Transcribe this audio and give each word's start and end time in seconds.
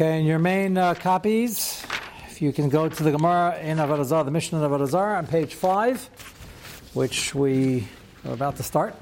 Okay, 0.00 0.20
in 0.20 0.26
your 0.26 0.38
main 0.38 0.78
uh, 0.78 0.94
copies, 0.94 1.84
if 2.28 2.40
you 2.40 2.52
can 2.52 2.68
go 2.68 2.88
to 2.88 3.02
the 3.02 3.10
Gemara 3.10 3.58
in 3.58 3.78
Avodah 3.78 4.24
the 4.24 4.30
Mishnah 4.30 4.62
of 4.62 4.70
Avodah 4.70 5.18
on 5.18 5.26
page 5.26 5.54
5, 5.54 6.90
which 6.94 7.34
we 7.34 7.88
are 8.24 8.32
about 8.32 8.54
to 8.58 8.62
start. 8.62 8.94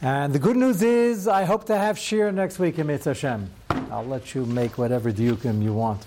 And 0.00 0.32
the 0.32 0.38
good 0.38 0.54
news 0.54 0.80
is, 0.80 1.26
I 1.26 1.42
hope 1.42 1.64
to 1.64 1.76
have 1.76 1.98
Shir 1.98 2.30
next 2.30 2.60
week 2.60 2.78
in 2.78 2.86
Mitzvah 2.86 3.10
Hashem. 3.10 3.50
I'll 3.90 4.06
let 4.06 4.32
you 4.32 4.46
make 4.46 4.78
whatever 4.78 5.10
diukim 5.10 5.60
you 5.60 5.72
want 5.72 6.06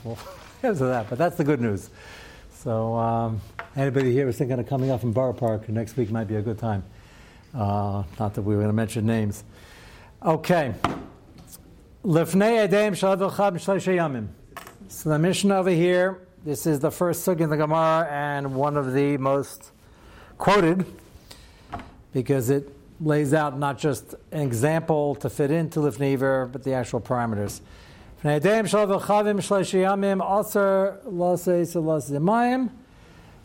after 0.64 0.74
that, 0.88 1.10
but 1.10 1.18
that's 1.18 1.36
the 1.36 1.44
good 1.44 1.60
news. 1.60 1.90
So, 2.54 2.96
um, 2.96 3.42
anybody 3.76 4.24
was 4.24 4.38
thinking 4.38 4.60
of 4.60 4.70
coming 4.70 4.92
up 4.92 5.02
from 5.02 5.12
Borough 5.12 5.34
Park 5.34 5.68
next 5.68 5.98
week 5.98 6.10
might 6.10 6.30
be 6.30 6.38
a 6.38 6.42
good 6.42 6.58
time. 6.58 6.86
Uh, 7.54 8.04
not 8.18 8.34
that 8.36 8.44
we 8.44 8.56
were 8.56 8.62
going 8.62 8.72
to 8.72 8.74
mention 8.74 9.06
names. 9.06 9.44
Okay. 10.24 10.74
So 14.89 15.10
the 15.10 15.18
mission 15.18 15.52
over 15.52 15.71
here, 15.71 16.20
this 16.43 16.68
is 16.68 16.79
the 16.79 16.92
first 16.92 17.24
sug 17.24 17.42
in 17.42 17.50
the 17.50 17.57
Gemara 17.57 18.07
and 18.12 18.54
one 18.54 18.78
of 18.78 18.93
the 18.93 19.18
most 19.18 19.71
quoted 20.38 20.86
because 22.14 22.52
it 22.52 22.70
lays 23.02 23.34
out 23.34 23.57
not 23.57 23.79
just 23.79 24.14
an 24.32 24.42
example 24.42 25.15
to 25.15 25.32
fit 25.32 25.50
into 25.50 25.79
Lifneiver, 25.79 26.52
but 26.52 26.62
the 26.62 26.74
actual 26.74 27.02
parameters. 27.02 27.62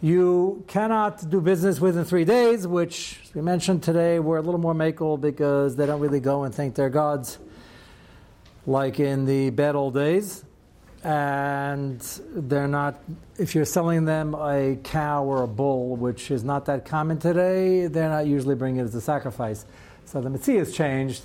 You 0.03 0.65
cannot 0.67 1.31
do 1.31 1.41
business 1.41 1.81
within 1.81 2.05
three 2.05 2.27
days, 2.27 2.67
which 2.67 3.20
we 3.34 3.41
mentioned 3.41 3.83
today 3.83 4.19
We're 4.19 4.37
a 4.37 4.42
little 4.42 4.61
more 4.61 4.75
makel 4.75 5.19
because 5.19 5.77
they 5.77 5.87
don't 5.87 6.01
really 6.01 6.20
go 6.20 6.45
and 6.45 6.55
thank 6.55 6.75
their 6.75 6.91
gods 6.91 7.39
like 8.70 9.01
in 9.01 9.24
the 9.27 9.51
bad 9.51 9.74
old 9.74 9.95
days. 9.95 10.45
And 11.03 12.00
they're 12.34 12.69
not, 12.69 13.03
if 13.39 13.55
you're 13.55 13.64
selling 13.64 14.05
them 14.05 14.34
a 14.34 14.77
cow 14.84 15.25
or 15.25 15.42
a 15.42 15.48
bull, 15.48 15.97
which 15.97 16.31
is 16.31 16.45
not 16.45 16.67
that 16.67 16.84
common 16.84 17.19
today, 17.19 17.86
they're 17.86 18.11
not 18.11 18.27
usually 18.27 18.55
bringing 18.55 18.80
it 18.80 18.84
as 18.84 18.95
a 18.95 19.00
sacrifice. 19.00 19.64
So 20.05 20.20
the 20.20 20.28
Mitzvah 20.28 20.58
has 20.58 20.72
changed, 20.72 21.22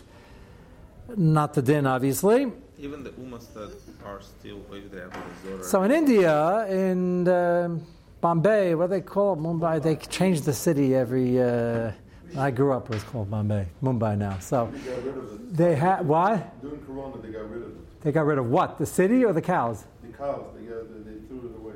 not 1.17 1.53
the 1.53 1.61
din, 1.61 1.85
obviously. 1.85 2.51
Even 2.79 3.03
the 3.03 3.11
umas 3.11 3.53
that 3.53 3.73
are 4.05 4.21
still 4.21 4.61
there. 4.91 5.09
So 5.61 5.83
in 5.83 5.91
India, 5.91 6.65
in 6.67 7.27
uh, 7.27 7.77
Bombay, 8.21 8.75
what 8.75 8.87
do 8.87 8.91
they 8.91 9.01
call 9.01 9.33
it, 9.33 9.39
Mumbai, 9.39 9.83
they 9.83 9.97
change 9.97 10.41
the 10.41 10.53
city 10.53 10.95
every. 10.95 11.41
Uh, 11.41 11.91
I 12.37 12.51
grew 12.51 12.73
up, 12.73 12.89
it 12.89 12.95
was 12.95 13.03
called 13.03 13.29
Bombay, 13.31 13.67
Mumbai 13.81 14.17
now. 14.17 14.39
So 14.39 14.71
they, 15.51 15.69
they 15.69 15.75
had 15.75 16.05
what? 16.07 16.61
During 16.61 16.85
Corona, 16.85 17.21
they 17.21 17.29
got 17.29 17.49
rid 17.49 17.61
of 17.63 17.69
it. 17.69 18.01
They 18.01 18.11
got 18.11 18.25
rid 18.25 18.37
of 18.37 18.49
what? 18.49 18.77
The 18.77 18.85
city 18.85 19.23
or 19.23 19.33
the 19.33 19.41
cows? 19.41 19.85
The 20.03 20.17
cows. 20.17 20.45
They, 20.55 20.65
got, 20.65 21.05
they, 21.05 21.11
they 21.11 21.27
threw 21.27 21.49
it 21.49 21.57
away. 21.57 21.73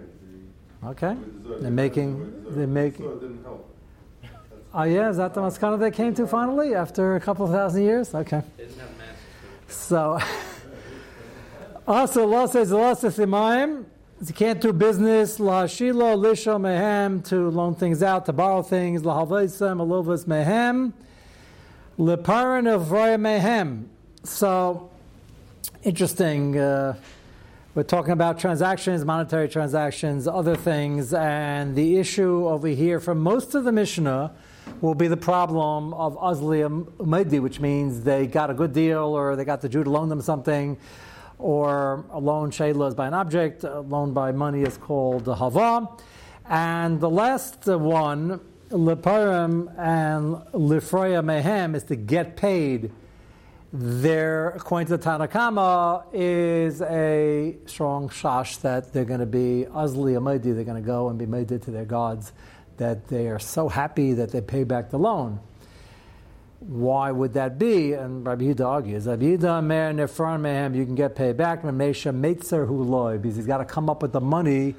They, 0.82 0.88
okay. 0.90 1.18
They 1.46 1.62
they're 1.62 1.72
making. 1.72 2.44
They're 2.50 2.68
making. 2.68 3.06
So 3.06 3.12
it 3.14 3.22
didn't 3.22 3.44
help. 3.44 3.66
Oh 4.74 4.84
yeah, 4.84 5.10
is 5.10 5.18
that 5.18 5.34
the 5.34 5.42
maskana 5.42 5.80
they 5.80 5.90
came 5.92 6.14
to 6.16 6.28
finally 6.28 6.76
after 6.76 7.16
a 7.16 7.20
couple 7.20 7.46
of 7.46 7.52
thousand 7.52 7.84
years? 7.84 8.14
Okay. 8.14 8.44
So, 9.68 10.20
also 11.88 12.24
Allah 12.24 12.48
says 12.48 12.72
Allah 12.72 12.96
says 12.96 13.18
imayim. 13.18 13.86
You 14.22 14.34
can't 14.34 14.60
do 14.60 14.74
business, 14.74 15.40
la 15.40 15.64
shilo, 15.64 16.18
lisho 16.18 16.60
mehem, 16.60 17.24
to 17.30 17.50
loan 17.50 17.74
things 17.74 18.04
out, 18.04 18.26
to 18.26 18.34
borrow 18.34 18.62
things, 18.62 19.06
la 19.06 19.26
havaisem, 19.26 19.78
alovas 19.78 20.26
mehem, 20.26 20.92
of 21.98 22.90
mehem. 22.90 23.86
So, 24.26 24.90
interesting. 25.84 26.58
Uh, 26.58 26.98
we're 27.76 27.84
talking 27.84 28.12
about 28.12 28.40
transactions, 28.40 29.06
monetary 29.06 29.48
transactions, 29.48 30.28
other 30.28 30.58
things, 30.58 31.14
and 31.14 31.74
the 31.74 31.98
issue 31.98 32.46
over 32.46 32.68
here 32.68 33.00
for 33.00 33.16
most 33.16 33.56
of 33.56 33.64
the 33.64 33.72
Mishnah 33.72 34.34
will 34.82 34.96
be 34.96 35.08
the 35.08 35.16
problem 35.16 35.94
of 35.94 36.18
Azli 36.18 36.68
Umedi, 36.98 37.40
which 37.40 37.62
means 37.62 38.04
they 38.04 38.28
got 38.28 38.50
a 38.50 38.54
good 38.54 38.74
deal 38.74 39.00
or 39.00 39.38
they 39.38 39.46
got 39.46 39.62
the 39.62 39.70
Jew 39.70 39.86
to 39.86 39.90
loan 39.90 40.10
them 40.10 40.20
something 40.22 40.78
or 41.40 42.06
a 42.12 42.20
loan 42.20 42.52
shayla 42.52 42.90
is 42.90 42.96
by 42.96 43.08
an 43.08 43.14
object, 43.14 43.64
a 43.64 43.80
loan 43.80 44.14
by 44.14 44.32
money 44.32 44.62
is 44.62 44.78
called 44.78 45.28
a 45.28 45.36
hava. 45.36 45.88
And 46.46 47.00
the 47.00 47.10
last 47.10 47.66
one, 47.66 48.42
leparim 48.70 49.74
and 49.80 50.36
lifroya 50.54 51.24
mehem, 51.24 51.76
is 51.76 51.84
to 51.86 51.96
get 51.96 52.36
paid. 52.36 52.92
There, 53.72 54.50
according 54.50 54.88
to 54.88 54.98
the 54.98 55.04
Tanakama, 55.04 56.06
is 56.12 56.82
a 56.82 57.56
strong 57.68 58.10
shash 58.10 58.60
that 58.62 58.92
they're 58.92 59.06
going 59.06 59.20
to 59.20 59.28
be 59.28 59.68
azli 59.70 60.14
they're 60.42 60.64
going 60.64 60.82
to 60.82 60.86
go 60.86 61.10
and 61.10 61.20
be 61.20 61.28
made 61.28 61.50
to 61.50 61.60
their 61.60 61.86
gods, 61.86 62.34
that 62.78 63.08
they 63.10 63.28
are 63.28 63.38
so 63.38 63.70
happy 63.70 64.14
that 64.14 64.32
they 64.32 64.42
pay 64.42 64.64
back 64.64 64.90
the 64.90 64.98
loan. 64.98 65.40
Why 66.60 67.12
would 67.12 67.34
that 67.34 67.58
be? 67.58 67.94
And 67.94 68.26
Rabbi 68.26 68.46
Yehuda 68.46 68.66
argues, 68.66 69.08
Rabbi 69.08 69.24
Yehuda 69.24 69.64
Mer 69.64 69.94
Nefran 69.94 70.42
Mehem, 70.42 70.76
you 70.76 70.86
can 70.86 70.96
get 70.96 71.16
paid 71.16 71.38
back. 71.38 71.64
Mesha 71.64 72.14
Meitzer 72.14 72.68
Hu 72.68 73.18
because 73.18 73.38
he's 73.38 73.48
got 73.48 73.60
to 73.60 73.66
come 73.66 73.90
up 73.90 74.02
with 74.02 74.12
the 74.12 74.20
money 74.20 74.76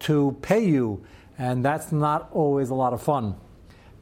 to 0.00 0.36
pay 0.42 0.64
you, 0.64 1.02
and 1.38 1.64
that's 1.64 1.90
not 1.90 2.28
always 2.32 2.68
a 2.68 2.74
lot 2.74 2.92
of 2.92 3.02
fun. 3.02 3.34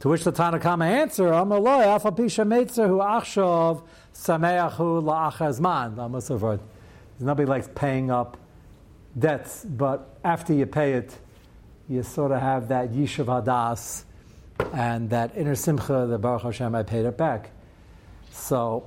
To 0.00 0.08
which 0.08 0.24
the 0.24 0.32
Tanakama 0.32 0.86
answer, 0.86 1.28
Amaloi, 1.28 2.00
Afapisha 2.00 2.44
Meitzer 2.44 2.88
Hu 2.88 2.98
Achshav 2.98 3.82
Sameachu 4.12 5.02
La'achazman. 5.02 5.94
There's 6.10 7.26
nobody 7.26 7.46
likes 7.46 7.68
paying 7.74 8.10
up 8.10 8.38
debts, 9.16 9.64
but 9.64 10.18
after 10.24 10.52
you 10.52 10.66
pay 10.66 10.94
it, 10.94 11.16
you 11.88 12.02
sort 12.02 12.32
of 12.32 12.40
have 12.40 12.68
that 12.68 12.90
Yishav 12.90 13.26
Hadas 13.26 14.04
and 14.72 15.10
that 15.10 15.36
inner 15.36 15.54
simcha, 15.54 16.06
the 16.08 16.18
Baruch 16.18 16.42
Hashem, 16.42 16.74
I 16.74 16.82
paid 16.82 17.04
it 17.06 17.16
back. 17.16 17.50
So 18.30 18.86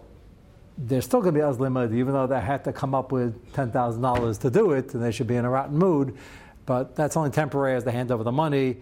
there's 0.78 1.06
still 1.06 1.22
going 1.22 1.34
to 1.36 1.40
be 1.40 1.44
azlimad, 1.46 1.94
even 1.96 2.14
though 2.14 2.28
they 2.28 2.40
had 2.40 2.64
to 2.64 2.74
come 2.74 2.96
up 2.96 3.12
with 3.12 3.54
ten 3.54 3.72
thousand 3.72 4.02
dollars 4.02 4.40
to 4.40 4.50
do 4.50 4.72
it, 4.72 4.94
and 4.94 5.04
they 5.04 5.12
should 5.12 5.28
be 5.28 5.36
in 5.36 5.46
a 5.46 5.50
rotten 5.50 5.78
mood. 5.78 6.18
But 6.66 6.96
that's 6.96 7.18
only 7.18 7.30
temporary 7.30 7.76
as 7.76 7.84
they 7.84 7.92
hand 7.92 8.12
over 8.12 8.24
the 8.24 8.32
money, 8.32 8.78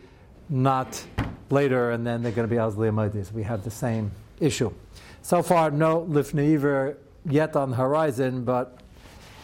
not 0.49 1.03
later, 1.49 1.91
and 1.91 2.05
then 2.05 2.21
they're 2.21 2.31
going 2.31 2.47
to 2.47 2.53
be 2.53 2.59
azlimad. 2.59 3.25
So 3.25 3.31
we 3.33 3.43
have 3.43 3.63
the 3.63 3.71
same 3.71 4.11
issue. 4.39 4.71
So 5.21 5.43
far, 5.43 5.71
no 5.71 6.01
lifneiver 6.01 6.97
yet 7.25 7.55
on 7.55 7.71
the 7.71 7.75
horizon, 7.75 8.43
but 8.43 8.79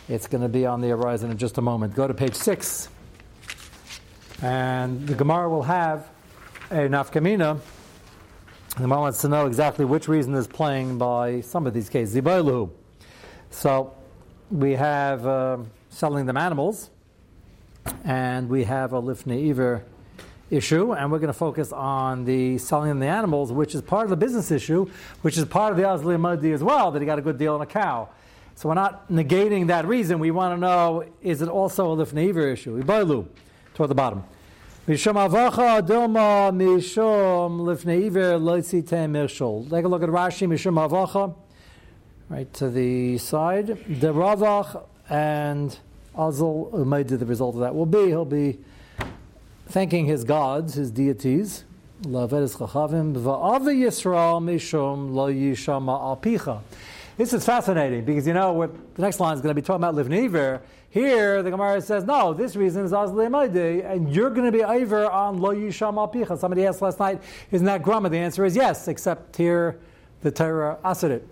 it's 0.08 0.28
going 0.28 0.42
to 0.42 0.50
be 0.50 0.66
on 0.66 0.82
the 0.82 0.90
horizon 0.90 1.32
in 1.32 1.38
just 1.38 1.58
a 1.58 1.62
moment. 1.62 1.96
Go 1.96 2.08
to 2.08 2.14
page 2.14 2.36
six, 2.36 2.90
and 4.42 5.06
the 5.08 5.16
Gemara 5.16 5.50
will 5.50 5.64
have 5.64 6.08
a 6.70 6.90
nafkamina. 6.90 7.60
The 8.76 8.82
Gemara 8.82 9.00
wants 9.00 9.22
to 9.22 9.30
know 9.30 9.48
exactly 9.48 9.86
which 9.86 10.10
reason 10.10 10.34
is 10.34 10.48
playing 10.48 10.98
by 10.98 11.40
some 11.42 11.66
of 11.66 11.74
these 11.74 11.90
cases. 11.90 12.22
So 13.50 13.94
we 14.52 14.74
have 14.74 15.26
uh, 15.26 15.58
selling 15.90 16.26
them 16.26 16.36
animals, 16.36 16.90
and 18.04 18.50
we 18.50 18.66
have 18.66 18.92
a 18.92 19.02
lifnei 19.02 19.50
iver 19.50 19.86
issue, 20.52 20.94
and 20.94 21.10
we're 21.10 21.20
going 21.20 21.28
to 21.28 21.34
focus 21.34 21.72
on 21.72 22.26
the 22.26 22.58
selling 22.58 22.90
them 22.90 23.00
the 23.00 23.08
animals, 23.08 23.54
which 23.54 23.74
is 23.74 23.82
part 23.82 24.04
of 24.04 24.10
the 24.10 24.18
business 24.18 24.52
issue, 24.52 24.90
which 25.22 25.38
is 25.38 25.46
part 25.46 25.72
of 25.72 25.78
the 25.78 25.84
Azli 25.84 26.20
Madi 26.20 26.52
as 26.52 26.64
well, 26.64 26.92
that 26.92 27.02
he 27.02 27.06
got 27.06 27.18
a 27.18 27.22
good 27.22 27.38
deal 27.38 27.56
on 27.56 27.62
a 27.62 27.66
cow. 27.66 28.10
So 28.56 28.68
we're 28.68 28.76
not 28.76 29.10
negating 29.10 29.68
that 29.68 29.88
reason. 29.88 30.20
We 30.20 30.32
want 30.32 30.56
to 30.56 30.60
know 30.60 31.06
is 31.22 31.42
it 31.42 31.48
also 31.48 31.94
a 31.94 32.06
lifnei 32.06 32.30
iver 32.30 32.50
issue? 32.50 32.82
Ibailu, 32.84 33.26
toward 33.74 33.90
the 33.90 33.96
bottom. 33.96 34.26
Take 34.88 35.06
a 39.84 39.90
look 39.90 40.02
at 40.02 40.10
Rashi, 40.10 40.48
Mishum 40.48 40.88
avacha, 40.88 41.36
right 42.30 42.54
to 42.54 42.70
the 42.70 43.18
side. 43.18 43.68
The 43.68 44.14
Ravach 44.14 44.82
and 45.10 45.78
Azul, 46.18 46.86
maybe 46.86 47.18
the 47.18 47.26
result 47.26 47.56
of 47.56 47.62
that 47.62 47.76
will 47.76 47.86
be, 47.86 48.06
he'll 48.06 48.24
be 48.24 48.60
thanking 49.68 50.06
his 50.06 50.24
gods, 50.24 50.76
his 50.76 50.90
deities. 50.90 51.66
This 57.18 57.34
is 57.34 57.46
fascinating 57.46 58.06
because 58.06 58.26
you 58.26 58.34
know 58.34 58.54
what 58.54 58.96
the 58.96 59.02
next 59.02 59.20
line 59.20 59.36
is 59.36 59.42
going 59.42 59.54
to 59.54 59.62
be 59.62 59.66
talking 59.66 59.84
about 59.84 59.96
Livniver, 59.96 60.62
here, 60.90 61.44
the 61.44 61.52
Gemara 61.52 61.82
says, 61.82 62.06
no, 62.06 62.34
this 62.34 62.56
reason 62.56 62.86
is 62.86 62.92
Azle 62.92 63.86
and 63.86 64.14
you're 64.14 64.30
going 64.30 64.46
to 64.46 64.52
be 64.52 64.64
over 64.64 65.10
on 65.10 65.40
Lo 65.40 65.54
Yisham 65.54 65.96
Alpicha. 65.96 66.38
Somebody 66.38 66.66
asked 66.66 66.82
last 66.82 67.00
night, 67.00 67.22
isn't 67.52 67.66
that 67.66 67.84
Grama? 67.84 68.10
The 68.10 68.18
answer 68.18 68.46
is 68.46 68.56
yes, 68.56 68.88
except 68.88 69.36
here 69.36 69.80
the 70.22 70.32
Torah 70.32 70.78
asked 70.84 71.04
it. 71.04 71.28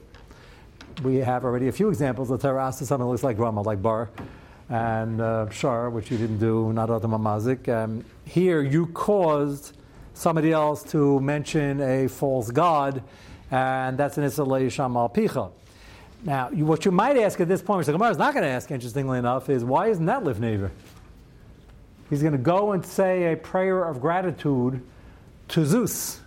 We 1.03 1.15
have 1.17 1.45
already 1.45 1.67
a 1.67 1.71
few 1.71 1.89
examples 1.89 2.31
of 2.31 2.41
Torah 2.41 2.67
asked 2.67 2.79
something 2.79 2.99
that 2.99 3.05
looks 3.05 3.23
like 3.23 3.37
Grama, 3.37 3.61
like 3.61 3.81
Bar 3.81 4.09
and 4.69 5.21
uh, 5.21 5.49
Shar, 5.49 5.89
which 5.89 6.11
you 6.11 6.17
didn't 6.17 6.39
do, 6.39 6.73
not 6.73 6.89
Adam 6.89 7.11
Mazik. 7.11 7.69
Um, 7.69 8.03
here, 8.25 8.61
you 8.61 8.87
caused 8.87 9.77
somebody 10.13 10.51
else 10.51 10.83
to 10.83 11.19
mention 11.19 11.81
a 11.81 12.07
false 12.07 12.51
god, 12.51 13.03
and 13.51 13.97
that's 13.97 14.17
an 14.17 14.23
Isra 14.25 14.45
Yisham 14.45 14.93
Alpicha. 14.93 15.51
Now, 16.25 16.49
you, 16.49 16.65
what 16.65 16.85
you 16.85 16.91
might 16.91 17.17
ask 17.17 17.39
at 17.39 17.47
this 17.47 17.61
point, 17.61 17.77
which 17.77 17.85
the 17.85 17.93
Gemara 17.93 18.09
is 18.09 18.17
not 18.17 18.33
going 18.33 18.43
to 18.43 18.49
ask, 18.49 18.71
interestingly 18.71 19.19
enough, 19.19 19.47
is 19.47 19.63
why 19.63 19.89
isn't 19.89 20.07
that 20.07 20.23
Livnever? 20.23 20.71
He's 22.09 22.21
going 22.21 22.33
to 22.33 22.39
go 22.39 22.71
and 22.71 22.83
say 22.83 23.31
a 23.31 23.37
prayer 23.37 23.83
of 23.83 24.01
gratitude 24.01 24.81
to 25.49 25.65
Zeus. 25.65 26.21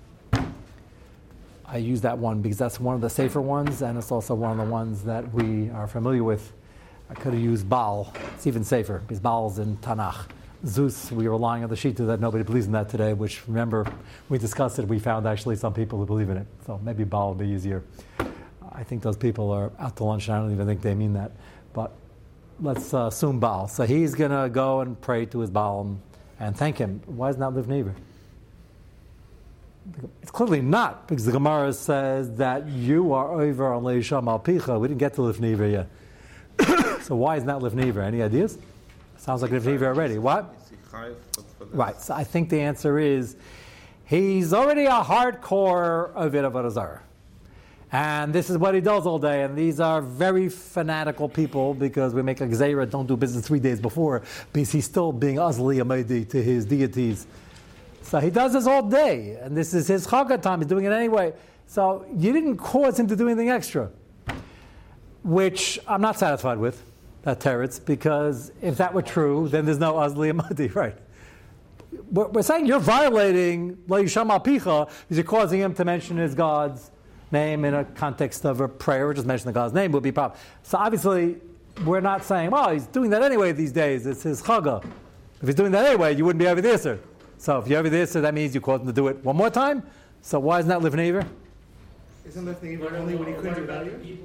I 1.66 1.78
use 1.78 2.00
that 2.02 2.16
one 2.16 2.40
because 2.42 2.58
that's 2.58 2.78
one 2.78 2.94
of 2.94 3.00
the 3.00 3.10
safer 3.10 3.40
ones, 3.40 3.82
and 3.82 3.98
it's 3.98 4.12
also 4.12 4.34
one 4.34 4.52
of 4.52 4.64
the 4.64 4.72
ones 4.72 5.02
that 5.02 5.34
we 5.34 5.68
are 5.70 5.88
familiar 5.88 6.22
with. 6.22 6.52
I 7.10 7.14
could 7.14 7.34
have 7.34 7.42
used 7.42 7.68
Baal. 7.68 8.12
It's 8.34 8.46
even 8.46 8.62
safer 8.62 9.00
because 9.00 9.18
Baal's 9.18 9.58
in 9.58 9.76
Tanakh. 9.78 10.28
Zeus, 10.64 11.10
we 11.10 11.26
are 11.26 11.30
relying 11.30 11.64
on 11.64 11.70
the 11.70 11.76
Shita 11.76 12.06
that 12.06 12.20
nobody 12.20 12.44
believes 12.44 12.66
in 12.66 12.72
that 12.72 12.88
today, 12.88 13.14
which 13.14 13.46
remember, 13.48 13.86
we 14.28 14.38
discussed 14.38 14.78
it, 14.78 14.86
we 14.86 14.98
found 14.98 15.26
actually 15.26 15.56
some 15.56 15.74
people 15.74 15.98
who 15.98 16.06
believe 16.06 16.30
in 16.30 16.36
it. 16.36 16.46
So 16.66 16.80
maybe 16.82 17.04
Baal 17.04 17.30
would 17.30 17.38
be 17.38 17.52
easier. 17.52 17.82
I 18.72 18.82
think 18.84 19.02
those 19.02 19.16
people 19.16 19.50
are 19.50 19.72
out 19.78 19.96
to 19.96 20.04
lunch, 20.04 20.28
and 20.28 20.36
I 20.36 20.40
don't 20.40 20.52
even 20.52 20.66
think 20.66 20.82
they 20.82 20.94
mean 20.94 21.14
that. 21.14 21.32
But 21.72 21.92
let's 22.60 22.92
uh, 22.92 23.06
assume 23.06 23.40
Baal. 23.40 23.68
So 23.68 23.84
he's 23.84 24.14
going 24.14 24.30
to 24.30 24.48
go 24.48 24.80
and 24.80 25.00
pray 25.00 25.26
to 25.26 25.40
his 25.40 25.50
Baal 25.50 25.98
and, 26.40 26.56
thank 26.56 26.78
him. 26.78 27.00
Why 27.06 27.30
isn't 27.30 27.40
that 27.40 27.50
Livnever? 27.50 27.94
It's 30.22 30.30
clearly 30.30 30.60
not, 30.60 31.08
because 31.08 31.24
the 31.24 31.32
Gemara 31.32 31.72
says 31.72 32.36
that 32.36 32.68
you 32.68 33.12
are 33.12 33.40
over 33.40 33.72
on 33.72 33.84
Leisham 33.84 34.26
Alpicha. 34.26 34.78
We 34.78 34.88
didn't 34.88 35.00
get 35.00 35.14
to 35.14 35.22
Livnever 35.22 35.70
yet. 35.70 37.02
so 37.02 37.16
why 37.16 37.36
isn't 37.36 37.46
that 37.46 37.58
Livnever? 37.58 38.04
Any 38.04 38.22
ideas? 38.22 38.58
Sounds 39.16 39.42
like 39.42 39.50
Livnever 39.50 39.86
already. 39.86 40.18
What? 40.18 40.54
Right. 41.70 42.00
So 42.00 42.14
I 42.14 42.24
think 42.24 42.50
the 42.50 42.60
answer 42.60 42.98
is 42.98 43.36
he's 44.04 44.52
already 44.52 44.84
a 44.84 45.02
hardcore 45.02 46.12
of 46.14 46.32
Avodah 46.32 47.00
and 47.90 48.34
this 48.34 48.50
is 48.50 48.58
what 48.58 48.74
he 48.74 48.80
does 48.80 49.06
all 49.06 49.18
day. 49.18 49.44
And 49.44 49.56
these 49.56 49.80
are 49.80 50.02
very 50.02 50.48
fanatical 50.48 51.28
people 51.28 51.72
because 51.72 52.12
we 52.14 52.22
make 52.22 52.40
a 52.40 52.46
gzeira, 52.46 52.88
don't 52.88 53.06
do 53.06 53.16
business 53.16 53.46
three 53.46 53.60
days 53.60 53.80
before, 53.80 54.22
because 54.52 54.70
he's 54.70 54.84
still 54.84 55.10
being 55.10 55.36
azli 55.36 55.80
amedi 55.82 56.28
to 56.28 56.42
his 56.42 56.66
deities. 56.66 57.26
So 58.02 58.20
he 58.20 58.30
does 58.30 58.52
this 58.52 58.66
all 58.66 58.82
day, 58.82 59.38
and 59.40 59.56
this 59.56 59.74
is 59.74 59.86
his 59.86 60.06
chagah 60.06 60.40
time. 60.40 60.60
He's 60.60 60.68
doing 60.68 60.84
it 60.84 60.92
anyway. 60.92 61.32
So 61.66 62.06
you 62.14 62.32
didn't 62.32 62.56
cause 62.58 62.98
him 62.98 63.06
to 63.06 63.16
do 63.16 63.26
anything 63.26 63.50
extra, 63.50 63.90
which 65.22 65.78
I'm 65.86 66.00
not 66.00 66.18
satisfied 66.18 66.58
with. 66.58 66.82
That 67.22 67.40
teretz, 67.40 67.84
because 67.84 68.52
if 68.62 68.76
that 68.78 68.94
were 68.94 69.02
true, 69.02 69.48
then 69.48 69.64
there's 69.64 69.78
no 69.78 69.94
azli 69.94 70.30
amadi, 70.32 70.68
right? 70.74 70.96
We're 72.10 72.42
saying 72.42 72.66
you're 72.66 72.80
violating 72.80 73.78
Leisham 73.88 74.28
Apicha 74.28 74.86
because 74.86 75.16
you're 75.16 75.24
causing 75.24 75.60
him 75.60 75.74
to 75.74 75.84
mention 75.84 76.16
his 76.16 76.34
gods 76.34 76.90
name 77.30 77.64
in 77.64 77.74
a 77.74 77.84
context 77.84 78.44
of 78.44 78.60
a 78.60 78.68
prayer, 78.68 79.12
just 79.12 79.26
mention 79.26 79.46
the 79.46 79.52
God's 79.52 79.74
name 79.74 79.92
would 79.92 80.02
be 80.02 80.12
proper. 80.12 80.38
So 80.62 80.78
obviously, 80.78 81.36
we're 81.84 82.00
not 82.00 82.24
saying, 82.24 82.50
well, 82.50 82.70
he's 82.70 82.86
doing 82.86 83.10
that 83.10 83.22
anyway 83.22 83.52
these 83.52 83.72
days. 83.72 84.06
It's 84.06 84.22
his 84.22 84.42
chaga. 84.42 84.84
If 85.40 85.46
he's 85.46 85.54
doing 85.54 85.72
that 85.72 85.86
anyway, 85.86 86.16
you 86.16 86.24
wouldn't 86.24 86.40
be 86.40 86.48
over 86.48 86.60
there, 86.60 86.78
sir. 86.78 86.98
So 87.38 87.58
if 87.58 87.68
you're 87.68 87.78
over 87.78 87.88
there, 87.88 88.06
sir, 88.06 88.20
that 88.20 88.34
means 88.34 88.54
you 88.54 88.60
caused 88.60 88.82
him 88.82 88.88
to 88.88 88.92
do 88.92 89.08
it 89.08 89.24
one 89.24 89.36
more 89.36 89.50
time. 89.50 89.82
So 90.22 90.40
why 90.40 90.58
isn't 90.58 90.68
that 90.68 90.82
living 90.82 91.00
Isn't 92.26 92.44
living 92.44 92.82
only 92.82 93.14
when 93.14 93.28
he 93.28 93.34
couldn't 93.34 93.54
do 93.54 93.64
value? 93.64 94.18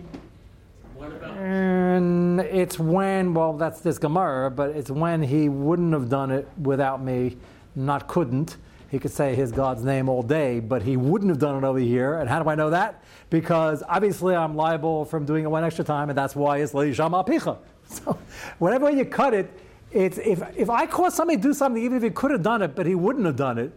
And 1.37 2.39
it's 2.39 2.79
when, 2.79 3.33
well, 3.33 3.53
that's 3.53 3.81
this 3.81 3.97
Gemara, 3.97 4.49
but 4.49 4.71
it's 4.71 4.89
when 4.89 5.21
he 5.21 5.49
wouldn't 5.49 5.93
have 5.93 6.09
done 6.09 6.31
it 6.31 6.47
without 6.61 7.03
me, 7.03 7.37
not 7.75 8.07
couldn't. 8.07 8.57
He 8.93 8.99
could 8.99 9.09
say 9.09 9.33
his 9.33 9.51
God's 9.51 9.83
name 9.83 10.07
all 10.07 10.21
day, 10.21 10.59
but 10.59 10.83
he 10.83 10.97
wouldn't 10.97 11.29
have 11.29 11.39
done 11.39 11.57
it 11.57 11.65
over 11.65 11.79
here. 11.79 12.19
And 12.19 12.29
how 12.29 12.43
do 12.43 12.47
I 12.47 12.53
know 12.53 12.69
that? 12.69 13.03
Because 13.31 13.81
obviously 13.89 14.35
I'm 14.35 14.55
liable 14.55 15.03
from 15.05 15.25
doing 15.25 15.45
it 15.45 15.47
one 15.47 15.63
extra 15.63 15.83
time, 15.83 16.09
and 16.09 16.17
that's 16.17 16.35
why 16.35 16.59
it's 16.59 16.75
Leisham 16.75 17.13
Apicha. 17.13 17.57
So 17.87 18.19
whenever 18.59 18.91
you 18.91 19.03
cut 19.03 19.33
it, 19.33 19.51
it's, 19.91 20.19
if, 20.19 20.43
if 20.55 20.69
I 20.69 20.85
cause 20.85 21.15
somebody 21.15 21.37
to 21.37 21.43
do 21.43 21.53
something, 21.55 21.83
even 21.83 21.97
if 21.97 22.03
he 22.03 22.11
could 22.11 22.29
have 22.29 22.43
done 22.43 22.61
it, 22.61 22.75
but 22.75 22.85
he 22.85 22.93
wouldn't 22.93 23.25
have 23.25 23.35
done 23.35 23.57
it, 23.57 23.71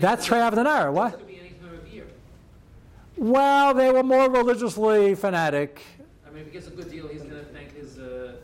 that's 0.00 0.24
Trey 0.24 0.38
Avdanara. 0.38 0.90
What? 0.90 1.20
Well, 3.18 3.74
they 3.74 3.92
were 3.92 4.02
more 4.02 4.30
religiously 4.30 5.14
fanatic. 5.14 5.82
I 6.26 6.30
mean, 6.30 6.40
if 6.40 6.46
he 6.46 6.52
gets 6.52 6.66
a 6.66 6.70
good 6.70 6.90
deal, 6.90 7.08
he's 7.08 7.22
going 7.22 7.34
to 7.34 7.44
thank 7.44 7.74
his. 7.74 7.98
Uh 7.98 8.36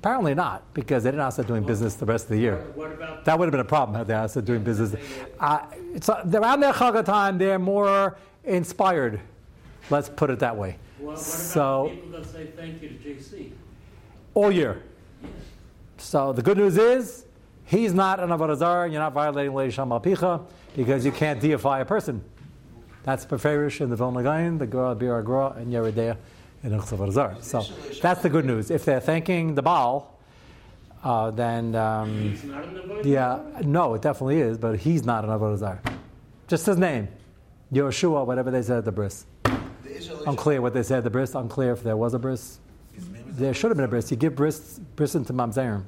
Apparently 0.00 0.34
not, 0.34 0.62
because 0.72 1.04
they 1.04 1.10
didn't 1.10 1.20
ask 1.20 1.44
doing 1.46 1.62
business 1.62 1.94
the 1.94 2.06
rest 2.06 2.24
of 2.24 2.30
the 2.30 2.38
year. 2.38 2.56
What 2.74 2.90
about 2.90 3.22
that 3.26 3.38
would 3.38 3.44
have 3.44 3.52
been 3.52 3.60
a 3.60 3.64
problem 3.64 3.98
had 3.98 4.06
they 4.06 4.14
asked 4.14 4.42
doing 4.46 4.64
business. 4.64 4.94
Uh, 5.38 5.66
it's, 5.94 6.08
uh, 6.08 6.24
around 6.32 6.60
their 6.60 6.72
Chagah 6.72 7.04
time, 7.04 7.36
they're 7.36 7.58
more 7.58 8.16
inspired. 8.44 9.20
Let's 9.90 10.08
put 10.08 10.30
it 10.30 10.38
that 10.38 10.56
way. 10.56 10.78
What 10.98 11.18
so, 11.18 11.90
people 11.92 12.18
that 12.18 12.24
say 12.24 12.46
thank 12.46 12.80
you 12.80 12.88
to 12.88 12.94
JC? 12.94 13.50
All 14.32 14.50
year. 14.50 14.82
Yes. 15.22 15.32
So 15.98 16.32
the 16.32 16.40
good 16.40 16.56
news 16.56 16.78
is, 16.78 17.26
he's 17.66 17.92
not 17.92 18.20
an 18.20 18.30
Avodah 18.30 18.90
you're 18.90 19.02
not 19.02 19.12
violating 19.12 19.52
Leisham 19.52 19.90
Alpicha, 19.90 20.42
because 20.74 21.04
you 21.04 21.12
can't 21.12 21.42
deify 21.42 21.80
a 21.80 21.84
person. 21.84 22.24
That's 23.02 23.26
Beferish 23.26 23.82
in 23.82 23.90
the 23.90 23.96
Vilna 23.96 24.22
Gaon, 24.22 24.56
the 24.56 24.66
Gra, 24.66 24.94
Bir 24.94 25.20
Gra, 25.20 25.50
and 25.58 25.70
Yeridea 25.70 26.16
in 26.62 26.72
So 27.42 27.64
that's 28.02 28.22
the 28.22 28.28
good 28.28 28.44
news. 28.44 28.70
If 28.70 28.84
they're 28.84 29.00
thanking 29.00 29.54
the 29.54 29.62
Baal, 29.62 30.18
uh, 31.02 31.30
then 31.30 31.74
um, 31.74 32.36
yeah, 33.04 33.40
no, 33.62 33.94
it 33.94 34.02
definitely 34.02 34.40
is, 34.40 34.58
but 34.58 34.78
he's 34.78 35.04
not 35.04 35.24
an 35.24 35.30
Avodah 35.30 35.78
Just 36.46 36.66
his 36.66 36.76
name, 36.76 37.08
Yoshua, 37.72 38.26
whatever 38.26 38.50
they 38.50 38.62
said 38.62 38.78
at 38.78 38.84
the 38.84 38.92
bris. 38.92 39.24
Unclear 40.26 40.60
what 40.60 40.74
they 40.74 40.82
said 40.82 40.98
at 40.98 41.04
the 41.04 41.10
bris. 41.10 41.34
Unclear 41.34 41.72
if 41.72 41.82
there 41.82 41.96
was 41.96 42.14
a 42.14 42.18
bris. 42.18 42.58
There 43.26 43.54
should 43.54 43.70
have 43.70 43.76
been 43.76 43.84
a 43.84 43.88
bris. 43.88 44.10
You 44.10 44.16
give 44.16 44.34
bris 44.34 44.80
bris 44.96 45.14
into 45.14 45.32
Mamzerim. 45.32 45.84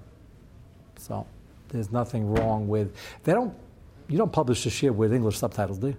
So 0.97 1.27
there's 1.69 1.93
nothing 1.93 2.33
wrong 2.33 2.69
with. 2.69 2.95
They 3.25 3.33
don't. 3.33 3.55
You 4.09 4.19
don't 4.19 4.33
publish 4.33 4.65
the 4.65 4.71
shir 4.71 4.93
with 4.93 5.13
English 5.13 5.39
subtitles, 5.39 5.79
do 5.79 5.89
you? 5.89 5.97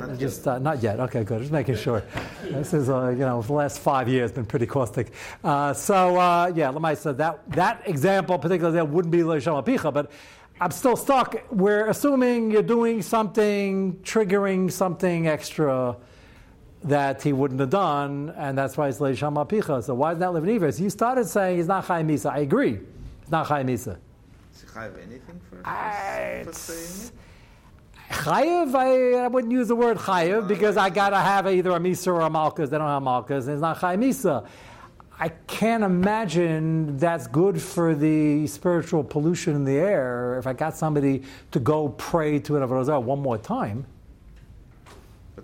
I, 0.00 0.16
just 0.16 0.46
uh, 0.46 0.58
not 0.58 0.82
yet. 0.82 1.00
Okay, 1.00 1.24
good. 1.24 1.40
Just 1.40 1.52
making 1.52 1.76
sure. 1.76 2.02
this 2.42 2.72
is 2.74 2.88
uh, 2.88 3.08
you 3.08 3.20
know 3.20 3.42
the 3.42 3.52
last 3.52 3.78
five 3.80 4.08
years 4.08 4.32
been 4.32 4.46
pretty 4.46 4.66
caustic. 4.66 5.12
Uh, 5.42 5.72
so 5.72 6.18
uh, 6.18 6.52
yeah, 6.54 6.72
Lamai 6.72 6.96
said 6.96 7.18
that 7.18 7.50
that 7.52 7.82
example 7.86 8.38
particularly 8.38 8.76
that 8.76 8.88
wouldn't 8.88 9.12
be 9.12 9.22
Leisham 9.22 9.54
Apicha, 9.54 9.92
but 9.92 10.10
I'm 10.60 10.70
still 10.70 10.96
stuck. 10.96 11.36
We're 11.50 11.88
assuming 11.88 12.50
you're 12.50 12.62
doing 12.62 13.02
something, 13.02 13.96
triggering 14.02 14.70
something 14.70 15.26
extra 15.26 15.96
that 16.84 17.22
he 17.22 17.32
wouldn't 17.32 17.60
have 17.60 17.70
done, 17.70 18.32
and 18.36 18.56
that's 18.56 18.76
why 18.76 18.88
it's 18.88 19.00
Leisham 19.00 19.34
Apicha. 19.34 19.82
So 19.82 19.94
why 19.94 20.12
is 20.12 20.18
that 20.18 20.32
living? 20.32 20.50
You 20.50 20.90
started 20.90 21.26
saying 21.26 21.56
he's 21.56 21.68
not 21.68 21.86
Chai 21.86 22.02
Misa. 22.02 22.30
I 22.30 22.38
agree. 22.38 22.80
It's 23.22 23.30
not 23.30 23.48
Chai 23.48 23.62
Misa. 23.64 23.98
Does 24.52 24.62
he 24.62 24.78
have 24.78 24.96
anything 24.98 25.40
for, 25.48 25.56
for 25.56 26.52
saying 26.52 27.06
it? 27.08 27.21
Chayiv, 28.12 28.74
I, 28.74 29.24
I, 29.24 29.28
wouldn't 29.28 29.52
use 29.52 29.68
the 29.68 29.74
word 29.74 29.96
chayiv 29.96 30.46
because 30.46 30.76
I 30.76 30.90
gotta 30.90 31.18
have 31.18 31.46
either 31.46 31.70
a 31.70 31.78
misa 31.78 32.08
or 32.08 32.20
a 32.20 32.30
malchus. 32.30 32.68
They 32.68 32.76
don't 32.76 32.86
have 32.86 33.02
malchus, 33.02 33.46
it's 33.46 33.60
not 33.60 33.78
chayiv 33.78 33.98
misa. 33.98 34.46
I 35.18 35.28
can't 35.28 35.82
imagine 35.82 36.98
that's 36.98 37.26
good 37.26 37.60
for 37.60 37.94
the 37.94 38.46
spiritual 38.46 39.02
pollution 39.02 39.54
in 39.54 39.64
the 39.64 39.76
air. 39.76 40.38
If 40.38 40.46
I 40.46 40.52
got 40.52 40.76
somebody 40.76 41.22
to 41.52 41.60
go 41.60 41.90
pray 41.90 42.38
to 42.40 42.56
an 42.56 42.68
avodah 42.68 43.02
one 43.02 43.20
more 43.20 43.38
time, 43.38 43.86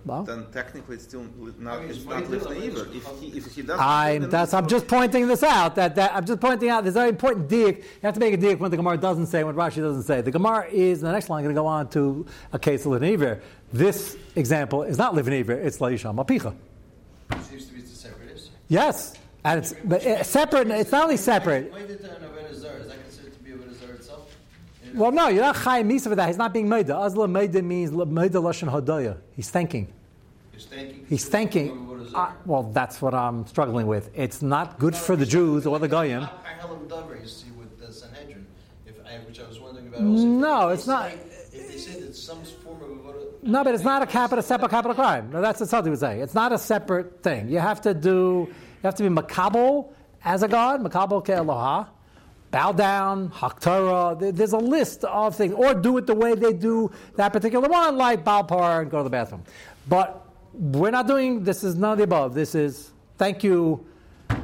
well, 0.04 0.22
then 0.22 0.46
technically 0.52 0.96
it's 0.96 1.04
still 1.04 1.26
not, 1.58 1.82
it's 1.82 2.04
not 2.04 2.28
lifting 2.28 2.62
either. 2.62 2.86
If 2.92 3.06
he, 3.20 3.26
if 3.38 3.54
he 3.54 3.62
doesn't, 3.62 3.84
I, 3.84 4.18
that's, 4.18 4.54
I'm 4.54 4.66
just 4.66 4.86
pointing 4.86 5.26
this 5.26 5.42
out. 5.42 5.74
That, 5.76 5.94
that 5.96 6.14
I'm 6.14 6.24
just 6.24 6.40
pointing 6.40 6.68
out. 6.68 6.84
There's 6.84 6.96
a 6.96 7.00
very 7.00 7.10
important 7.10 7.48
diak. 7.48 7.78
You 7.78 7.84
have 8.02 8.14
to 8.14 8.20
make 8.20 8.34
a 8.34 8.38
diak 8.38 8.58
when 8.58 8.70
the 8.70 8.76
Gemara 8.76 8.96
doesn't 8.96 9.26
say, 9.26 9.44
when 9.44 9.54
Rashi 9.54 9.76
doesn't 9.76 10.04
say. 10.04 10.20
The 10.20 10.30
Gemara 10.30 10.68
is 10.70 11.00
in 11.00 11.06
the 11.06 11.12
next 11.12 11.28
line 11.28 11.42
going 11.44 11.54
to 11.54 11.60
go 11.60 11.66
on 11.66 11.88
to 11.90 12.26
a 12.52 12.58
case 12.58 12.84
of 12.86 12.92
Livniver. 12.92 13.40
This 13.72 14.16
example 14.36 14.82
is 14.82 14.98
not 14.98 15.14
Livniver. 15.14 15.50
It's 15.50 15.78
Laisham 15.78 16.16
Apicha. 16.16 16.54
Seems 17.42 17.66
to 17.66 17.74
be 17.74 17.80
the 17.82 17.88
separate 17.88 18.50
Yes, 18.68 19.14
and 19.44 19.58
it's 19.58 19.74
but 19.84 20.04
it's 20.04 20.28
separate. 20.28 20.68
It's 20.70 20.92
not 20.92 21.04
only 21.04 21.16
separate. 21.16 21.72
Well, 24.94 25.12
no, 25.12 25.28
you're 25.28 25.42
not 25.42 25.56
chayim 25.56 25.90
misa 25.90 26.04
for 26.04 26.16
that. 26.16 26.28
He's 26.28 26.36
not 26.36 26.52
being 26.52 26.68
made. 26.68 26.90
Azla 26.90 27.28
made 27.28 27.54
means 27.64 27.92
made 27.92 28.32
lashon 28.32 28.70
hadaya. 28.70 29.18
He's 29.34 29.50
thanking. 29.50 29.88
He's 30.52 30.66
thanking. 30.66 31.06
He's 31.08 31.28
thanking. 31.28 32.10
Uh, 32.14 32.32
well, 32.46 32.64
that's 32.64 33.02
what 33.02 33.14
I'm 33.14 33.46
struggling 33.46 33.86
with. 33.86 34.10
It's 34.14 34.40
not 34.42 34.78
good 34.78 34.96
for 34.96 35.14
the 35.14 35.26
Jews 35.26 35.66
or 35.66 35.78
the 35.78 35.88
goyim. 35.88 36.22
You 36.22 37.26
see 37.26 37.50
with 37.50 37.78
the 37.78 37.92
Sanhedrin, 37.92 38.46
if 38.86 38.94
I, 39.06 39.18
which 39.26 39.40
I 39.40 39.46
was 39.46 39.60
wondering 39.60 39.88
about. 39.88 40.02
Also, 40.02 40.24
no, 40.24 40.68
it's 40.70 40.86
not. 40.86 41.12
If 41.12 41.68
they 41.68 41.76
say 41.76 42.00
that 42.00 42.16
some 42.16 42.42
form 42.42 42.82
of 42.82 42.98
no, 43.42 43.64
but 43.64 43.74
it's 43.74 43.84
not 43.84 44.02
a 44.02 44.06
capital, 44.06 44.42
separate 44.42 44.70
capital 44.70 44.94
crime. 44.94 45.30
No, 45.30 45.40
that's 45.40 45.60
what 45.60 45.68
Sadi 45.68 45.90
would 45.90 45.98
say. 45.98 46.20
It's 46.20 46.34
not 46.34 46.52
a 46.52 46.58
separate 46.58 47.22
thing. 47.22 47.48
You 47.48 47.60
have 47.60 47.80
to 47.82 47.94
do. 47.94 48.46
You 48.48 48.82
have 48.82 48.94
to 48.96 49.02
be 49.02 49.08
makabel 49.08 49.92
as 50.24 50.42
a 50.42 50.48
god, 50.48 50.82
makabel 50.82 51.24
ke'eloha 51.24 51.86
bow 52.50 52.72
down, 52.72 53.30
haktorah. 53.30 54.34
There's 54.34 54.52
a 54.52 54.58
list 54.58 55.04
of 55.04 55.36
things, 55.36 55.54
or 55.54 55.74
do 55.74 55.96
it 55.98 56.06
the 56.06 56.14
way 56.14 56.34
they 56.34 56.52
do 56.52 56.90
that 57.16 57.32
particular 57.32 57.68
one, 57.68 57.96
like 57.96 58.24
Baal 58.24 58.44
Peor 58.44 58.82
and 58.82 58.90
go 58.90 58.98
to 58.98 59.04
the 59.04 59.10
bathroom. 59.10 59.44
But 59.88 60.24
we're 60.52 60.90
not 60.90 61.06
doing 61.06 61.44
this. 61.44 61.64
Is 61.64 61.74
none 61.74 61.92
of 61.92 61.98
the 61.98 62.04
above. 62.04 62.34
This 62.34 62.54
is 62.54 62.90
thank 63.16 63.44
you 63.44 63.86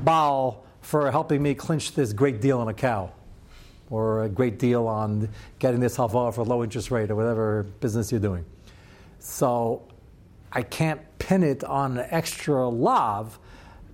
Baal 0.02 0.64
for 0.80 1.10
helping 1.10 1.42
me 1.42 1.54
clinch 1.54 1.94
this 1.94 2.12
great 2.12 2.40
deal 2.40 2.58
on 2.58 2.68
a 2.68 2.74
cow 2.74 3.10
or 3.90 4.24
a 4.24 4.28
great 4.28 4.58
deal 4.58 4.86
on 4.86 5.28
getting 5.58 5.80
this 5.80 5.96
halva 5.96 6.34
for 6.34 6.42
a 6.42 6.44
low 6.44 6.62
interest 6.62 6.90
rate 6.90 7.10
or 7.10 7.16
whatever 7.16 7.64
business 7.80 8.10
you're 8.10 8.20
doing. 8.20 8.44
So 9.18 9.88
I 10.52 10.62
can't 10.62 11.00
pin 11.18 11.42
it 11.42 11.64
on 11.64 11.98
extra 11.98 12.68
lav, 12.68 13.38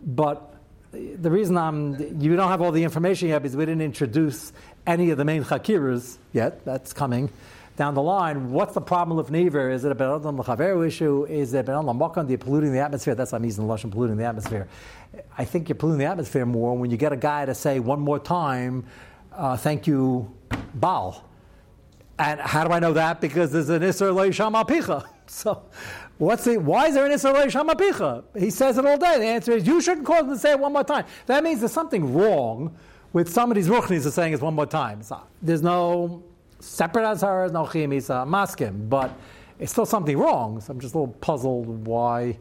but 0.04 0.49
the 0.92 1.30
reason 1.30 1.56
I'm, 1.56 2.20
you 2.20 2.36
don't 2.36 2.48
have 2.48 2.62
all 2.62 2.72
the 2.72 2.82
information 2.82 3.28
yet 3.28 3.42
because 3.42 3.56
we 3.56 3.64
didn't 3.64 3.82
introduce 3.82 4.52
any 4.86 5.10
of 5.10 5.18
the 5.18 5.24
main 5.24 5.44
chakiras 5.44 6.18
yet. 6.32 6.64
That's 6.64 6.92
coming 6.92 7.30
down 7.76 7.94
the 7.94 8.02
line. 8.02 8.50
What's 8.50 8.74
the 8.74 8.80
problem 8.80 9.16
with 9.16 9.30
Never? 9.30 9.70
Is 9.70 9.84
it 9.84 9.92
a 9.92 9.94
Ben 9.94 10.10
Adam 10.10 10.38
L'chaveru 10.38 10.86
issue? 10.86 11.26
Is 11.26 11.54
it 11.54 11.66
Ben 11.66 11.78
L'makam, 11.78 12.26
the 12.26 12.36
polluting 12.36 12.72
the 12.72 12.80
atmosphere? 12.80 13.14
That's 13.14 13.32
why 13.32 13.36
I'm 13.36 13.44
using 13.44 13.66
the 13.66 13.72
Lashon 13.72 13.90
polluting 13.90 14.16
the 14.16 14.24
atmosphere. 14.24 14.68
I 15.38 15.44
think 15.44 15.68
you're 15.68 15.76
polluting 15.76 16.00
the 16.00 16.06
atmosphere 16.06 16.44
more 16.44 16.76
when 16.76 16.90
you 16.90 16.96
get 16.96 17.12
a 17.12 17.16
guy 17.16 17.46
to 17.46 17.54
say 17.54 17.78
one 17.78 18.00
more 18.00 18.18
time, 18.18 18.84
uh, 19.32 19.56
thank 19.56 19.86
you, 19.86 20.34
Baal. 20.74 21.24
And 22.18 22.38
how 22.40 22.64
do 22.64 22.72
I 22.72 22.80
know 22.80 22.92
that? 22.92 23.20
Because 23.20 23.52
there's 23.52 23.70
an 23.70 23.82
Isser 23.82 24.14
Leisham 24.14 24.52
Apicha. 24.52 25.06
So, 25.30 25.62
what's 26.18 26.42
the, 26.42 26.58
why 26.58 26.88
is 26.88 26.94
there 26.94 27.06
an 27.06 27.12
Isser 27.12 27.32
Leisham 27.32 27.68
Apicha? 27.68 28.24
He 28.36 28.50
says 28.50 28.78
it 28.78 28.84
all 28.84 28.98
day. 28.98 29.16
The 29.18 29.24
answer 29.26 29.52
is 29.52 29.64
you 29.64 29.80
shouldn't 29.80 30.04
cause 30.04 30.22
him 30.22 30.30
to 30.30 30.38
say 30.38 30.50
it 30.50 30.58
one 30.58 30.72
more 30.72 30.82
time. 30.82 31.04
That 31.26 31.44
means 31.44 31.60
there's 31.60 31.72
something 31.72 32.12
wrong 32.12 32.76
with 33.12 33.32
somebody's 33.32 33.68
ruchnis 33.68 34.04
of 34.06 34.12
saying 34.12 34.32
it 34.32 34.42
one 34.42 34.54
more 34.54 34.66
time. 34.66 35.02
So, 35.02 35.20
there's 35.40 35.62
no 35.62 36.24
separate 36.58 37.08
azhar, 37.08 37.48
no 37.48 37.64
chimis, 37.64 38.08
maskim, 38.26 38.88
but 38.88 39.12
it's 39.60 39.70
still 39.70 39.86
something 39.86 40.18
wrong. 40.18 40.60
So 40.60 40.72
I'm 40.72 40.80
just 40.80 40.94
a 40.94 40.98
little 40.98 41.14
puzzled 41.14 41.86
why 41.86 42.36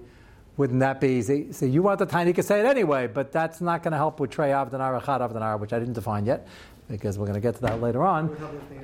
wouldn't 0.58 0.80
that 0.80 1.00
be? 1.00 1.22
So, 1.22 1.46
so 1.52 1.66
you 1.68 1.84
want 1.84 2.00
the 2.00 2.24
you 2.26 2.34
can 2.34 2.44
say 2.44 2.60
it 2.60 2.66
anyway, 2.66 3.06
but 3.06 3.32
that's 3.32 3.62
not 3.62 3.84
going 3.84 3.92
to 3.92 3.98
help 3.98 4.20
with 4.20 4.32
Trey 4.32 4.50
Avdanar, 4.50 5.00
Chad 5.06 5.22
Avdanar, 5.22 5.60
which 5.60 5.74
I 5.74 5.80
didn't 5.80 5.94
define 5.94 6.26
yet 6.26 6.48
because 6.90 7.18
we're 7.18 7.26
going 7.26 7.36
to 7.36 7.42
get 7.42 7.56
to 7.56 7.62
that 7.62 7.80
later 7.82 8.04
on. 8.04 8.30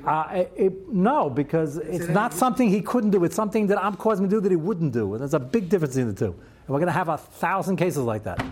Uh, 0.06 0.28
it, 0.34 0.54
it, 0.56 0.90
no, 0.90 1.30
because 1.30 1.78
it's 1.78 2.08
not 2.08 2.34
something 2.34 2.70
he 2.70 2.82
couldn't 2.82 3.10
do. 3.10 3.24
It's 3.24 3.36
something 3.36 3.68
that 3.68 3.84
I'm 3.84 3.96
causing 3.96 4.26
him 4.26 4.30
to 4.30 4.36
do 4.38 4.42
that 4.42 4.52
he 4.52 4.56
wouldn't 4.56 4.94
do. 4.94 5.14
And 5.14 5.22
there's 5.22 5.34
a 5.34 5.40
big 5.40 5.70
difference 5.70 5.96
between 5.96 6.14
the 6.14 6.20
two. 6.20 6.32
And 6.32 6.70
we're 6.70 6.80
going 6.80 6.88
to 6.88 6.94
have 6.94 7.10
a 7.10 7.18
thousand 7.18 7.78
cases 7.78 8.00
like 8.04 8.24
that. 8.24 8.46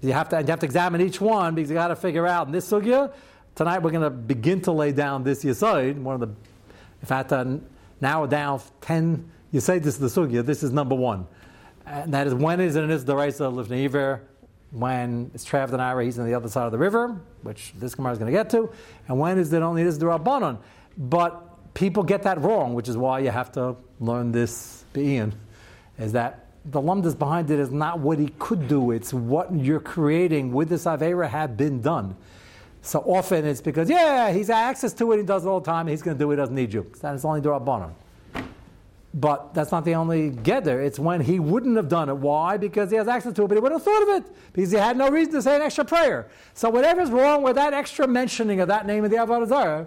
You 0.00 0.12
have 0.12 0.28
to, 0.30 0.40
you 0.40 0.48
have 0.48 0.60
to 0.60 0.66
examine 0.66 1.00
each 1.00 1.20
one 1.20 1.54
because 1.54 1.70
you 1.70 1.74
got 1.74 1.88
to 1.88 1.96
figure 1.96 2.26
out 2.26 2.46
in 2.48 2.52
this 2.52 2.70
sugya. 2.70 3.12
Tonight 3.54 3.78
we're 3.78 3.92
going 3.92 4.02
to 4.02 4.10
begin 4.10 4.60
to 4.62 4.72
lay 4.72 4.92
down 4.92 5.22
this 5.22 5.44
yesod. 5.44 5.96
One 5.96 6.20
of 6.20 6.20
the, 6.20 6.34
if 7.00 7.12
I 7.12 7.18
had 7.18 7.28
to 7.30 7.60
narrow 8.00 8.26
down 8.26 8.60
ten 8.80 9.30
you 9.54 9.60
say 9.60 9.78
this 9.78 10.00
is 10.00 10.00
the 10.00 10.20
sugya. 10.20 10.44
This 10.44 10.64
is 10.64 10.72
number 10.72 10.96
one, 10.96 11.28
and 11.86 12.12
that 12.12 12.26
is 12.26 12.34
when 12.34 12.58
is 12.58 12.74
it 12.74 12.82
in 12.82 12.88
this 12.88 13.04
deraisa 13.04 13.52
lifnei 13.52 13.84
iver 13.84 14.22
when 14.74 15.30
it's 15.32 15.44
Trav 15.44 15.72
and 15.72 15.80
Ira, 15.80 16.04
he's 16.04 16.18
on 16.18 16.26
the 16.26 16.34
other 16.34 16.48
side 16.48 16.66
of 16.66 16.72
the 16.72 16.78
river, 16.78 17.20
which 17.42 17.72
this 17.78 17.94
Gemara 17.94 18.12
is 18.12 18.18
going 18.18 18.30
to 18.32 18.36
get 18.36 18.50
to, 18.50 18.70
and 19.06 19.18
when 19.18 19.38
is 19.38 19.52
it 19.52 19.62
only 19.62 19.84
this 19.84 19.98
Rabbanon. 19.98 20.58
But 20.98 21.74
people 21.74 22.02
get 22.02 22.24
that 22.24 22.40
wrong, 22.40 22.74
which 22.74 22.88
is 22.88 22.96
why 22.96 23.20
you 23.20 23.30
have 23.30 23.52
to 23.52 23.76
learn 24.00 24.32
this 24.32 24.84
Be'in, 24.92 25.32
is 25.98 26.12
that 26.12 26.46
the 26.64 26.80
lumdas 26.80 27.16
behind 27.16 27.50
it 27.50 27.60
is 27.60 27.70
not 27.70 28.00
what 28.00 28.18
he 28.18 28.32
could 28.38 28.66
do, 28.66 28.90
it's 28.90 29.14
what 29.14 29.54
you're 29.54 29.80
creating 29.80 30.52
with 30.52 30.68
this 30.68 30.86
Avera 30.86 31.28
had 31.28 31.56
been 31.56 31.80
done. 31.80 32.16
So 32.82 33.00
often 33.00 33.44
it's 33.44 33.60
because, 33.60 33.88
yeah, 33.88 34.32
he's 34.32 34.50
access 34.50 34.92
to 34.94 35.12
it, 35.12 35.18
he 35.18 35.22
does 35.22 35.44
it 35.44 35.48
all 35.48 35.60
the 35.60 35.70
time, 35.70 35.86
he's 35.86 36.02
going 36.02 36.16
to 36.16 36.22
do 36.22 36.30
it, 36.32 36.34
he 36.34 36.36
doesn't 36.36 36.54
need 36.54 36.72
you. 36.72 36.90
That's 37.00 37.24
only 37.24 37.40
Rabbanon. 37.40 37.92
But 39.16 39.54
that's 39.54 39.70
not 39.70 39.84
the 39.84 39.94
only 39.94 40.30
gether. 40.30 40.80
It's 40.80 40.98
when 40.98 41.20
he 41.20 41.38
wouldn't 41.38 41.76
have 41.76 41.88
done 41.88 42.08
it. 42.08 42.16
Why? 42.16 42.56
Because 42.56 42.90
he 42.90 42.96
has 42.96 43.06
access 43.06 43.32
to 43.34 43.44
it, 43.44 43.48
but 43.48 43.54
he 43.54 43.60
wouldn't 43.60 43.80
have 43.80 43.84
thought 43.84 44.02
of 44.02 44.08
it 44.08 44.32
because 44.52 44.72
he 44.72 44.76
had 44.76 44.96
no 44.96 45.08
reason 45.08 45.34
to 45.34 45.42
say 45.42 45.54
an 45.54 45.62
extra 45.62 45.84
prayer. 45.84 46.28
So 46.54 46.68
whatever's 46.68 47.12
wrong 47.12 47.42
with 47.42 47.54
that 47.54 47.72
extra 47.72 48.08
mentioning 48.08 48.58
of 48.58 48.66
that 48.68 48.86
name 48.86 49.04
of 49.04 49.12
the 49.12 49.18
Avodah 49.18 49.46
Zarah, 49.46 49.86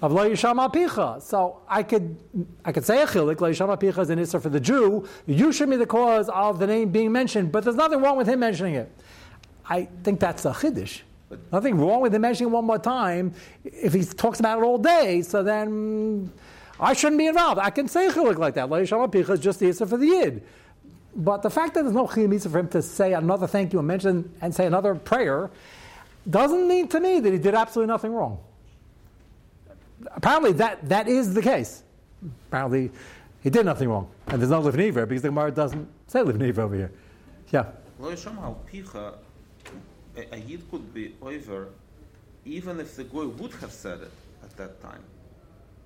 of 0.00 0.12
Lo 0.12 0.30
Yisham 0.30 0.64
Apicha. 0.64 1.20
So 1.20 1.62
I 1.68 1.82
could 1.82 2.16
I 2.64 2.70
could 2.70 2.84
say 2.84 3.02
a 3.02 3.06
chilik, 3.06 3.40
Lo 3.40 3.50
Yisham 3.50 3.76
Apicha 3.76 3.98
is 3.98 4.10
an 4.10 4.20
Isser 4.20 4.40
for 4.40 4.48
the 4.48 4.60
Jew. 4.60 5.08
You 5.26 5.52
should 5.52 5.68
be 5.68 5.76
the 5.76 5.86
cause 5.86 6.28
of 6.28 6.60
the 6.60 6.66
name 6.68 6.90
being 6.90 7.10
mentioned, 7.10 7.50
but 7.50 7.64
there's 7.64 7.76
nothing 7.76 8.00
wrong 8.00 8.16
with 8.16 8.28
him 8.28 8.38
mentioning 8.38 8.76
it. 8.76 8.92
I 9.68 9.88
think 10.04 10.20
that's 10.20 10.44
a 10.44 10.52
chiddush. 10.52 11.00
Nothing 11.50 11.78
wrong 11.78 12.00
with 12.00 12.14
him 12.14 12.22
mentioning 12.22 12.50
it 12.50 12.54
one 12.54 12.64
more 12.64 12.78
time 12.78 13.32
if 13.64 13.92
he 13.92 14.04
talks 14.04 14.38
about 14.38 14.58
it 14.58 14.62
all 14.62 14.78
day. 14.78 15.22
So 15.22 15.42
then 15.42 16.32
I 16.82 16.94
shouldn't 16.94 17.18
be 17.18 17.28
involved. 17.28 17.60
I 17.60 17.70
can 17.70 17.86
say 17.86 18.08
chilik 18.08 18.38
like 18.38 18.54
that. 18.54 18.68
Picha 18.68 19.30
is 19.30 19.40
just 19.40 19.60
the 19.60 19.68
answer 19.68 19.86
for 19.86 19.96
the 19.96 20.06
yid. 20.06 20.42
But 21.14 21.42
the 21.42 21.50
fact 21.50 21.74
that 21.74 21.82
there's 21.82 21.94
no 21.94 22.08
chiyam 22.08 22.50
for 22.50 22.58
him 22.58 22.68
to 22.70 22.82
say 22.82 23.12
another 23.12 23.46
thank 23.46 23.72
you 23.72 23.78
and 23.78 23.86
mention 23.86 24.34
and 24.40 24.52
say 24.52 24.66
another 24.66 24.96
prayer 24.96 25.50
doesn't 26.28 26.66
mean 26.66 26.88
to 26.88 26.98
me 26.98 27.20
that 27.20 27.32
he 27.32 27.38
did 27.38 27.54
absolutely 27.54 27.92
nothing 27.92 28.12
wrong. 28.12 28.38
Apparently, 30.16 30.52
that, 30.54 30.88
that 30.88 31.06
is 31.06 31.32
the 31.32 31.42
case. 31.42 31.84
Apparently, 32.48 32.90
he 33.42 33.50
did 33.50 33.64
nothing 33.64 33.88
wrong. 33.88 34.10
And 34.26 34.42
there's 34.42 34.50
no 34.50 34.60
livniver 34.60 35.06
because 35.06 35.22
the 35.22 35.28
Gemara 35.28 35.52
doesn't 35.52 35.88
say 36.08 36.20
livniver 36.20 36.58
over 36.58 36.74
here. 36.74 36.90
Yeah. 37.50 37.66
A 40.16 40.36
yid 40.36 40.68
could 40.70 40.92
be 40.92 41.14
over 41.22 41.68
even 42.44 42.80
if 42.80 42.96
the 42.96 43.04
goy 43.04 43.26
would 43.26 43.52
have 43.54 43.70
said 43.70 44.00
it 44.00 44.10
at 44.42 44.56
that 44.56 44.82
time. 44.82 45.02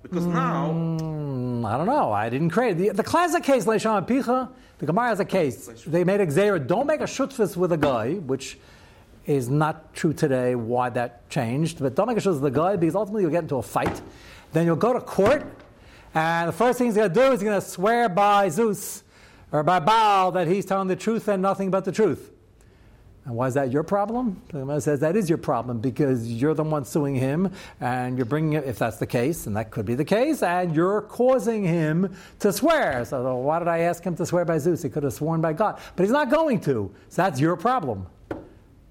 Because 0.03 0.25
now. 0.25 0.71
Mm, 0.71 1.65
I 1.65 1.77
don't 1.77 1.87
know. 1.87 2.11
I 2.11 2.29
didn't 2.29 2.51
create 2.51 2.77
The, 2.77 2.89
the 2.89 3.03
classic 3.03 3.43
case, 3.43 3.65
Leisham 3.65 4.05
Picha, 4.05 4.49
the 4.79 4.85
Gemara 4.85 5.09
has 5.09 5.19
a 5.19 5.25
case. 5.25 5.67
They 5.85 6.03
made 6.03 6.21
a 6.21 6.27
Xera, 6.27 6.65
don't 6.65 6.87
make 6.87 7.01
a 7.01 7.05
shutfis 7.05 7.57
with 7.57 7.71
a 7.71 7.77
guy, 7.77 8.13
which 8.13 8.57
is 9.25 9.49
not 9.49 9.93
true 9.93 10.13
today 10.13 10.55
why 10.55 10.89
that 10.89 11.29
changed, 11.29 11.79
but 11.79 11.95
don't 11.95 12.07
make 12.07 12.17
a 12.17 12.21
shutfis 12.21 12.41
with 12.41 12.45
a 12.45 12.51
guy 12.51 12.75
because 12.75 12.95
ultimately 12.95 13.23
you'll 13.23 13.31
get 13.31 13.43
into 13.43 13.57
a 13.57 13.63
fight. 13.63 14.01
Then 14.53 14.65
you'll 14.65 14.75
go 14.75 14.93
to 14.93 15.01
court, 15.01 15.45
and 16.13 16.47
the 16.47 16.53
first 16.53 16.77
thing 16.77 16.87
he's 16.87 16.95
going 16.95 17.09
to 17.09 17.13
do 17.13 17.21
is 17.31 17.41
he's 17.41 17.43
going 17.43 17.59
to 17.59 17.67
swear 17.67 18.07
by 18.07 18.49
Zeus 18.49 19.03
or 19.51 19.63
by 19.63 19.79
Baal 19.79 20.31
that 20.31 20.47
he's 20.47 20.65
telling 20.65 20.87
the 20.87 20.95
truth 20.95 21.27
and 21.27 21.41
nothing 21.41 21.71
but 21.71 21.85
the 21.85 21.91
truth. 21.91 22.31
And 23.27 23.35
why 23.35 23.47
is 23.47 23.55
that 23.55 23.73
your 23.73 23.83
problem? 23.83 24.41
The 24.47 24.59
Gemara 24.59 24.79
says 24.79 25.01
that 25.01 25.17
is 25.17 25.27
your 25.27 25.37
problem 25.37 25.79
because 25.79 26.31
you're 26.31 26.53
the 26.53 26.63
one 26.63 26.85
suing 26.85 27.13
him, 27.13 27.51
and 27.81 28.17
you're 28.17 28.25
bringing 28.25 28.53
it, 28.53 28.63
if 28.63 28.79
that's 28.79 28.97
the 28.97 29.05
case, 29.05 29.47
and 29.47 29.57
that 29.57 29.69
could 29.69 29.85
be 29.85 29.95
the 29.95 30.05
case, 30.05 30.41
and 30.41 30.73
you're 30.73 31.01
causing 31.01 31.65
him 31.65 32.15
to 32.39 32.53
swear. 32.53 33.03
So 33.03 33.35
why 33.35 33.59
did 33.59 33.67
I 33.67 33.79
ask 33.79 34.01
him 34.01 34.15
to 34.15 34.25
swear 34.25 34.45
by 34.45 34.59
Zeus? 34.59 34.81
He 34.81 34.87
could 34.89 35.03
have 35.03 35.11
sworn 35.11 35.41
by 35.41 35.51
God, 35.51 35.77
but 35.97 36.03
he's 36.03 36.11
not 36.13 36.31
going 36.31 36.61
to. 36.61 36.89
So 37.09 37.21
that's 37.21 37.37
your 37.37 37.57
problem. 37.57 38.07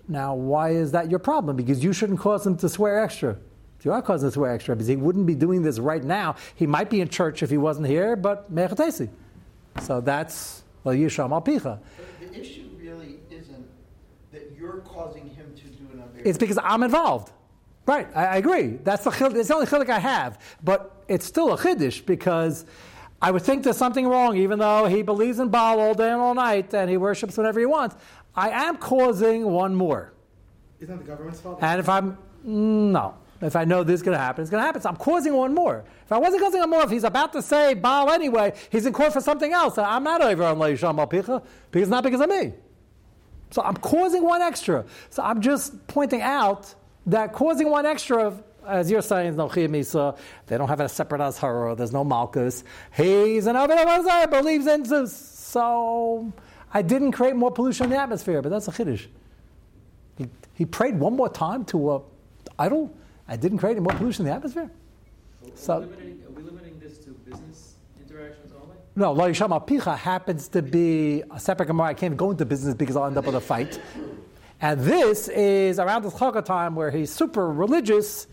Now, 0.06 0.34
why 0.34 0.70
is 0.70 0.92
that 0.92 1.10
your 1.10 1.18
problem? 1.18 1.56
Because 1.56 1.82
you 1.82 1.94
shouldn't 1.94 2.18
cause 2.18 2.46
him 2.46 2.58
to 2.58 2.68
swear 2.68 3.02
extra. 3.02 3.38
You 3.82 3.92
are 3.92 4.02
causing 4.02 4.26
him 4.26 4.32
to 4.32 4.34
swear 4.34 4.52
extra 4.52 4.76
because 4.76 4.88
he 4.88 4.96
wouldn't 4.96 5.26
be 5.26 5.34
doing 5.34 5.62
this 5.62 5.78
right 5.78 6.04
now. 6.04 6.36
He 6.56 6.66
might 6.66 6.90
be 6.90 7.00
in 7.00 7.08
church 7.08 7.42
if 7.42 7.48
he 7.48 7.56
wasn't 7.56 7.86
here, 7.86 8.16
but 8.16 8.54
mechatesi. 8.54 9.08
So 9.80 10.02
that's 10.02 10.62
well, 10.84 10.94
Yisham 10.94 11.30
Alpicha. 11.30 11.78
The 12.20 12.38
issue 12.38 12.65
you're 14.66 14.82
causing 14.82 15.28
him 15.28 15.54
to 15.56 15.62
do 15.62 15.84
an 15.92 16.02
It's 16.24 16.38
because 16.38 16.58
I'm 16.62 16.82
involved. 16.82 17.32
Right, 17.86 18.08
I, 18.16 18.26
I 18.26 18.36
agree. 18.36 18.78
That's 18.82 19.04
the, 19.04 19.10
it's 19.36 19.48
the 19.48 19.54
only 19.54 19.66
chiluk 19.66 19.88
I 19.88 20.00
have. 20.00 20.40
But 20.62 21.04
it's 21.08 21.24
still 21.24 21.52
a 21.54 21.58
chiddush 21.58 22.04
because 22.04 22.66
I 23.22 23.30
would 23.30 23.42
think 23.42 23.62
there's 23.62 23.76
something 23.76 24.06
wrong, 24.06 24.36
even 24.36 24.58
though 24.58 24.86
he 24.86 25.02
believes 25.02 25.38
in 25.38 25.48
Baal 25.48 25.78
all 25.80 25.94
day 25.94 26.10
and 26.10 26.20
all 26.20 26.34
night 26.34 26.74
and 26.74 26.90
he 26.90 26.96
worships 26.96 27.36
whenever 27.36 27.60
he 27.60 27.66
wants. 27.66 27.96
I 28.34 28.50
am 28.50 28.76
causing 28.76 29.46
one 29.46 29.74
more. 29.74 30.12
Isn't 30.80 30.94
that 30.94 31.04
the 31.04 31.10
government's 31.10 31.40
fault? 31.40 31.58
And 31.62 31.80
if 31.80 31.88
I'm, 31.88 32.18
mm, 32.44 32.90
no. 32.90 33.14
If 33.40 33.54
I 33.54 33.64
know 33.64 33.84
this 33.84 33.96
is 33.96 34.02
going 34.02 34.16
to 34.16 34.22
happen, 34.22 34.42
it's 34.42 34.50
going 34.50 34.62
to 34.62 34.66
happen. 34.66 34.80
So 34.80 34.88
I'm 34.88 34.96
causing 34.96 35.34
one 35.34 35.54
more. 35.54 35.84
If 36.04 36.12
I 36.12 36.18
wasn't 36.18 36.42
causing 36.42 36.60
one 36.60 36.70
more, 36.70 36.82
if 36.82 36.90
he's 36.90 37.04
about 37.04 37.32
to 37.34 37.42
say 37.42 37.74
Baal 37.74 38.10
anyway, 38.10 38.54
he's 38.70 38.86
in 38.86 38.92
court 38.92 39.12
for 39.12 39.20
something 39.20 39.52
else. 39.52 39.76
I'm 39.78 40.02
not 40.02 40.22
over 40.22 40.42
on 40.42 40.58
Leisham 40.58 40.96
Alpicha 40.96 41.44
because 41.70 41.88
not 41.88 42.02
because 42.02 42.20
of 42.20 42.30
me. 42.30 42.54
So 43.50 43.62
I'm 43.62 43.76
causing 43.76 44.22
one 44.22 44.42
extra. 44.42 44.84
So 45.10 45.22
I'm 45.22 45.40
just 45.40 45.86
pointing 45.86 46.22
out 46.22 46.74
that 47.06 47.32
causing 47.32 47.70
one 47.70 47.86
extra, 47.86 48.36
as 48.66 48.90
you're 48.90 49.02
saying, 49.02 49.36
no 49.36 49.48
Misa, 49.48 50.16
they 50.46 50.58
don't 50.58 50.68
have 50.68 50.80
a 50.80 50.88
separate 50.88 51.20
Azhara, 51.20 51.76
there's 51.76 51.92
no 51.92 52.04
Malchus. 52.04 52.64
He's 52.96 53.46
an 53.46 53.56
Abed 53.56 54.30
believes 54.30 54.66
in 54.66 54.84
Zeus. 54.84 55.14
So 55.14 56.32
I 56.74 56.82
didn't 56.82 57.12
create 57.12 57.36
more 57.36 57.50
pollution 57.50 57.84
in 57.84 57.90
the 57.90 57.98
atmosphere, 57.98 58.42
but 58.42 58.48
that's 58.48 58.68
a 58.68 58.72
Chiddush. 58.72 59.06
He, 60.18 60.28
he 60.54 60.66
prayed 60.66 60.98
one 60.98 61.14
more 61.14 61.28
time 61.28 61.64
to 61.66 61.92
a 61.92 62.00
idol. 62.58 62.92
I 63.28 63.36
didn't 63.36 63.58
create 63.58 63.76
any 63.76 63.80
more 63.80 63.94
pollution 63.94 64.26
in 64.26 64.30
the 64.30 64.36
atmosphere. 64.36 64.70
So, 65.54 65.88
No, 68.98 69.12
Lo 69.12 69.30
Yisham 69.30 69.50
Picha 69.66 69.96
happens 69.96 70.48
to 70.48 70.62
be 70.62 71.22
a 71.30 71.38
separate 71.38 71.66
Gemara. 71.66 71.88
I 71.88 71.94
can't 71.94 72.16
go 72.16 72.30
into 72.30 72.46
business 72.46 72.74
because 72.74 72.96
I'll 72.96 73.04
end 73.04 73.18
up 73.18 73.26
with 73.26 73.34
a 73.34 73.40
fight. 73.40 73.78
And 74.62 74.80
this 74.80 75.28
is 75.28 75.78
around 75.78 76.02
the 76.04 76.10
Chaka 76.10 76.40
time 76.40 76.74
where 76.74 76.90
he's 76.90 77.12
super 77.12 77.52
religious. 77.52 78.26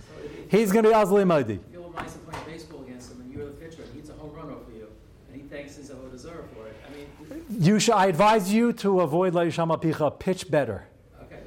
He's 0.49 0.71
going 0.71 0.83
to 0.83 0.89
be 0.91 0.95
Azli 0.95 1.27
Mahdi. 1.27 1.59
Gil 1.71 1.83
playing 1.91 2.45
baseball 2.45 2.81
against 2.83 3.11
him, 3.11 3.19
and 3.21 3.33
you're 3.33 3.45
the 3.47 3.51
pitcher, 3.51 3.81
and 3.81 3.91
he 3.91 3.99
hits 3.99 4.09
home 4.11 4.31
run 4.33 4.45
over 4.45 4.71
you, 4.73 4.87
and 5.33 5.41
he 5.41 5.45
thanks 5.49 5.75
his 5.75 5.89
Avodah 5.89 6.17
Zarah 6.17 6.45
for 6.55 6.67
it. 6.67 6.75
I 6.87 7.59
mean, 7.59 7.79
should, 7.79 7.93
I 7.95 8.05
advise 8.05 8.53
you 8.53 8.71
to 8.73 9.01
avoid 9.01 9.33
Lo 9.33 9.45
Yisham 9.45 9.67
Picha. 9.81 10.17
Pitch 10.17 10.49
better. 10.49 10.85
Okay, 11.23 11.41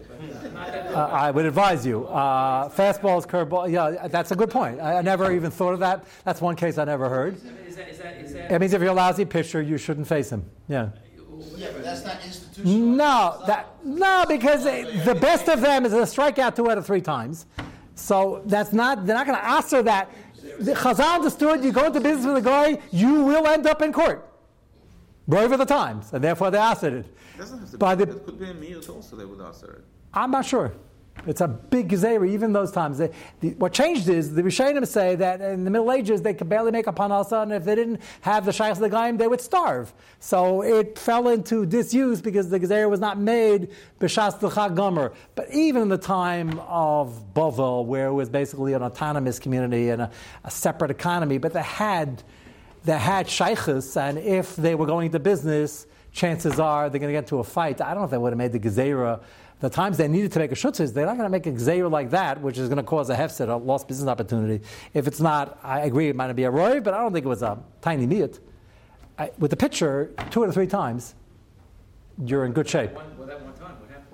Uh, 0.94 1.06
I 1.06 1.30
would 1.30 1.46
advise 1.46 1.86
you. 1.86 2.06
Uh, 2.06 2.68
fastballs, 2.68 3.26
curveball. 3.26 3.70
Yeah, 3.72 4.08
that's 4.08 4.30
a 4.30 4.36
good 4.36 4.50
point. 4.50 4.78
I, 4.78 4.98
I 4.98 5.02
never 5.02 5.32
even 5.32 5.50
thought 5.50 5.72
of 5.72 5.80
that. 5.80 6.04
That's 6.24 6.42
one 6.42 6.54
case 6.56 6.76
I 6.76 6.84
never 6.84 7.08
heard. 7.08 7.40
Is 7.76 7.82
that, 7.84 7.88
is 7.90 7.98
that, 7.98 8.16
is 8.24 8.32
that? 8.32 8.52
It 8.52 8.58
means 8.60 8.72
if 8.72 8.80
you're 8.80 8.90
a 8.90 8.94
lousy 8.94 9.24
pitcher, 9.26 9.60
you 9.60 9.76
shouldn't 9.76 10.06
face 10.06 10.30
him. 10.30 10.44
Yeah. 10.68 10.90
Yeah, 11.56 11.68
but 11.72 11.84
that's 11.84 12.02
not 12.04 12.24
institutional. 12.24 12.72
No, 12.96 13.42
that 13.46 13.84
no, 13.84 14.24
because 14.26 14.64
they, 14.64 14.84
the 15.04 15.14
best 15.14 15.48
of 15.48 15.60
them 15.60 15.84
is 15.84 15.92
a 15.92 15.96
strikeout 15.98 16.56
two 16.56 16.70
out 16.70 16.78
of 16.78 16.86
three 16.86 17.02
times. 17.02 17.44
So 17.94 18.42
that's 18.46 18.72
not. 18.72 19.04
They're 19.04 19.16
not 19.16 19.26
going 19.26 19.38
to 19.38 19.44
answer 19.44 19.82
that. 19.82 20.10
The 20.60 20.72
Chazal 20.72 21.16
understood. 21.16 21.62
You 21.62 21.72
go 21.72 21.84
into 21.86 22.00
business 22.00 22.24
with 22.24 22.36
a 22.38 22.40
guy, 22.40 22.78
you 22.90 23.22
will 23.24 23.46
end 23.46 23.66
up 23.66 23.82
in 23.82 23.92
court. 23.92 24.26
Right 25.26 25.50
of 25.50 25.58
the 25.58 25.64
times, 25.66 26.12
and 26.14 26.24
therefore 26.24 26.50
they 26.50 26.58
answered 26.58 26.92
it. 26.94 27.06
It 27.34 27.38
doesn't 27.38 27.58
have 27.58 27.70
to 27.72 27.78
By 27.78 27.94
be. 27.94 28.04
the- 28.06 28.16
it 28.16 28.24
could 28.24 28.38
be 28.38 28.50
a 28.50 28.54
mute 28.54 28.88
also. 28.88 29.16
They 29.16 29.24
would 29.26 29.40
answer 29.40 29.72
it. 29.72 29.84
I'm 30.14 30.30
not 30.30 30.46
sure. 30.46 30.72
It's 31.26 31.40
a 31.40 31.48
big 31.48 31.88
gezerah, 31.88 32.28
even 32.28 32.52
those 32.52 32.70
times. 32.70 32.98
The, 32.98 33.10
what 33.58 33.72
changed 33.72 34.08
is 34.08 34.34
the 34.34 34.42
Rishonim 34.42 34.86
say 34.86 35.16
that 35.16 35.40
in 35.40 35.64
the 35.64 35.70
Middle 35.70 35.90
Ages 35.90 36.22
they 36.22 36.34
could 36.34 36.48
barely 36.48 36.70
make 36.70 36.86
a 36.86 36.92
panasa, 36.92 37.42
and 37.42 37.52
if 37.52 37.64
they 37.64 37.74
didn't 37.74 38.00
have 38.20 38.44
the 38.44 38.52
shaykhs 38.52 38.78
the 38.78 38.90
gaim, 38.90 39.18
they 39.18 39.26
would 39.26 39.40
starve. 39.40 39.92
So 40.20 40.62
it 40.62 40.98
fell 40.98 41.28
into 41.28 41.66
disuse 41.66 42.20
because 42.20 42.50
the 42.50 42.60
gezerah 42.60 42.90
was 42.90 43.00
not 43.00 43.18
made 43.18 43.70
b'shas 43.98 44.74
gomer. 44.74 45.12
But 45.34 45.52
even 45.52 45.82
in 45.82 45.88
the 45.88 45.98
time 45.98 46.58
of 46.60 47.34
Bovel, 47.34 47.86
where 47.86 48.08
it 48.08 48.14
was 48.14 48.28
basically 48.28 48.74
an 48.74 48.82
autonomous 48.82 49.38
community 49.38 49.88
and 49.88 50.02
a, 50.02 50.10
a 50.44 50.50
separate 50.50 50.90
economy, 50.90 51.38
but 51.38 51.52
they 51.52 51.62
had 51.62 52.22
they 52.84 52.98
had 52.98 53.28
shaykhs, 53.28 53.96
and 53.96 54.18
if 54.18 54.54
they 54.54 54.76
were 54.76 54.86
going 54.86 55.06
into 55.06 55.18
business, 55.18 55.86
chances 56.12 56.60
are 56.60 56.88
they're 56.88 57.00
going 57.00 57.08
to 57.08 57.14
get 57.14 57.24
into 57.24 57.38
a 57.38 57.44
fight. 57.44 57.80
I 57.80 57.90
don't 57.90 57.98
know 57.98 58.04
if 58.04 58.10
they 58.10 58.18
would 58.18 58.32
have 58.32 58.38
made 58.38 58.52
the 58.52 58.60
gezerah. 58.60 59.20
The 59.60 59.70
times 59.70 59.96
they 59.96 60.06
needed 60.06 60.32
to 60.32 60.38
make 60.38 60.52
a 60.52 60.54
shutzis, 60.54 60.92
they're 60.92 61.06
not 61.06 61.16
going 61.16 61.24
to 61.24 61.30
make 61.30 61.46
a 61.46 61.52
gezerah 61.52 61.90
like 61.90 62.10
that, 62.10 62.42
which 62.42 62.58
is 62.58 62.68
going 62.68 62.76
to 62.76 62.82
cause 62.82 63.08
a 63.08 63.16
hefset, 63.16 63.48
a 63.48 63.56
lost 63.56 63.88
business 63.88 64.06
opportunity. 64.06 64.62
If 64.92 65.06
it's 65.06 65.20
not, 65.20 65.58
I 65.62 65.80
agree, 65.80 66.08
it 66.08 66.16
might 66.16 66.30
be 66.34 66.44
a 66.44 66.50
roy, 66.50 66.80
but 66.80 66.92
I 66.92 66.98
don't 66.98 67.12
think 67.12 67.24
it 67.24 67.28
was 67.28 67.42
a 67.42 67.58
tiny. 67.80 68.28
I, 69.18 69.30
with 69.38 69.50
the 69.50 69.56
pitcher, 69.56 70.12
two 70.30 70.42
or 70.42 70.52
three 70.52 70.66
times, 70.66 71.14
you're 72.22 72.44
in 72.44 72.52
good 72.52 72.68
shape. 72.68 72.92
One, 72.92 73.16
well, 73.16 73.26
that 73.28 73.40
one 73.40 73.54
time, 73.54 73.76
what 73.80 73.88
happened? 73.88 74.06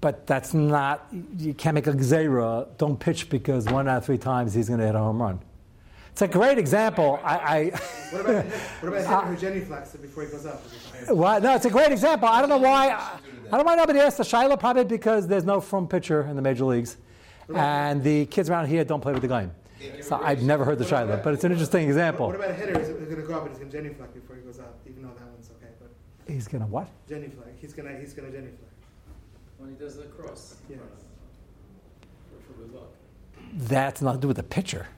But 0.00 0.26
that's 0.26 0.54
not, 0.54 1.06
you 1.38 1.54
can't 1.54 1.76
make 1.76 1.86
a 1.86 1.92
gezerah, 1.92 2.66
don't 2.78 2.98
pitch 2.98 3.28
because 3.30 3.66
one 3.66 3.86
out 3.86 3.98
of 3.98 4.06
three 4.06 4.18
times 4.18 4.54
he's 4.54 4.66
going 4.68 4.80
to 4.80 4.86
hit 4.86 4.96
a 4.96 4.98
home 4.98 5.22
run. 5.22 5.38
It's 6.18 6.22
a 6.22 6.26
great 6.26 6.58
example. 6.58 7.20
I, 7.22 7.36
I 7.36 7.64
What 8.10 8.22
about 8.22 8.44
what 8.80 8.88
about 8.92 9.28
hitting 9.28 9.40
Jenny 9.40 9.62
uh, 9.62 9.66
flex 9.66 9.92
before 9.92 10.24
he 10.24 10.30
goes 10.30 10.46
up? 10.46 10.64
Well, 11.10 11.40
no, 11.40 11.54
it's 11.54 11.64
a 11.64 11.70
great 11.70 11.92
example. 11.92 12.26
I 12.26 12.40
don't 12.40 12.50
know 12.50 12.58
why. 12.58 12.90
I 12.90 13.20
don't 13.52 13.60
know 13.60 13.62
why 13.62 13.76
nobody 13.76 14.00
asked 14.00 14.16
the 14.18 14.24
Shiloh. 14.24 14.56
Probably 14.56 14.82
because 14.82 15.28
there's 15.28 15.44
no 15.44 15.60
from 15.60 15.86
pitcher 15.86 16.22
in 16.22 16.34
the 16.34 16.42
major 16.42 16.64
leagues, 16.64 16.96
and 17.54 18.02
the 18.02 18.26
kids 18.26 18.50
around 18.50 18.66
here 18.66 18.82
don't 18.82 19.00
play 19.00 19.12
with 19.12 19.22
the 19.22 19.28
game. 19.28 19.52
So 20.00 20.16
I've 20.20 20.42
never 20.42 20.64
heard 20.64 20.78
the 20.78 20.84
Shiloh, 20.84 21.20
but 21.22 21.34
it's 21.34 21.44
an 21.44 21.52
interesting 21.52 21.86
example. 21.86 22.26
What 22.26 22.34
example. 22.34 22.64
about 22.64 22.68
a 22.68 22.76
hitter? 22.76 22.98
He's 22.98 23.06
going 23.06 23.22
to 23.22 23.28
go 23.28 23.34
up 23.34 23.42
and 23.42 23.50
he's 23.50 23.58
going 23.60 23.70
to 23.70 23.76
genuflect 23.76 24.14
before 24.14 24.34
he 24.34 24.42
goes 24.42 24.58
up, 24.58 24.76
even 24.90 25.02
though 25.02 25.10
that 25.10 25.28
one's 25.28 25.50
okay. 25.50 25.72
But 25.78 26.34
He's 26.34 26.48
gonna 26.48 26.66
what? 26.66 26.88
genuflect, 27.08 27.60
he's 27.60 27.74
going 27.74 27.94
to 27.94 28.00
he's 28.00 28.12
going 28.12 28.28
to 28.28 28.36
genuflect. 28.36 28.72
When 29.58 29.70
he 29.70 29.76
does 29.76 29.98
the 29.98 30.02
cross. 30.02 30.56
Yeah. 30.68 30.78
For, 30.78 32.52
for 32.52 32.58
good 32.58 32.74
luck. 32.74 32.90
That's 33.52 34.02
nothing 34.02 34.18
to 34.18 34.22
do 34.22 34.28
with 34.28 34.38
the 34.38 34.42
pitcher. 34.42 34.88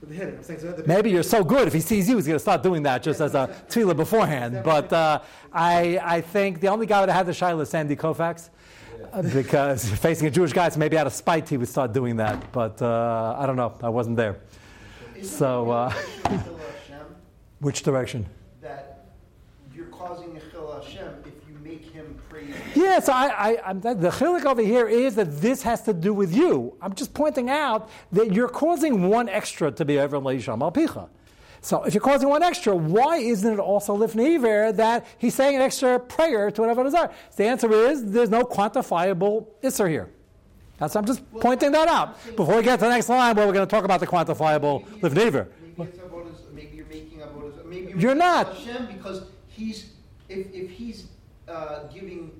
With 0.00 0.16
the 0.16 0.28
I'm 0.28 0.42
saying 0.42 0.60
so. 0.60 0.82
Maybe 0.86 1.10
you're 1.10 1.22
so 1.22 1.44
good 1.44 1.66
if 1.66 1.74
he 1.74 1.80
sees 1.80 2.08
you, 2.08 2.16
he's 2.16 2.26
going 2.26 2.36
to 2.36 2.40
start 2.40 2.62
doing 2.62 2.82
that 2.84 3.02
just 3.02 3.20
as 3.20 3.34
a 3.34 3.48
tefillah 3.68 3.96
beforehand. 3.96 4.62
But 4.64 4.92
uh, 4.92 5.20
I, 5.52 6.00
I 6.02 6.20
think 6.22 6.60
the 6.60 6.68
only 6.68 6.86
guy 6.86 7.04
that 7.04 7.12
had 7.12 7.26
the 7.26 7.34
Shiloh 7.34 7.60
is 7.60 7.68
Sandy 7.70 7.96
Koufax. 7.96 8.48
uh, 9.12 9.22
Because 9.34 9.88
facing 9.90 10.26
a 10.26 10.30
Jewish 10.30 10.52
guy, 10.52 10.68
so 10.70 10.78
maybe 10.78 10.96
out 10.96 11.06
of 11.06 11.12
spite 11.12 11.48
he 11.48 11.56
would 11.58 11.68
start 11.68 11.92
doing 11.92 12.16
that. 12.16 12.50
But 12.52 12.80
uh, 12.80 13.36
I 13.38 13.44
don't 13.46 13.56
know. 13.56 13.76
I 13.82 13.88
wasn't 13.90 14.16
there. 14.16 14.38
So, 15.22 15.70
uh, 15.70 15.92
which 17.58 17.82
direction? 17.82 18.26
that 18.62 19.04
you're 19.74 19.86
causing 19.86 20.34
a 20.36 20.40
chil 20.50 20.80
Hashem 20.82 21.24
if 21.26 21.34
you 21.48 21.58
make 21.62 21.84
him 22.52 22.62
praise. 22.72 22.76
Yeah, 22.76 23.00
so 23.00 23.12
I, 23.12 23.58
I, 23.64 23.72
the 23.72 24.10
chilik 24.10 24.44
over 24.44 24.62
here 24.62 24.88
is 24.88 25.14
that 25.16 25.40
this 25.40 25.62
has 25.62 25.82
to 25.82 25.92
do 25.92 26.12
with 26.14 26.34
you. 26.34 26.76
I'm 26.80 26.94
just 26.94 27.14
pointing 27.14 27.50
out 27.50 27.88
that 28.12 28.32
you're 28.32 28.48
causing 28.48 29.08
one 29.08 29.28
extra 29.28 29.70
to 29.72 29.84
be 29.84 29.98
over 29.98 30.18
Leisham 30.18 30.62
al 30.62 30.72
Picha. 30.72 31.08
So 31.62 31.82
if 31.84 31.92
you're 31.92 32.00
causing 32.00 32.28
one 32.28 32.42
extra, 32.42 32.74
why 32.74 33.18
isn't 33.18 33.52
it 33.52 33.58
also 33.58 33.96
lifnei 33.96 34.36
iver 34.36 34.72
that 34.72 35.06
he's 35.18 35.34
saying 35.34 35.56
an 35.56 35.62
extra 35.62 36.00
prayer 36.00 36.50
to 36.50 36.60
whatever 36.60 36.82
desire? 36.82 37.10
So 37.30 37.42
the 37.42 37.48
answer 37.48 37.70
is 37.72 38.10
there's 38.10 38.30
no 38.30 38.44
quantifiable 38.44 39.46
isser 39.62 39.88
here. 39.88 40.10
That's 40.78 40.96
I'm 40.96 41.04
just 41.04 41.22
pointing 41.32 41.72
that 41.72 41.88
out 41.88 42.16
before 42.34 42.56
we 42.56 42.62
get 42.62 42.78
to 42.78 42.86
the 42.86 42.90
next 42.90 43.10
line 43.10 43.36
where 43.36 43.46
we're 43.46 43.52
going 43.52 43.66
to 43.66 43.70
talk 43.70 43.84
about 43.84 44.00
the 44.00 44.06
quantifiable 44.06 44.86
lifnei 45.00 45.26
iver. 45.26 45.48
Maybe 45.76 45.90
it's 45.90 45.98
about 45.98 46.26
his, 46.26 46.40
maybe 46.54 46.76
you're 46.76 46.86
making 46.86 47.18
his, 47.18 47.64
maybe 47.66 47.88
You're 47.88 48.14
making 48.14 48.18
not. 48.18 48.56
Hashem 48.56 48.86
because 48.86 49.24
he's 49.48 49.90
if, 50.30 50.46
if 50.54 50.70
he's 50.70 51.08
uh, 51.50 51.84
giving 51.92 52.30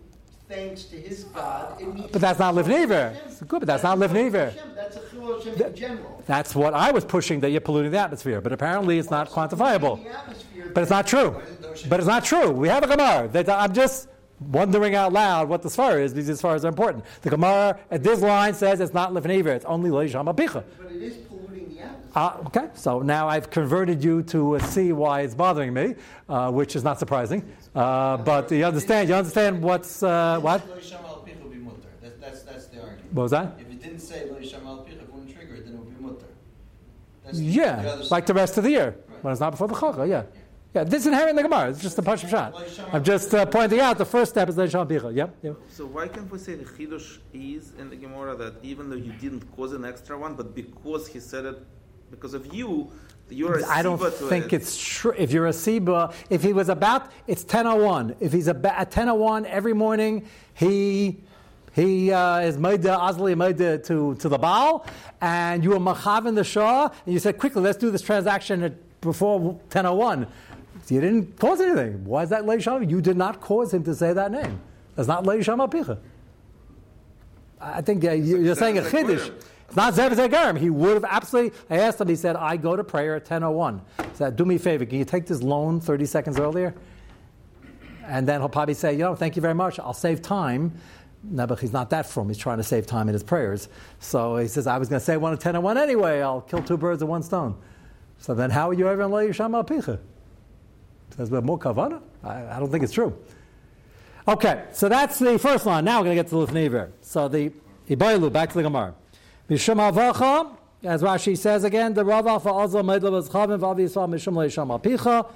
thanks 0.49 0.85
to 0.85 0.97
his 0.97 1.25
God, 1.25 1.81
it 1.81 1.95
means 1.95 2.11
But 2.11 2.21
that's 2.21 2.39
not. 2.39 2.55
Hashem. 2.55 2.91
It's 3.27 3.41
good, 3.43 3.61
but 3.61 3.67
that's 3.67 3.83
not 3.83 3.99
lifnei 3.99 4.27
iver. 4.27 4.51
Hashem. 4.51 4.73
That's 4.75 4.97
a 4.97 5.01
Hashem 5.01 5.63
in 5.63 5.77
general. 5.77 6.23
That's 6.27 6.55
what 6.55 6.75
I 6.75 6.91
was 6.91 7.05
pushing 7.05 7.41
that 7.41 7.51
you're 7.51 7.61
polluting 7.61 7.93
the 7.93 7.99
atmosphere, 7.99 8.41
but 8.41 8.53
apparently 8.53 8.99
it's 8.99 9.11
not 9.11 9.31
quantifiable. 9.31 10.05
But 10.75 10.83
it's 10.83 10.91
not 10.91 11.07
true. 11.07 11.41
But 11.89 12.01
it's 12.01 12.09
not 12.09 12.25
true. 12.25 12.51
We 12.51 12.69
have 12.69 12.83
a 12.83 12.89
Gemara. 12.89 13.29
That 13.29 13.49
I'm 13.49 13.73
just 13.73 14.09
wondering 14.41 14.95
out 14.95 15.13
loud 15.13 15.49
what 15.49 15.63
the 15.63 15.69
Sfar 15.69 16.01
is 16.01 16.15
because 16.15 16.41
the 16.41 16.49
Sfar 16.49 16.57
is 16.57 16.65
important. 16.65 17.05
The 17.23 17.31
Gemara 17.31 17.79
at 17.91 18.03
this 18.03 18.21
line 18.21 18.55
says 18.55 18.81
it's 18.81 18.95
not 18.95 19.15
Iver, 19.15 19.53
it's 19.53 19.65
only 19.67 19.91
Leisham 19.91 20.27
Apicha. 20.27 20.65
but 20.79 20.91
it 20.93 21.03
is 21.03 21.17
polluting 21.29 21.75
the 21.75 21.83
atmosphere. 21.83 22.13
Uh, 22.15 22.43
okay, 22.47 22.69
so 22.75 23.01
now 23.01 23.29
I've 23.29 23.51
converted 23.51 24.03
you 24.03 24.23
to 24.25 24.57
uh, 24.57 24.59
see 24.61 24.93
why 24.93 25.21
it's 25.21 25.35
bothering 25.35 25.75
me, 25.75 25.95
uh, 26.29 26.51
which 26.51 26.75
is 26.75 26.83
not 26.83 26.99
surprising. 26.99 27.45
Uh, 27.75 28.17
but 28.17 28.51
you 28.51 28.65
understand, 28.65 29.09
you 29.09 29.15
understand 29.15 29.63
what's, 29.63 30.03
uh, 30.03 30.39
what? 30.41 30.67
Lo 30.69 30.77
Yisham 30.77 31.05
al 31.05 31.25
Picha 31.25 31.41
would 31.43 31.53
be 31.53 31.59
mutter. 31.59 31.89
That's, 32.03 32.17
that's, 32.19 32.43
that's 32.43 32.67
the 32.67 32.81
argument. 32.83 33.13
What 33.13 33.23
was 33.23 33.31
that? 33.31 33.55
If 33.61 33.71
it 33.71 33.83
didn't 33.83 34.01
say 34.01 34.29
Lo 34.29 34.37
Yisham 34.39 34.67
al 34.67 34.79
Picha, 34.85 35.03
it 35.03 35.13
wouldn't 35.13 35.33
trigger 35.35 35.55
it, 35.55 35.65
then 35.67 35.75
it 35.75 35.79
would 35.79 35.97
be 35.97 36.05
mutter. 36.05 36.27
That's 37.25 37.39
the 37.39 37.45
Yeah, 37.45 37.77
other 37.93 38.05
like 38.11 38.27
the 38.27 38.35
rest 38.35 38.59
of 38.59 38.65
the 38.65 38.71
year, 38.71 38.97
when 39.23 39.31
it's 39.31 39.41
not 39.41 39.51
before 39.51 39.69
the 39.69 39.75
Chachah, 39.75 40.09
yeah. 40.09 40.25
Yeah, 40.73 40.85
this 40.85 41.01
is 41.01 41.09
inherent 41.09 41.31
in 41.31 41.37
the 41.37 41.43
Gemara, 41.43 41.71
it's 41.71 41.81
just 41.81 41.99
a 41.99 42.03
push 42.03 42.23
of 42.25 42.31
shot. 42.31 42.55
I'm 42.93 43.03
just 43.03 43.35
uh, 43.35 43.45
pointing 43.47 43.81
out 43.81 43.99
the 43.99 44.05
first 44.05 44.31
step 44.33 44.49
is 44.49 44.57
Leisham 44.57 44.87
Apicha, 44.87 45.15
yep, 45.15 45.35
yep. 45.43 45.57
So 45.69 45.87
why 45.87 46.09
can't 46.09 46.31
we 46.31 46.39
say 46.39 46.55
the 46.57 46.65
chidush 46.65 47.19
is 47.33 47.73
in 47.79 47.89
the 47.91 47.97
Gemara 47.97 48.35
that 48.37 48.55
even 48.65 48.91
though 48.91 48.97
you 48.97 49.13
didn't 49.13 49.43
cause 49.57 49.73
an 49.73 49.85
extra 49.85 50.19
one, 50.19 50.35
but 50.35 50.55
because 50.55 51.07
he 51.09 51.21
said 51.21 51.45
it 51.45 51.59
because 52.11 52.35
of 52.35 52.53
you, 52.53 52.91
you're 53.31 53.65
I 53.67 53.83
don't 53.83 53.99
think 54.13 54.53
it. 54.53 54.57
it's 54.63 54.77
true. 54.77 55.15
If 55.17 55.33
you're 55.33 55.47
a 55.47 55.51
Siba, 55.53 56.13
if 56.31 56.43
he 56.43 56.53
was 56.53 56.69
about, 56.69 57.11
it's 57.27 57.45
10.01. 57.45 58.17
If 58.21 58.33
he's 58.33 58.49
about, 58.49 58.77
at 58.77 58.91
10.01 58.91 59.45
every 59.47 59.73
morning, 59.73 60.27
he 60.55 61.21
he 61.73 62.11
uh, 62.11 62.41
is 62.41 62.59
made 62.59 62.83
Azli 62.83 63.37
made 63.37 63.59
to, 63.85 64.15
to 64.17 64.29
the 64.29 64.39
Baal, 64.39 64.85
and 65.21 65.63
you 65.63 65.71
were 65.71 65.79
Machav 65.79 66.33
the 66.35 66.43
Shah, 66.43 66.89
and 67.07 67.13
you 67.15 67.21
said, 67.21 67.39
quickly, 67.39 67.63
let's 67.63 67.79
do 67.79 67.91
this 67.93 68.03
transaction 68.03 68.63
at, 68.65 69.01
before 69.01 69.61
10.01. 69.71 70.27
You 70.89 71.01
didn't 71.01 71.39
cause 71.39 71.61
anything. 71.61 72.05
Why 72.05 72.25
is 72.25 72.31
that 72.31 72.45
Leisham? 72.47 72.83
You 72.91 73.01
did 73.01 73.17
not 73.17 73.41
cause 73.41 73.73
him 73.73 73.85
to 73.85 73.95
say 73.95 74.13
that 74.13 74.33
name. 74.33 74.61
That's 74.97 75.07
not 75.07 75.25
Leisham 75.25 75.61
Apicha. 75.61 75.99
I 77.61 77.81
think 77.83 78.05
uh, 78.05 78.13
you- 78.13 78.41
you're 78.43 78.57
saying 78.57 78.79
a 78.79 78.83
chiddush. 78.83 79.31
It's 79.71 79.77
not 79.77 79.95
Zev 79.95 80.11
Zegarim. 80.11 80.59
He 80.59 80.69
would 80.69 80.95
have 80.95 81.05
absolutely. 81.05 81.57
I 81.71 81.79
asked 81.79 82.01
him. 82.01 82.09
He 82.09 82.17
said, 82.17 82.35
"I 82.35 82.57
go 82.57 82.75
to 82.75 82.83
prayer 82.83 83.15
at 83.15 83.25
10:01." 83.25 83.81
He 83.99 84.05
said, 84.15 84.35
"Do 84.35 84.45
me 84.45 84.57
a 84.57 84.59
favor. 84.59 84.85
Can 84.85 84.99
you 84.99 85.05
take 85.05 85.27
this 85.27 85.45
loan 85.45 85.79
30 85.79 86.07
seconds 86.07 86.41
earlier?" 86.41 86.75
And 88.05 88.27
then 88.27 88.41
he'll 88.41 88.49
probably 88.49 88.75
say, 88.75 88.95
"You 88.95 89.05
know, 89.05 89.15
thank 89.15 89.37
you 89.37 89.43
very 89.43 89.55
much. 89.55 89.79
I'll 89.79 89.93
save 89.93 90.23
time." 90.23 90.73
No, 91.23 91.47
but 91.47 91.61
he's 91.61 91.73
not 91.73 91.89
that 91.91 92.07
from. 92.07 92.27
He's 92.27 92.37
trying 92.37 92.57
to 92.57 92.65
save 92.65 92.85
time 92.89 93.09
in 93.09 93.13
his 93.13 93.23
prayers. 93.23 93.69
So 94.01 94.39
he 94.39 94.49
says, 94.49 94.67
"I 94.67 94.77
was 94.77 94.89
going 94.89 94.99
to 94.99 95.05
say 95.05 95.17
one 95.17 95.33
at 95.35 95.39
10:01 95.39 95.77
anyway. 95.77 96.21
I'll 96.21 96.41
kill 96.41 96.63
two 96.63 96.77
birds 96.77 97.01
with 97.01 97.09
one 97.09 97.23
stone." 97.23 97.55
So 98.19 98.35
then, 98.35 98.51
how 98.51 98.71
are 98.71 98.75
you 98.75 98.89
ever 98.89 99.03
in 99.03 99.13
Lo 99.13 99.25
Yisham 99.25 99.53
Picha? 99.65 100.01
Says, 101.17 101.31
"Well, 101.31 101.43
more 101.43 101.61
kavana." 101.61 102.03
I, 102.25 102.57
I 102.57 102.59
don't 102.59 102.73
think 102.73 102.83
it's 102.83 102.93
true. 102.93 103.17
Okay, 104.27 104.65
so 104.73 104.89
that's 104.89 105.21
the 105.21 105.39
first 105.39 105.65
line. 105.65 105.85
Now 105.85 106.01
we're 106.01 106.07
going 106.07 106.17
to 106.17 106.23
get 106.25 106.31
to 106.31 106.45
the 106.45 106.47
Lifnei 106.47 106.91
So 107.03 107.29
the 107.29 107.53
Ibailu, 107.89 108.33
back 108.33 108.49
to 108.49 108.57
the 108.57 108.65
Gemara. 108.65 108.95
Mishum 109.51 109.79
Avacha, 109.93 110.57
as 110.85 111.03
Rashi 111.03 111.37
says 111.37 111.65
again, 111.65 111.93
the 111.93 112.05
Rava 112.05 112.39
for 112.39 112.53
Azal 112.53 112.85
Meidla 112.85 113.11
was 113.11 113.29
Chavim 113.29 113.59
Vavi 113.59 113.81
Yisrael 113.81 114.09
Mishum 114.09 114.37
Leisham 114.37 114.69
Apicha. 114.69 115.29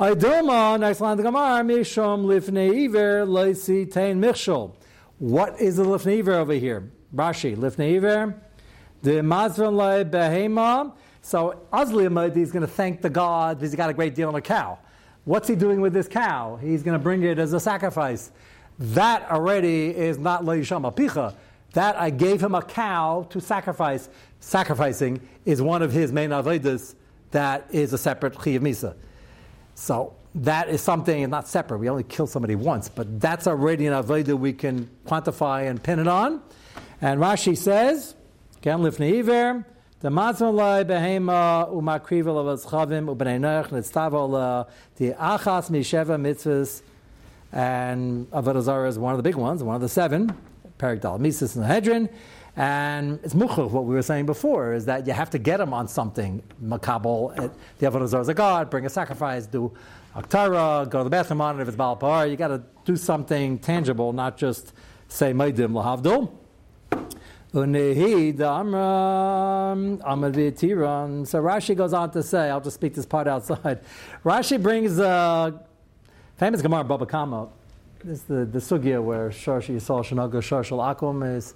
Aidoma, 0.00 0.80
next 0.80 1.00
line 1.00 1.12
of 1.12 1.18
the 1.18 1.22
Gemara, 1.22 1.62
Mishum 1.62 2.24
Lifnei 2.24 2.86
Iver 2.86 3.24
Leisi 3.24 3.88
Tein 3.88 4.20
Michshol. 4.20 4.72
What 5.20 5.60
is 5.60 5.76
the 5.76 5.84
Lifnei 5.84 6.18
Iver 6.18 6.34
over 6.34 6.54
here? 6.54 6.90
Rashi, 7.14 7.56
Lifnei 7.56 7.98
Iver, 7.98 8.34
the 9.02 9.20
Mazvan 9.20 9.76
Le 9.76 10.04
Behema. 10.06 10.92
So 11.20 11.62
Azli 11.72 12.08
Amadi 12.08 12.38
is 12.38 12.50
going 12.50 12.62
to 12.62 12.66
thank 12.66 13.00
the 13.00 13.10
God 13.10 13.58
because 13.58 13.70
he 13.70 13.76
got 13.76 13.90
a 13.90 13.94
great 13.94 14.16
deal 14.16 14.26
on 14.26 14.34
a 14.34 14.40
cow. 14.40 14.76
What's 15.24 15.46
he 15.46 15.54
doing 15.54 15.80
with 15.80 15.92
this 15.92 16.08
cow? 16.08 16.56
He's 16.60 16.82
going 16.82 16.98
to 16.98 17.02
bring 17.02 17.22
it 17.22 17.38
as 17.38 17.52
a 17.52 17.60
sacrifice. 17.60 18.32
That 18.80 19.30
already 19.30 19.96
is 19.96 20.18
not 20.18 20.44
Leisham 20.44 20.82
Apicha. 20.82 21.36
That 21.74 21.96
I 21.96 22.10
gave 22.10 22.42
him 22.42 22.54
a 22.54 22.62
cow 22.62 23.26
to 23.30 23.40
sacrifice. 23.40 24.08
Sacrificing 24.40 25.20
is 25.44 25.62
one 25.62 25.82
of 25.82 25.92
his 25.92 26.12
main 26.12 26.30
avodas 26.30 26.94
that 27.30 27.66
is 27.70 27.92
a 27.92 27.98
separate 27.98 28.34
chiyav 28.34 28.60
misa. 28.60 28.94
So 29.74 30.14
that 30.34 30.68
is 30.68 30.80
something 30.80 31.28
not 31.30 31.48
separate. 31.48 31.78
We 31.78 31.88
only 31.88 32.04
kill 32.04 32.26
somebody 32.26 32.54
once, 32.54 32.88
but 32.88 33.20
that's 33.20 33.46
already 33.46 33.86
an 33.86 33.94
avodah 33.94 34.38
we 34.38 34.52
can 34.52 34.88
quantify 35.06 35.68
and 35.68 35.82
pin 35.82 35.98
it 35.98 36.08
on. 36.08 36.42
And 37.00 37.20
Rashi 37.20 37.56
says, 37.56 38.14
"Can 38.60 38.80
lifnei 38.80 39.20
iver." 39.20 39.66
The 40.00 40.08
matzmalai 40.08 40.84
behema 40.84 41.72
umakrivel 41.72 42.36
of 42.36 42.60
chavim 42.64 43.14
ubnei 43.14 43.38
noach 43.38 43.68
nitztavo 43.68 44.66
the 44.96 45.12
achas 45.12 45.70
misheva 45.70 46.20
mitzvahs 46.20 46.82
and 47.52 48.30
Avodah 48.30 48.88
is 48.88 48.98
one 48.98 49.12
of 49.12 49.18
the 49.18 49.22
big 49.22 49.36
ones, 49.36 49.62
one 49.62 49.74
of 49.74 49.82
the 49.82 49.88
seven, 49.88 50.34
Perik 50.82 51.00
Dal 51.00 51.18
Mises 51.18 51.54
and 51.54 51.64
the 51.64 51.68
Hedron. 51.68 52.08
And 52.56 53.20
it's 53.22 53.32
muchuv, 53.32 53.70
what 53.70 53.84
we 53.84 53.94
were 53.94 54.02
saying 54.02 54.26
before, 54.26 54.74
is 54.74 54.84
that 54.86 55.06
you 55.06 55.12
have 55.12 55.30
to 55.30 55.38
get 55.38 55.56
them 55.58 55.72
on 55.72 55.88
something. 55.88 56.42
Makabal, 56.62 57.38
uh, 57.38 57.48
the 57.78 57.86
Avodah 57.86 58.08
Zarah 58.08 58.22
is 58.22 58.28
a 58.28 58.34
god, 58.34 58.68
bring 58.68 58.84
a 58.84 58.90
sacrifice, 58.90 59.46
do 59.46 59.72
Aktara, 60.14 60.90
go 60.90 60.98
to 60.98 61.04
the 61.04 61.10
bathroom 61.10 61.40
on 61.40 61.58
it 61.58 61.62
if 61.62 61.68
it's 61.68 61.76
Balpar. 61.76 62.26
You 62.26 62.36
got 62.36 62.48
to 62.48 62.62
do 62.84 62.96
something 62.96 63.58
tangible, 63.58 64.12
not 64.12 64.36
just 64.36 64.74
say 65.08 65.32
Maidim 65.32 65.72
Lahavdul. 65.72 66.30
Unehi 67.54 68.38
Amram. 68.40 69.98
So 71.26 71.42
Rashi 71.42 71.76
goes 71.76 71.92
on 71.92 72.10
to 72.10 72.22
say, 72.22 72.50
I'll 72.50 72.60
just 72.60 72.74
speak 72.74 72.94
this 72.94 73.06
part 73.06 73.28
outside. 73.28 73.80
Rashi 74.24 74.62
brings 74.62 74.98
a 74.98 75.58
famous 76.36 76.60
Gemara 76.60 76.84
Baba 76.84 77.06
Kama. 77.06 77.48
This 78.04 78.18
is 78.18 78.24
the, 78.24 78.44
the 78.44 78.58
sugya 78.58 79.00
where 79.00 79.30
Shorshi 79.30 79.76
Yisrael 79.76 80.04
Shanaga 80.04 80.32
Shorshal 80.32 80.78
Akum 80.78 81.36
is 81.36 81.54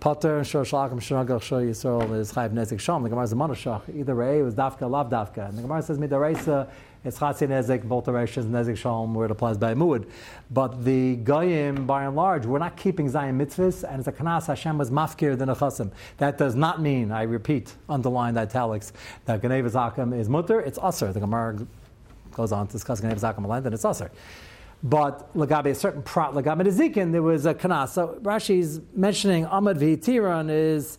Potter, 0.00 0.40
Shorshal 0.40 0.90
Akum 0.90 0.98
Shanaga 0.98 1.40
Shor 1.40 1.60
Yisrael 1.60 2.18
is 2.18 2.32
Chayv 2.32 2.50
Nezik 2.50 2.78
Shom. 2.78 3.04
The 3.04 3.10
Gemara 3.10 3.22
is 3.22 3.32
a 3.32 3.36
Monashach. 3.36 3.96
Either 3.96 4.16
way, 4.16 4.40
it 4.40 4.42
was 4.42 4.56
Dafka, 4.56 4.90
Lav 4.90 5.10
Dafka. 5.10 5.48
And 5.48 5.56
the 5.56 5.62
Gemara 5.62 5.82
says 5.82 6.00
Midareisa 6.00 6.68
it's 7.04 7.20
Chatzi 7.20 7.46
Nezik, 7.46 7.84
both 7.84 8.04
directions, 8.04 8.46
Nezik 8.46 8.76
Shalom, 8.76 9.14
where 9.14 9.26
it 9.26 9.30
applies 9.30 9.58
by 9.58 9.74
Muad. 9.74 10.10
But 10.50 10.84
the 10.84 11.14
Goyim, 11.18 11.86
by 11.86 12.02
and 12.02 12.16
large, 12.16 12.46
we're 12.46 12.58
not 12.58 12.76
keeping 12.76 13.08
Zion 13.08 13.38
mitzvahs, 13.38 13.88
and 13.88 14.00
it's 14.00 14.08
a 14.08 14.12
Kanas 14.12 14.48
Hashem 14.48 14.78
was 14.78 14.90
mafkir 14.90 15.38
than 15.38 15.50
a 15.50 15.54
chasim. 15.54 15.92
That 16.16 16.36
does 16.36 16.56
not 16.56 16.82
mean, 16.82 17.12
I 17.12 17.22
repeat, 17.22 17.72
underlined 17.88 18.36
italics, 18.38 18.92
that 19.26 19.40
Ganeva 19.40 19.70
Zakam 19.70 20.18
is 20.18 20.28
mutter, 20.28 20.58
it's 20.58 20.80
usr. 20.80 21.12
The 21.12 21.20
Gemara 21.20 21.64
goes 22.32 22.50
on 22.50 22.66
to 22.66 22.72
discuss 22.72 23.00
Ganeva 23.00 23.20
Zakam 23.20 23.66
and 23.66 23.72
it's 23.72 23.84
usr. 23.84 24.10
But 24.82 25.34
Lagabe, 25.34 25.66
a 25.70 25.74
certain 25.74 26.02
prat, 26.02 26.32
Lagabe 26.32 26.62
Nezikin, 26.62 27.12
there 27.12 27.22
was 27.22 27.46
a 27.46 27.54
Kanas. 27.54 27.90
So 27.90 28.18
Rashi's 28.22 28.80
mentioning 28.94 29.46
Ahmad 29.46 29.78
V'Tiran 29.78 30.50
is, 30.50 30.98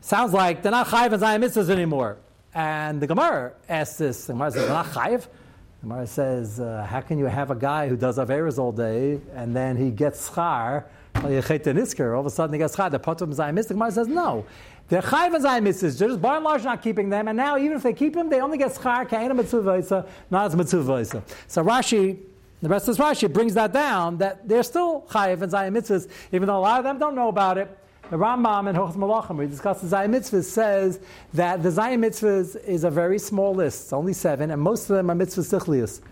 sounds 0.00 0.32
like 0.32 0.62
they're 0.62 0.72
not 0.72 0.86
chayiv 0.88 1.12
and 1.12 1.44
mitzvahs 1.44 1.70
anymore. 1.70 2.18
And 2.54 3.00
the 3.00 3.06
Gemara 3.06 3.52
asks 3.68 3.98
this. 3.98 4.26
The 4.26 4.32
Gemara 4.32 4.50
says, 4.50 4.62
they're 4.62 4.74
"Not 4.74 4.86
chayiv." 4.86 5.20
The 5.20 5.88
Gemara 5.88 6.06
says, 6.06 6.60
uh, 6.60 6.86
"How 6.88 7.00
can 7.00 7.18
you 7.18 7.26
have 7.26 7.50
a 7.50 7.54
guy 7.54 7.88
who 7.88 7.96
does 7.96 8.18
averas 8.18 8.58
all 8.58 8.72
day 8.72 9.20
and 9.34 9.54
then 9.54 9.76
he 9.76 9.90
gets 9.90 10.28
schar? 10.28 10.84
All 11.14 11.26
of 11.26 12.26
a 12.26 12.30
sudden 12.30 12.52
he 12.52 12.58
gets 12.58 12.76
schar. 12.76 12.90
The 12.90 12.98
potum 12.98 13.34
zayimis." 13.34 13.68
The 13.68 13.74
Gemara 13.74 13.92
says, 13.92 14.08
"No." 14.08 14.44
They're 14.88 15.00
chayiv 15.00 15.34
and 15.34 15.44
zayimis. 15.44 15.80
They're 15.80 16.08
just 16.08 16.20
by 16.20 16.36
and 16.36 16.44
large 16.44 16.64
not 16.64 16.82
keeping 16.82 17.08
them. 17.08 17.28
And 17.28 17.36
now 17.36 17.56
even 17.56 17.76
if 17.76 17.82
they 17.82 17.92
keep 17.92 18.14
them, 18.14 18.28
they 18.28 18.40
only 18.40 18.58
get 18.58 18.72
schar 18.72 19.08
kaina 19.08 19.34
mitzvah 19.34 20.06
not 20.30 20.46
as 20.46 20.56
mitzvah 20.56 21.22
So 21.46 21.64
Rashi. 21.64 22.18
The 22.62 22.68
rest 22.68 22.86
of 22.86 22.96
Rashi 22.96 23.30
brings 23.30 23.54
that 23.54 23.72
down 23.72 24.18
that 24.18 24.48
they're 24.48 24.62
still 24.62 25.02
chayiv 25.10 25.42
and 25.42 25.50
zayin 25.50 25.76
mitzvahs, 25.76 26.08
even 26.30 26.46
though 26.46 26.58
a 26.58 26.60
lot 26.60 26.78
of 26.78 26.84
them 26.84 26.96
don't 26.98 27.16
know 27.16 27.28
about 27.28 27.58
it. 27.58 27.76
The 28.08 28.16
Rambam 28.16 28.68
in 28.68 28.76
Hochz 28.76 28.94
Malachim, 28.94 29.36
we 29.36 29.46
discuss 29.46 29.80
the 29.80 29.96
Zayin 29.96 30.14
Mitzvahs, 30.14 30.44
says 30.44 31.00
that 31.32 31.62
the 31.62 31.70
Zayin 31.70 32.04
Mitzvahs 32.04 32.62
is 32.64 32.84
a 32.84 32.90
very 32.90 33.18
small 33.18 33.54
list, 33.54 33.84
it's 33.84 33.92
only 33.94 34.12
seven, 34.12 34.50
and 34.50 34.60
most 34.60 34.90
of 34.90 34.96
them 34.96 35.10
are 35.10 35.14
mitzvahs 35.14 35.58
Sichlius. 35.58 36.02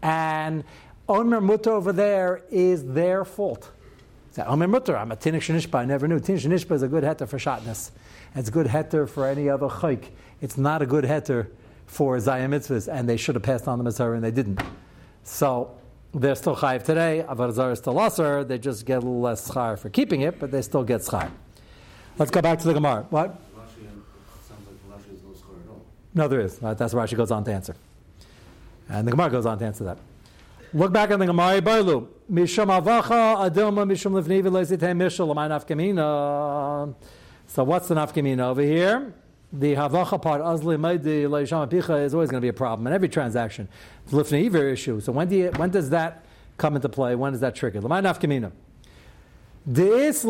And 0.00 0.62
Omer 1.08 1.40
Mutter 1.40 1.72
over 1.72 1.92
there 1.92 2.42
is 2.48 2.86
their 2.86 3.24
fault. 3.24 3.72
Omer 4.38 4.68
Mutter, 4.68 4.96
I'm 4.96 5.10
a 5.10 5.16
Tinik 5.16 5.38
Shanishba, 5.38 5.80
I 5.80 5.84
never 5.84 6.06
knew. 6.06 6.20
Tinik 6.20 6.46
Shanishba 6.46 6.72
is 6.72 6.82
a 6.82 6.88
good 6.88 7.02
heter 7.02 7.26
for 7.26 7.38
Shatness. 7.38 7.90
It's 8.36 8.48
a 8.48 8.52
good 8.52 8.68
heter 8.68 9.08
for 9.08 9.26
any 9.26 9.48
other 9.48 9.66
chayk. 9.66 10.10
It's 10.40 10.56
not 10.56 10.80
a 10.80 10.86
good 10.86 11.02
heter 11.02 11.48
for 11.86 12.16
Zayin 12.18 12.50
Mitzvahs, 12.50 12.86
and 12.86 13.08
they 13.08 13.16
should 13.16 13.34
have 13.34 13.42
passed 13.42 13.66
on 13.66 13.78
the 13.78 13.84
Mitzvah 13.84 14.12
and 14.12 14.22
they 14.22 14.30
didn't. 14.30 14.60
So, 15.24 15.76
they're 16.14 16.34
still 16.34 16.56
chayiv 16.56 16.84
today. 16.84 17.24
Avodah 17.28 17.72
is 17.72 17.78
still 17.78 18.00
aser. 18.00 18.44
They 18.44 18.58
just 18.58 18.84
get 18.86 18.96
a 18.96 19.00
little 19.00 19.20
less 19.20 19.50
schar 19.50 19.78
for 19.78 19.90
keeping 19.90 20.22
it, 20.22 20.38
but 20.38 20.50
they 20.50 20.62
still 20.62 20.84
get 20.84 21.02
schar. 21.02 21.30
Let's 22.18 22.30
go 22.30 22.40
back 22.40 22.58
to 22.60 22.66
the 22.66 22.74
Gemara. 22.74 23.06
What? 23.10 23.40
No, 26.14 26.26
there 26.26 26.40
is. 26.40 26.58
Uh, 26.62 26.74
that's 26.74 26.94
why 26.94 27.06
she 27.06 27.14
goes 27.14 27.30
on 27.30 27.44
to 27.44 27.52
answer. 27.52 27.76
And 28.88 29.06
the 29.06 29.12
Gemara 29.12 29.30
goes 29.30 29.46
on 29.46 29.58
to 29.58 29.64
answer 29.64 29.84
that. 29.84 29.98
Look 30.72 30.92
back 30.92 31.10
at 31.10 31.18
the 31.18 31.26
Gemara. 31.26 31.60
Barlu. 31.60 32.08
Mishum 32.30 32.66
avacha 32.66 33.48
adilma 33.48 33.86
mishum 33.86 34.12
levnivi 34.12 34.50
lezitei 34.50 34.96
mishul 34.96 35.28
l'may 35.28 35.48
nafkamina. 35.48 36.94
So 37.46 37.64
what's 37.64 37.88
the 37.88 37.94
nafkamina 37.94 38.40
over 38.40 38.62
here? 38.62 39.12
The 39.52 39.74
havacha 39.74 40.20
part, 40.20 40.42
azli 40.42 40.76
maidi 40.78 41.28
leisham 41.28 41.68
picha, 41.68 42.04
is 42.04 42.12
always 42.12 42.30
going 42.30 42.40
to 42.40 42.44
be 42.44 42.48
a 42.48 42.52
problem 42.52 42.86
in 42.86 42.92
every 42.92 43.08
transaction. 43.08 43.68
The 44.08 44.22
lifnei 44.22 44.72
issue. 44.72 45.00
So 45.00 45.12
when, 45.12 45.28
do 45.28 45.36
you, 45.36 45.50
when 45.56 45.70
does 45.70 45.90
that 45.90 46.24
come 46.58 46.76
into 46.76 46.88
play? 46.88 47.14
When 47.14 47.32
is 47.32 47.40
that 47.40 47.54
triggered? 47.54 47.82
L'may 47.82 48.02
nafkamina. 48.02 48.52
As 49.70 50.24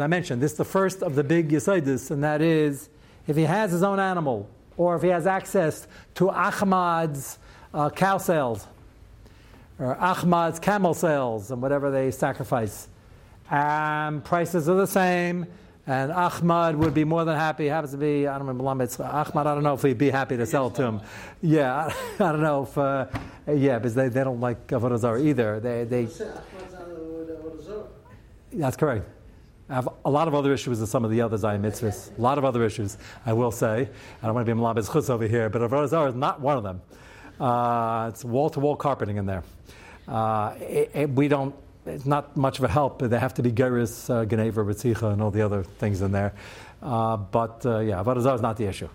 I 0.00 0.06
mentioned, 0.08 0.42
this 0.42 0.52
is 0.52 0.58
the 0.58 0.64
first 0.64 1.02
of 1.02 1.14
the 1.14 1.22
big 1.22 1.50
Yisaidis, 1.50 2.10
and 2.10 2.24
that 2.24 2.42
is 2.42 2.88
if 3.28 3.36
he 3.36 3.44
has 3.44 3.70
his 3.70 3.84
own 3.84 4.00
animal, 4.00 4.48
or 4.76 4.96
if 4.96 5.02
he 5.02 5.08
has 5.08 5.28
access 5.28 5.86
to 6.14 6.30
Ahmad's 6.30 7.38
uh, 7.72 7.88
cow 7.90 8.18
sales, 8.18 8.66
or 9.78 9.96
Ahmad's 9.96 10.58
camel 10.58 10.92
sales, 10.92 11.52
and 11.52 11.62
whatever 11.62 11.92
they 11.92 12.10
sacrifice. 12.10 12.88
And 13.48 14.24
prices 14.24 14.68
are 14.68 14.76
the 14.76 14.86
same, 14.86 15.46
and 15.86 16.12
Ahmad 16.12 16.76
would 16.76 16.94
be 16.94 17.04
more 17.04 17.24
than 17.24 17.36
happy. 17.36 17.66
Happens 17.66 17.92
to 17.92 17.98
be, 17.98 18.26
I 18.26 18.38
don't 18.38 18.46
remember, 18.46 18.68
Ahmad, 18.68 18.98
I 19.00 19.54
don't 19.54 19.64
know 19.64 19.74
if 19.74 19.82
he'd 19.82 19.98
be 19.98 20.10
happy 20.10 20.36
to 20.36 20.46
sell 20.46 20.68
it 20.68 20.76
to 20.76 20.84
him. 20.84 21.00
Yeah, 21.40 21.92
I, 22.14 22.18
don't 22.18 22.40
know 22.40 22.62
if, 22.62 22.78
uh, 22.78 23.06
yeah, 23.48 23.78
because 23.78 23.94
they, 23.94 24.08
they 24.08 24.22
don't 24.22 24.40
like 24.40 24.68
Avodah 24.68 24.98
Zarah 24.98 25.20
either. 25.20 25.58
They, 25.58 25.84
they, 25.84 26.08
that's 28.52 28.76
correct. 28.76 29.08
I 29.68 29.74
have 29.74 29.88
a 30.04 30.10
lot 30.10 30.28
of 30.28 30.34
other 30.34 30.52
issues 30.52 30.80
with 30.80 30.88
some 30.88 31.04
of 31.04 31.10
the 31.10 31.20
other 31.20 31.36
Zayin 31.36 31.62
mitzvahs. 31.62 32.16
A 32.16 32.20
lot 32.20 32.36
of 32.36 32.44
other 32.44 32.62
issues, 32.64 32.98
I 33.24 33.32
will 33.32 33.50
say. 33.50 33.88
I 34.22 34.26
don't 34.26 34.34
want 34.34 34.46
to 34.46 34.54
be 34.54 34.60
Malabez 34.60 34.88
Chutz 34.88 35.08
over 35.08 35.26
here, 35.26 35.48
but 35.48 35.62
Avodah 35.62 35.88
Zarah 35.88 36.10
is 36.10 36.14
not 36.14 36.40
one 36.40 36.58
of 36.58 36.62
them. 36.62 36.82
Uh, 37.40 38.10
it's 38.12 38.24
wall 38.24 38.50
to 38.50 38.60
wall 38.60 38.76
carpeting 38.76 39.16
in 39.16 39.26
there. 39.26 39.42
Uh, 40.06 40.54
it, 40.60 40.90
it, 40.94 41.10
we 41.10 41.26
don't, 41.26 41.54
it's 41.86 42.06
not 42.06 42.36
much 42.36 42.58
of 42.58 42.64
a 42.64 42.68
help. 42.68 43.00
They 43.00 43.18
have 43.18 43.34
to 43.34 43.42
be 43.42 43.52
Geris, 43.52 44.08
uh, 44.08 44.24
Geneva, 44.24 44.62
Ritzicha, 44.62 45.12
and 45.12 45.22
all 45.22 45.30
the 45.30 45.42
other 45.42 45.62
things 45.62 46.00
in 46.00 46.12
there. 46.12 46.32
Uh, 46.82 47.16
but 47.16 47.64
uh, 47.66 47.78
yeah, 47.80 48.02
Avodah 48.02 48.34
is 48.34 48.42
not 48.42 48.56
the 48.56 48.66
issue. 48.66 48.88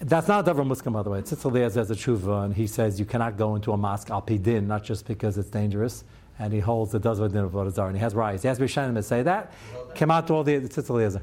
That's 0.00 0.28
not 0.28 0.46
Davar 0.46 0.66
Muskim, 0.66 0.92
by 0.92 1.02
the 1.02 1.10
way. 1.10 1.18
It's 1.18 1.32
Tzitzel 1.32 1.60
as 1.76 1.76
a 1.76 1.94
tshuva, 1.94 2.44
and 2.46 2.54
he 2.54 2.66
says 2.66 2.98
you 2.98 3.04
cannot 3.04 3.36
go 3.36 3.54
into 3.54 3.72
a 3.72 3.76
mosque 3.76 4.10
al 4.10 4.22
pidin, 4.22 4.66
not 4.66 4.82
just 4.82 5.06
because 5.06 5.36
it's 5.36 5.50
dangerous 5.50 6.04
and 6.40 6.54
he 6.54 6.58
holds 6.58 6.90
the 6.90 6.98
does 6.98 7.18
din 7.18 7.36
of 7.36 7.52
Avodah 7.52 7.86
and 7.86 7.96
he 7.96 8.00
has 8.00 8.14
rise. 8.14 8.42
He 8.42 8.48
has 8.48 8.58
Rishonim 8.58 8.94
to 8.94 9.02
say 9.02 9.22
that. 9.22 9.52
Come 9.94 10.10
out 10.10 10.26
to 10.28 10.34
all 10.34 10.42
the 10.42 10.58
Tzitz 10.58 11.20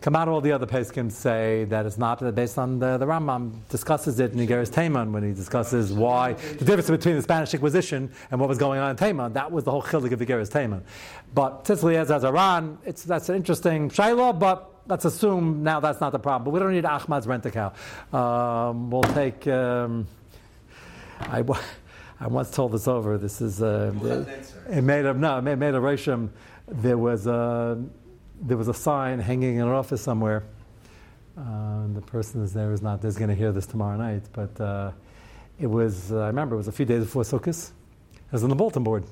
Come 0.00 0.16
out 0.16 0.28
all 0.28 0.40
the 0.40 0.52
other 0.52 0.66
Peskim 0.66 1.12
say 1.12 1.64
that 1.64 1.84
it's 1.84 1.98
not 1.98 2.34
based 2.34 2.56
on 2.56 2.78
the, 2.78 2.96
the 2.96 3.04
Rambam 3.04 3.52
discusses 3.68 4.18
it 4.18 4.32
in 4.32 4.38
Igeris 4.38 4.72
Taman 4.72 5.12
when 5.12 5.22
he 5.22 5.32
discusses 5.32 5.92
why 5.92 6.32
the 6.32 6.64
difference 6.64 6.88
between 6.88 7.16
the 7.16 7.22
Spanish 7.22 7.52
Inquisition 7.52 8.10
and 8.30 8.40
what 8.40 8.48
was 8.48 8.56
going 8.56 8.80
on 8.80 8.90
in 8.90 8.96
Taman. 8.96 9.34
That 9.34 9.52
was 9.52 9.64
the 9.64 9.70
whole 9.70 9.82
chilik 9.82 10.12
of 10.12 10.20
Igeris 10.20 10.50
Taman. 10.50 10.82
But 11.34 11.64
Tzitz 11.64 11.82
Eliezer, 11.82 12.78
it's 12.86 13.02
that's 13.02 13.28
an 13.28 13.36
interesting 13.36 13.90
shayla, 13.90 14.38
but 14.38 14.72
let's 14.88 15.04
assume 15.04 15.62
now 15.62 15.80
that's 15.80 16.00
not 16.00 16.12
the 16.12 16.18
problem. 16.18 16.44
But 16.44 16.52
we 16.52 16.60
don't 16.60 16.72
need 16.72 16.86
Ahmad's 16.86 17.26
rent 17.26 17.44
a 17.44 17.50
cow. 17.50 17.72
Um, 18.18 18.90
we'll 18.90 19.02
take. 19.02 19.46
Um, 19.48 20.06
I, 21.20 21.44
I 22.18 22.26
once 22.26 22.50
told 22.50 22.72
this 22.72 22.88
over. 22.88 23.18
This 23.18 23.42
is 23.42 23.62
uh, 23.62 23.92
it 24.70 24.82
made 24.82 25.04
of 25.04 25.18
no, 25.18 25.38
it 25.38 25.42
made 25.42 25.74
of 25.74 25.82
Risham. 25.82 26.30
There 26.66 26.96
was 26.96 27.26
a 27.26 27.82
there 28.40 28.56
was 28.56 28.68
a 28.68 28.74
sign 28.74 29.18
hanging 29.18 29.56
in 29.56 29.62
an 29.62 29.68
office 29.68 30.02
somewhere. 30.02 30.44
Uh, 31.38 31.86
the 31.94 32.00
person 32.00 32.42
is 32.42 32.52
there 32.52 32.72
is 32.72 32.82
not 32.82 33.04
is 33.04 33.16
going 33.16 33.30
to 33.30 33.34
hear 33.34 33.52
this 33.52 33.66
tomorrow 33.66 33.96
night, 33.96 34.22
but 34.32 34.60
uh, 34.60 34.90
it 35.58 35.66
was 35.66 36.12
uh, 36.12 36.18
I 36.20 36.26
remember 36.26 36.54
it 36.54 36.58
was 36.58 36.68
a 36.68 36.72
few 36.72 36.86
days 36.86 37.04
before 37.04 37.22
Sukkot. 37.22 37.70
It 38.14 38.32
was 38.32 38.42
on 38.42 38.50
the 38.50 38.56
bulletin 38.56 38.82
board, 38.82 39.04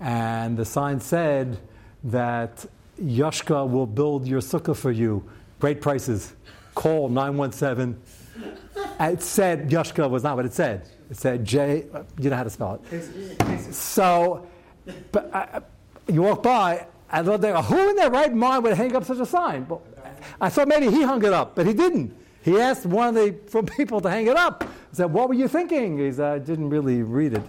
and 0.00 0.56
the 0.56 0.64
sign 0.64 1.00
said 1.00 1.58
that 2.04 2.64
Yashka 3.00 3.68
will 3.68 3.86
build 3.86 4.26
your 4.26 4.40
sukkah 4.40 4.76
for 4.76 4.90
you. 4.90 5.22
Great 5.58 5.80
prices. 5.80 6.34
Call 6.74 7.08
nine 7.08 7.36
one 7.36 7.52
seven. 7.52 8.00
It 9.00 9.22
said 9.22 9.70
Yashka 9.70 10.08
was 10.08 10.22
not 10.22 10.36
what 10.36 10.46
it 10.46 10.52
said. 10.52 10.88
It 11.10 11.16
said 11.16 11.44
J, 11.44 11.86
you 12.18 12.30
know 12.30 12.36
how 12.36 12.44
to 12.44 12.50
spell 12.50 12.82
it. 12.90 13.74
So, 13.74 14.46
but 15.12 15.34
I, 15.34 15.60
you 16.08 16.22
walk 16.22 16.42
by, 16.42 16.86
I 17.10 17.22
thought, 17.22 17.40
they, 17.40 17.52
who 17.62 17.90
in 17.90 17.96
their 17.96 18.10
right 18.10 18.34
mind 18.34 18.64
would 18.64 18.74
hang 18.74 18.94
up 18.96 19.04
such 19.04 19.18
a 19.18 19.26
sign? 19.26 19.64
But 19.64 19.80
I 20.40 20.48
thought 20.48 20.68
maybe 20.68 20.90
he 20.90 21.02
hung 21.02 21.24
it 21.24 21.32
up, 21.32 21.54
but 21.54 21.66
he 21.66 21.72
didn't. 21.72 22.16
He 22.42 22.60
asked 22.60 22.86
one 22.86 23.08
of 23.08 23.14
the 23.16 23.50
from 23.50 23.66
people 23.78 24.00
to 24.00 24.08
hang 24.08 24.26
it 24.28 24.36
up. 24.36 24.64
I 24.64 24.96
said, 24.96 25.12
"What 25.12 25.28
were 25.28 25.34
you 25.34 25.48
thinking?" 25.48 25.98
He 25.98 26.12
said, 26.12 26.32
"I 26.32 26.38
didn't 26.38 26.70
really 26.70 27.02
read 27.02 27.34
it." 27.34 27.42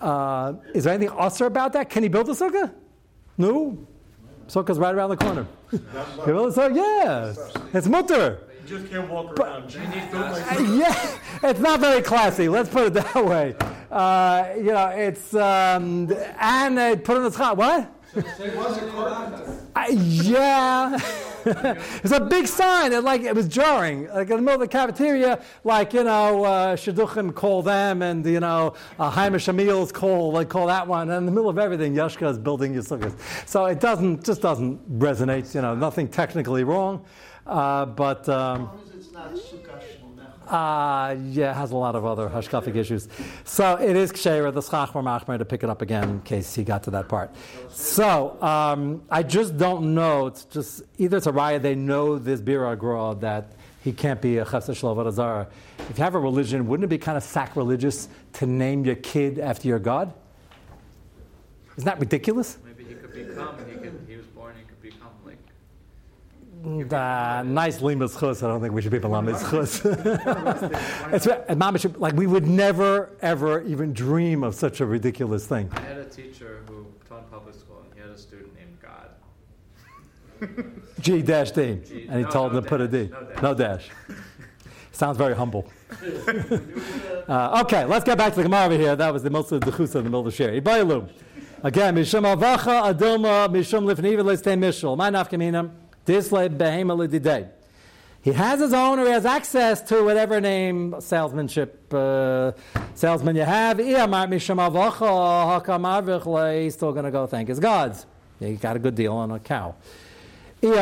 Uh, 0.00 0.54
is 0.74 0.84
there 0.84 0.92
anything 0.92 1.16
usher 1.16 1.46
about 1.46 1.72
that? 1.72 1.88
Can 1.88 2.02
he 2.02 2.10
build 2.10 2.28
a 2.28 2.32
sukkah? 2.32 2.70
No. 3.38 3.86
Sukkah's 4.48 4.78
right 4.78 4.94
around 4.94 5.10
the 5.10 5.16
corner. 5.16 5.46
He 5.70 5.78
build 6.26 6.52
a 6.52 6.60
sukkah? 6.60 6.76
Yeah, 6.76 7.34
it's 7.72 7.86
mutter. 7.86 8.40
You 8.62 8.78
just 8.78 8.90
can't 8.92 9.10
walk 9.10 9.38
around. 9.38 9.74
yeah, 10.78 11.18
it's 11.42 11.60
not 11.60 11.80
very 11.80 12.02
classy. 12.02 12.48
Let's 12.48 12.68
put 12.68 12.88
it 12.88 12.94
that 12.94 13.24
way. 13.24 13.56
Uh, 13.90 14.48
you 14.56 14.72
know, 14.72 14.88
it's 14.88 15.34
um, 15.34 16.14
and 16.38 16.76
they 16.76 16.96
put 16.96 17.16
in 17.16 17.24
the 17.24 17.30
schach. 17.32 17.56
What? 17.56 17.93
Uh, 19.76 19.86
yeah, 19.90 20.98
it's 21.44 22.12
a 22.12 22.20
big 22.20 22.46
sign. 22.46 22.92
It 22.92 23.02
like 23.02 23.22
it 23.22 23.34
was 23.34 23.48
jarring, 23.48 24.08
like 24.08 24.30
in 24.30 24.36
the 24.36 24.42
middle 24.42 24.54
of 24.54 24.60
the 24.60 24.68
cafeteria. 24.68 25.42
Like 25.64 25.92
you 25.92 26.04
know, 26.04 26.44
uh, 26.44 26.76
call 27.32 27.62
them, 27.62 28.02
and 28.02 28.24
you 28.24 28.40
know, 28.40 28.74
uh, 28.98 29.10
Hamish 29.10 29.48
Amil's 29.48 29.90
call 29.90 30.32
like 30.32 30.48
call 30.48 30.68
that 30.68 30.86
one. 30.86 31.10
And 31.10 31.18
in 31.18 31.26
the 31.26 31.32
middle 31.32 31.50
of 31.50 31.58
everything, 31.58 31.94
Yashka 31.94 32.30
is 32.30 32.38
building 32.38 32.72
your 32.72 32.82
sukkahs. 32.82 33.14
So 33.48 33.66
it 33.66 33.80
doesn't 33.80 34.24
just 34.24 34.42
doesn't 34.42 34.98
resonate. 34.98 35.54
You 35.54 35.62
know, 35.62 35.74
nothing 35.74 36.08
technically 36.08 36.64
wrong, 36.64 37.04
uh, 37.46 37.86
but. 37.86 38.28
Um, 38.28 38.70
As 38.74 38.88
as 38.88 38.94
it's 38.94 39.12
not. 39.12 39.34
Uh, 40.48 41.16
yeah, 41.30 41.50
it 41.50 41.54
has 41.54 41.70
a 41.70 41.76
lot 41.76 41.94
of 41.94 42.04
other 42.04 42.28
hashkafic 42.28 42.76
issues. 42.76 43.08
So 43.44 43.76
it 43.76 43.96
is 43.96 44.12
ksheira, 44.12 44.52
the 44.52 44.62
schach 44.62 44.90
machmer 44.90 45.38
to 45.38 45.44
pick 45.44 45.62
it 45.62 45.70
up 45.70 45.82
again 45.82 46.04
in 46.08 46.20
case 46.22 46.54
he 46.54 46.64
got 46.64 46.82
to 46.84 46.90
that 46.92 47.08
part. 47.08 47.34
So 47.70 48.40
um, 48.42 49.02
I 49.10 49.22
just 49.22 49.56
don't 49.56 49.94
know. 49.94 50.26
It's 50.26 50.44
just 50.44 50.82
either 50.98 51.16
it's 51.16 51.26
a 51.26 51.32
raya 51.32 51.60
they 51.60 51.74
know 51.74 52.18
this 52.18 52.40
bira 52.40 53.20
that 53.20 53.52
he 53.82 53.92
can't 53.92 54.20
be 54.20 54.38
a 54.38 54.44
chesed 54.44 55.06
azara. 55.06 55.48
If 55.90 55.98
you 55.98 56.04
have 56.04 56.14
a 56.14 56.18
religion, 56.20 56.66
wouldn't 56.66 56.84
it 56.84 56.88
be 56.88 56.98
kind 56.98 57.18
of 57.18 57.22
sacrilegious 57.22 58.08
to 58.34 58.46
name 58.46 58.84
your 58.84 58.94
kid 58.94 59.38
after 59.38 59.68
your 59.68 59.78
god? 59.78 60.12
Isn't 61.76 61.84
that 61.84 61.98
ridiculous? 62.00 62.56
Maybe 62.64 62.84
he 62.84 62.94
could 62.94 63.12
become, 63.12 63.58
he 63.68 63.74
could, 63.76 64.06
he 64.08 64.16
was 64.16 64.26
born, 64.26 64.54
he 64.56 64.64
could 64.64 64.80
become 64.80 65.10
like, 65.26 65.38
Uh, 66.64 67.42
nice 67.44 67.80
limas 67.82 68.18
chus. 68.18 68.42
I 68.42 68.48
don't 68.48 68.60
think 68.62 68.72
we 68.72 68.80
should 68.80 68.90
be 68.92 68.98
lamas 68.98 69.42
chus. 69.50 69.82
It's 69.84 71.26
right. 71.26 71.44
And 71.48 71.58
Mama 71.58 71.78
should- 71.78 71.98
like 71.98 72.14
we 72.14 72.26
would 72.26 72.46
never 72.46 73.10
ever 73.20 73.62
even 73.64 73.92
dream 73.92 74.42
of 74.42 74.54
such 74.54 74.80
a 74.80 74.86
ridiculous 74.86 75.46
thing. 75.46 75.68
I 75.72 75.80
had 75.80 75.98
a 75.98 76.06
teacher 76.06 76.62
who 76.66 76.86
taught 77.06 77.30
public 77.30 77.54
school 77.54 77.82
and 77.84 77.92
he 77.94 78.00
had 78.00 78.10
a 78.10 78.16
student 78.18 78.54
named 78.56 78.78
God. 78.80 79.10
G 81.00 81.20
dash 81.20 81.50
D, 81.50 81.80
G- 81.86 82.06
and 82.08 82.16
he 82.18 82.22
no, 82.22 82.30
told 82.30 82.52
no 82.52 82.58
him 82.58 82.64
to 82.64 82.70
put 82.70 82.80
a 82.80 82.88
D. 82.88 83.10
no 83.12 83.20
dash. 83.26 83.42
No 83.42 83.54
dash. 83.54 83.90
Sounds 84.92 85.18
very 85.18 85.34
humble. 85.34 85.66
uh, 87.28 87.62
okay, 87.64 87.84
let's 87.84 88.04
get 88.04 88.16
back 88.16 88.30
to 88.32 88.36
the 88.36 88.42
Gemara 88.44 88.66
over 88.66 88.76
here. 88.76 88.96
That 88.96 89.12
was 89.12 89.22
the 89.22 89.30
most 89.30 89.52
of 89.52 89.60
the 89.60 89.70
chusa 89.70 89.96
in 89.96 90.04
the 90.04 90.10
middle 90.10 90.20
of 90.20 90.26
the 90.26 90.30
share. 90.32 90.50
Again, 90.54 91.96
mishum 91.96 92.24
avacha 92.36 92.94
adilma 92.94 93.48
mishum 93.48 93.84
lifniva 93.92 94.22
listei 94.22 94.56
mishul. 94.58 94.96
My 94.96 95.10
nafkamina 95.10 95.70
disle 96.04 96.48
behema. 96.48 97.50
He 98.24 98.32
has 98.32 98.58
his 98.58 98.72
own, 98.72 98.98
or 98.98 99.04
he 99.04 99.10
has 99.10 99.26
access 99.26 99.82
to 99.82 100.02
whatever 100.02 100.40
name 100.40 100.94
salesmanship 100.98 101.92
uh, 101.92 102.52
salesman 102.94 103.36
you 103.36 103.42
have. 103.42 103.76
He's 103.78 103.94
still 106.74 106.92
going 106.92 107.04
to 107.04 107.10
go 107.10 107.26
thank 107.26 107.48
his 107.48 107.60
gods. 107.60 108.06
He 108.40 108.54
got 108.54 108.76
a 108.76 108.78
good 108.78 108.94
deal 108.94 109.12
on 109.12 109.30
a 109.30 109.38
cow. 109.38 109.74
And 110.62 110.72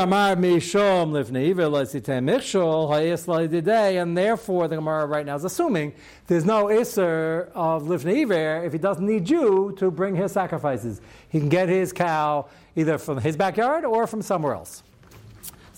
therefore 4.16 4.68
the 4.68 4.76
Gemara 4.76 5.06
right 5.06 5.26
now 5.26 5.34
is 5.34 5.42
assuming 5.42 5.94
there's 6.28 6.44
no 6.44 6.70
iser 6.70 7.50
of 7.56 7.82
lifnei 7.82 8.22
iver 8.22 8.64
if 8.64 8.72
he 8.72 8.78
doesn't 8.78 9.04
need 9.04 9.28
you 9.28 9.74
to 9.78 9.90
bring 9.90 10.14
his 10.14 10.30
sacrifices. 10.30 11.00
He 11.28 11.40
can 11.40 11.48
get 11.48 11.68
his 11.68 11.92
cow 11.92 12.46
either 12.76 12.98
from 12.98 13.18
his 13.18 13.36
backyard 13.36 13.84
or 13.84 14.06
from 14.06 14.22
somewhere 14.22 14.54
else. 14.54 14.84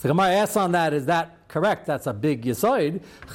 So 0.04 0.08
Gemara 0.08 0.32
asks 0.32 0.56
on 0.58 0.72
that, 0.72 0.92
is 0.92 1.06
that 1.06 1.48
correct? 1.48 1.86
That's 1.86 2.06
a 2.06 2.12
big 2.12 2.44
yisoid. 2.44 3.00
If 3.26 3.34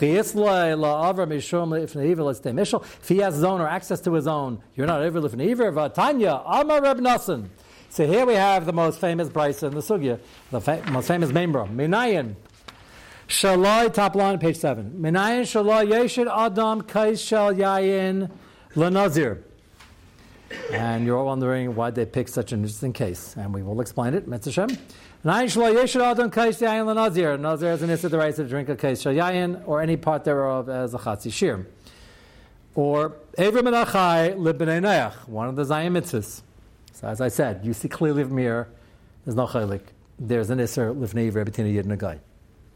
he 3.07 3.17
has 3.17 3.33
his 3.33 3.43
own 3.43 3.61
or 3.61 3.67
access 3.67 3.99
to 4.01 4.13
his 4.13 4.27
own, 4.27 4.61
you're 4.75 4.85
not 4.85 5.01
ever 5.01 5.19
lifnei 5.19 5.49
iver. 5.49 5.71
V'atanya 5.71 6.43
amar 6.45 6.83
Reb 6.83 6.99
Nassan. 6.99 7.47
So 7.89 8.05
here 8.05 8.23
we 8.23 8.35
have 8.35 8.67
the 8.67 8.73
most 8.73 9.01
famous 9.01 9.29
brisa 9.29 9.69
in 9.69 9.73
the 9.73 9.81
sugya, 9.81 10.19
the 10.51 10.61
fa- 10.61 10.83
most 10.91 11.07
famous 11.07 11.31
membra, 11.31 11.67
Minayin. 11.67 12.35
Shaloi, 13.27 13.91
top 13.91 14.13
line, 14.13 14.37
page 14.37 14.57
seven. 14.57 14.91
Minayin 14.91 15.41
shaloi 15.41 15.89
yeshid 15.89 16.31
adam 16.31 16.83
kais 16.83 17.19
shal 17.19 17.51
yayin 17.51 18.29
lenazir. 18.75 19.41
And 20.71 21.05
you're 21.05 21.17
all 21.17 21.25
wondering 21.25 21.73
why 21.73 21.89
they 21.89 22.05
picked 22.05 22.29
such 22.29 22.51
an 22.51 22.59
interesting 22.59 22.93
case, 22.93 23.35
and 23.35 23.53
we 23.53 23.63
will 23.63 23.81
explain 23.81 24.13
it. 24.13 24.27
Mitzvah 24.27 24.67
Nazir 25.21 25.65
is 27.71 27.81
an 27.81 27.89
issa 27.89 28.07
the 28.07 28.17
right 28.17 28.33
to 28.33 28.47
drink 28.47 28.69
a 28.69 28.75
kais 28.77 29.01
shal 29.01 29.11
yayin 29.11 29.61
or 29.67 29.81
any 29.81 29.97
part 29.97 30.23
thereof 30.23 30.69
as 30.69 30.93
a 30.93 30.97
chatzi 30.97 31.33
shir. 31.33 31.67
Or 32.73 33.17
Evrim 33.37 33.63
Menachai 33.63 34.37
Libnei 34.37 34.79
Neach, 34.79 35.27
one 35.27 35.49
of 35.49 35.57
the 35.57 35.63
Zayim 35.63 35.97
mitzvahs. 35.97 36.41
So 36.93 37.07
as 37.09 37.19
I 37.19 37.27
said, 37.27 37.65
you 37.65 37.73
see 37.73 37.89
clearly 37.89 38.23
from 38.23 38.37
here, 38.37 38.69
there's 39.25 39.35
no 39.35 39.45
chaylik. 39.45 39.81
There's 40.17 40.49
an 40.51 40.61
iser 40.61 40.93
lifnei 40.93 41.33
between 41.43 41.67
a 41.67 41.69
yid 41.69 41.85
and 41.85 41.99
guy. 41.99 42.21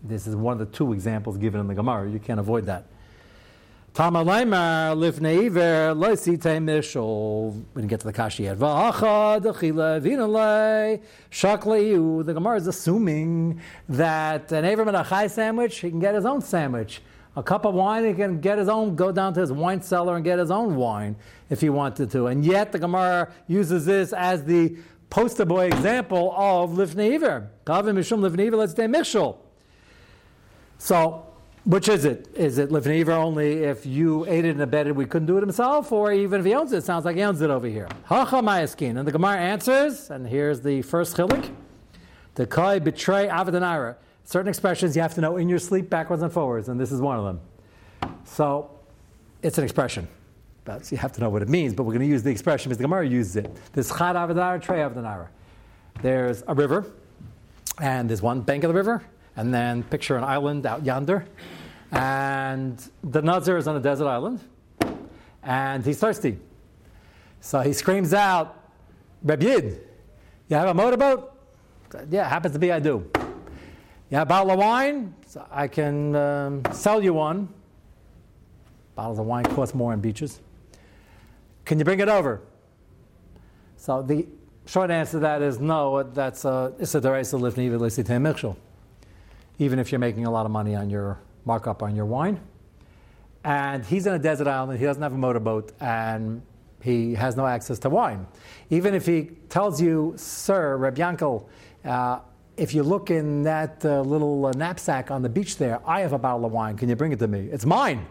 This 0.02 0.28
is 0.28 0.36
one 0.36 0.60
of 0.60 0.60
the 0.60 0.66
two 0.78 0.92
examples 0.92 1.38
given 1.38 1.62
in 1.62 1.68
the 1.68 1.76
Gemara. 1.76 2.12
You 2.12 2.20
can't 2.20 2.42
avoid 2.42 2.66
that. 2.66 2.88
Tama 3.94 4.26
leimar 4.26 4.98
lifnei 4.98 5.46
iver 5.46 5.94
loisite 5.94 6.58
mishol. 6.58 7.54
We 7.76 7.84
didn't 7.84 7.92
get 7.92 8.00
to 8.00 8.08
the 8.08 8.14
kashi 8.14 8.42
yet. 8.46 8.58
Va'acha 8.58 9.40
dechila 9.40 10.02
vinalei 10.02 11.00
shakleiu. 11.30 12.26
The 12.26 12.34
Gemara 12.34 12.58
is 12.58 12.66
assuming 12.66 13.62
that 13.88 14.52
an 14.52 14.66
Avram 14.66 14.88
and 14.88 14.98
a 14.98 15.04
chai 15.04 15.28
sandwich, 15.28 15.78
he 15.78 15.92
can 15.92 16.00
get 16.00 16.16
his 16.16 16.26
own 16.26 16.42
sandwich. 16.42 17.04
A 17.36 17.44
cup 17.44 17.66
of 17.66 17.76
wine, 17.76 18.04
he 18.04 18.16
can 18.16 18.42
get 18.42 18.58
his 18.58 18.68
own, 18.68 18.96
go 18.96 19.12
down 19.12 19.36
to 19.36 19.42
his 19.42 19.52
wine 19.52 19.84
cellar 19.84 20.16
and 20.16 20.26
get 20.26 20.40
his 20.40 20.50
own 20.50 20.76
wine 20.76 21.16
if 21.52 21.62
he 21.62 21.70
wanted 21.70 22.10
to. 22.14 22.26
And 22.26 22.44
yet 22.44 22.72
the 22.72 22.80
Gemara 22.80 23.32
uses 23.48 23.86
this 23.86 24.12
as 24.12 24.44
the 24.44 24.76
poster 25.12 25.46
boy 25.46 25.68
example 25.68 26.34
of 26.36 26.72
lifnei 26.72 27.14
iver. 27.14 27.48
Kavim 27.68 27.94
mishum 27.94 28.28
lifnei 28.28 28.48
iver, 28.48 28.58
let's 28.58 28.74
say. 28.74 28.88
So, 30.80 31.33
which 31.66 31.88
is 31.88 32.06
it? 32.06 32.28
Is 32.36 32.58
it 32.58 32.70
lifnei 32.70 33.08
only 33.10 33.64
if 33.64 33.86
you 33.86 34.26
ate 34.26 34.46
it 34.46 34.52
and 34.52 34.62
abetted 34.62 34.96
we 34.96 35.06
couldn't 35.06 35.28
do 35.28 35.38
it 35.38 35.42
himself, 35.42 35.92
or 35.92 36.12
even 36.12 36.40
if 36.40 36.46
he 36.46 36.54
owns 36.54 36.74
it? 36.74 36.78
It 36.78 36.84
sounds 36.84 37.06
like 37.06 37.16
he 37.16 37.22
owns 37.22 37.42
it 37.42 37.50
over 37.50 37.68
here. 37.68 37.88
Hacha 38.06 38.38
mayaskin. 38.38 38.98
And 38.98 39.08
the 39.08 39.12
Gemara 39.12 39.38
answers, 39.38 40.10
and 40.10 40.28
here's 40.28 40.62
the 40.62 40.82
first 40.82 41.16
chilik. 41.16 41.54
The 42.36 42.46
kai 42.46 42.80
betray 42.80 43.28
avadanara. 43.28 43.96
Certain 44.26 44.48
expressions 44.48 44.96
you 44.96 45.02
have 45.02 45.14
to 45.16 45.22
know 45.22 45.38
in 45.38 45.50
your 45.50 45.60
sleep 45.60 45.90
backwards 45.90 46.24
and 46.24 46.32
forwards, 46.32 46.70
and 46.70 46.80
this 46.80 46.92
is 46.92 47.02
one 47.02 47.18
of 47.20 47.26
them. 47.26 47.42
So, 48.26 48.72
it's 49.42 49.58
an 49.58 49.64
expression. 49.64 50.08
But 50.66 50.90
you 50.92 50.98
have 50.98 51.12
to 51.14 51.22
know 51.22 51.30
what 51.30 51.42
it 51.42 51.50
means, 51.50 51.74
but 51.74 51.84
we're 51.84 51.94
going 51.94 52.08
to 52.08 52.08
use 52.08 52.24
the 52.24 52.32
expression 52.32 52.70
because 52.70 52.78
the 52.78 52.86
Gemara 52.86 53.06
uses 53.06 53.36
it. 53.36 53.56
There's 53.74 53.90
chad 53.90 54.16
avadanara, 54.16 54.62
trey 54.62 54.80
avadanara. 54.80 55.28
There's 56.02 56.44
a 56.48 56.54
river, 56.54 56.92
and 57.80 58.10
there's 58.10 58.22
one 58.22 58.42
bank 58.42 58.64
of 58.64 58.70
the 58.70 58.74
river, 58.74 59.04
and 59.36 59.54
then 59.54 59.84
picture 59.84 60.16
an 60.18 60.24
island 60.24 60.66
out 60.66 60.86
yonder, 60.86 61.26
and 61.92 62.90
the 63.04 63.22
Nazir 63.22 63.58
is 63.58 63.68
on 63.68 63.76
a 63.76 63.80
desert 63.80 64.08
island, 64.08 64.40
and 65.44 65.86
he's 65.86 66.00
thirsty. 66.00 66.40
So 67.42 67.62
he 67.62 67.74
screams 67.74 68.14
out, 68.14 68.60
Reb 69.24 69.44
you 70.54 70.58
have 70.58 70.68
a 70.68 70.74
motorboat? 70.74 71.34
Yeah, 72.10 72.28
happens 72.28 72.54
to 72.54 72.60
be 72.60 72.72
I 72.72 72.80
do. 72.80 73.10
You 74.10 74.18
have 74.18 74.28
a 74.28 74.30
bottle 74.30 74.52
of 74.52 74.60
wine? 74.60 75.16
So 75.26 75.46
I 75.50 75.68
can 75.68 76.16
um, 76.16 76.62
sell 76.72 77.02
you 77.02 77.14
one. 77.14 77.50
Bottles 78.96 79.20
of 79.20 79.26
wine 79.26 79.46
cost 79.46 79.74
more 79.74 79.94
on 79.94 80.00
beaches. 80.00 80.40
Can 81.66 81.80
you 81.80 81.86
bring 81.86 82.00
it 82.00 82.10
over? 82.10 82.42
So 83.78 84.02
the 84.02 84.28
short 84.66 84.92
answer 84.92 85.14
to 85.14 85.20
that 85.20 85.42
is 85.42 85.60
no, 85.60 86.04
that's 86.04 86.46
a, 86.46 86.74
it's 86.78 86.94
a 86.94 87.02
deraisa 87.02 87.40
lifnei 87.40 87.72
v'lisitei 87.72 88.20
mikshel. 88.22 88.56
Even 89.60 89.80
if 89.80 89.92
you're 89.92 90.00
making 90.00 90.26
a 90.26 90.32
lot 90.32 90.46
of 90.46 90.52
money 90.52 90.76
on 90.76 90.90
your 90.90 91.20
markup 91.46 91.84
on 91.84 91.96
your 91.96 92.06
wine. 92.06 92.40
And 93.44 93.86
he's 93.86 94.08
in 94.08 94.14
a 94.14 94.20
desert 94.20 94.48
island, 94.48 94.80
he 94.80 94.86
doesn't 94.86 95.04
have 95.04 95.14
a 95.14 95.18
motorboat, 95.18 95.74
and 95.80 96.42
he 96.82 97.14
has 97.16 97.36
no 97.36 97.46
access 97.46 97.80
to 97.80 97.90
wine. 97.90 98.26
Even 98.70 98.94
if 98.94 99.06
he 99.06 99.32
tells 99.50 99.82
you, 99.82 100.14
Sir, 100.16 100.78
Reb 100.78 100.98
Yankel, 100.98 101.46
uh, 101.84 102.20
if 102.56 102.74
you 102.74 102.84
look 102.84 103.10
in 103.10 103.44
that 103.44 103.84
uh, 103.84 104.02
little 104.02 104.46
uh, 104.46 104.52
knapsack 104.52 105.12
on 105.12 105.22
the 105.22 105.30
beach 105.30 105.58
there, 105.58 105.80
I 105.88 106.02
have 106.02 106.14
a 106.14 106.18
bottle 106.18 106.46
of 106.46 106.52
wine. 106.52 106.78
Can 106.78 106.88
you 106.88 106.96
bring 106.96 107.12
it 107.12 107.20
to 107.20 107.28
me? 107.28 107.50
It's 107.52 107.66
mine. 107.66 108.06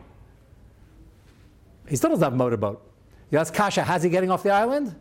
He 1.88 1.96
still 1.96 2.10
doesn't 2.10 2.24
have 2.24 2.32
a 2.32 2.36
motorboat. 2.36 2.82
You 3.30 3.38
ask 3.38 3.54
Kasha, 3.54 3.82
how's 3.82 4.02
he 4.02 4.10
getting 4.10 4.30
off 4.30 4.42
the 4.42 4.50
island? 4.50 4.94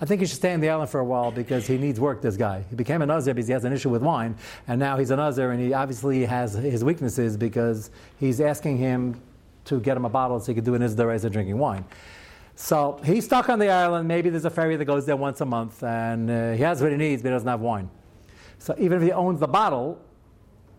I 0.00 0.04
think 0.04 0.20
he 0.20 0.26
should 0.26 0.36
stay 0.36 0.54
on 0.54 0.60
the 0.60 0.68
island 0.68 0.90
for 0.90 1.00
a 1.00 1.04
while 1.04 1.32
because 1.32 1.66
he 1.66 1.76
needs 1.76 1.98
work, 1.98 2.22
this 2.22 2.36
guy. 2.36 2.64
He 2.70 2.76
became 2.76 3.02
an 3.02 3.08
Nazir 3.08 3.34
because 3.34 3.48
he 3.48 3.52
has 3.52 3.64
an 3.64 3.72
issue 3.72 3.90
with 3.90 4.02
wine, 4.02 4.36
and 4.68 4.78
now 4.78 4.96
he's 4.96 5.10
an 5.10 5.16
Nazir, 5.16 5.50
and 5.50 5.60
he 5.60 5.72
obviously 5.72 6.24
has 6.24 6.54
his 6.54 6.84
weaknesses 6.84 7.36
because 7.36 7.90
he's 8.18 8.40
asking 8.40 8.78
him 8.78 9.20
to 9.64 9.80
get 9.80 9.96
him 9.96 10.04
a 10.04 10.08
bottle 10.08 10.38
so 10.38 10.46
he 10.46 10.54
could 10.54 10.64
do 10.64 10.74
an 10.74 10.82
Isdaraisa 10.82 11.30
drinking 11.32 11.58
wine. 11.58 11.84
So 12.54 13.00
he's 13.04 13.24
stuck 13.24 13.48
on 13.48 13.58
the 13.58 13.70
island. 13.70 14.08
Maybe 14.08 14.30
there's 14.30 14.44
a 14.44 14.50
ferry 14.50 14.76
that 14.76 14.84
goes 14.84 15.04
there 15.04 15.16
once 15.16 15.40
a 15.40 15.44
month, 15.44 15.82
and 15.82 16.30
uh, 16.30 16.52
he 16.52 16.62
has 16.62 16.80
what 16.80 16.90
he 16.90 16.96
needs, 16.96 17.22
but 17.22 17.28
he 17.28 17.34
doesn't 17.34 17.48
have 17.48 17.60
wine. 17.60 17.90
So 18.58 18.74
even 18.78 18.98
if 18.98 19.04
he 19.04 19.12
owns 19.12 19.40
the 19.40 19.48
bottle, 19.48 20.00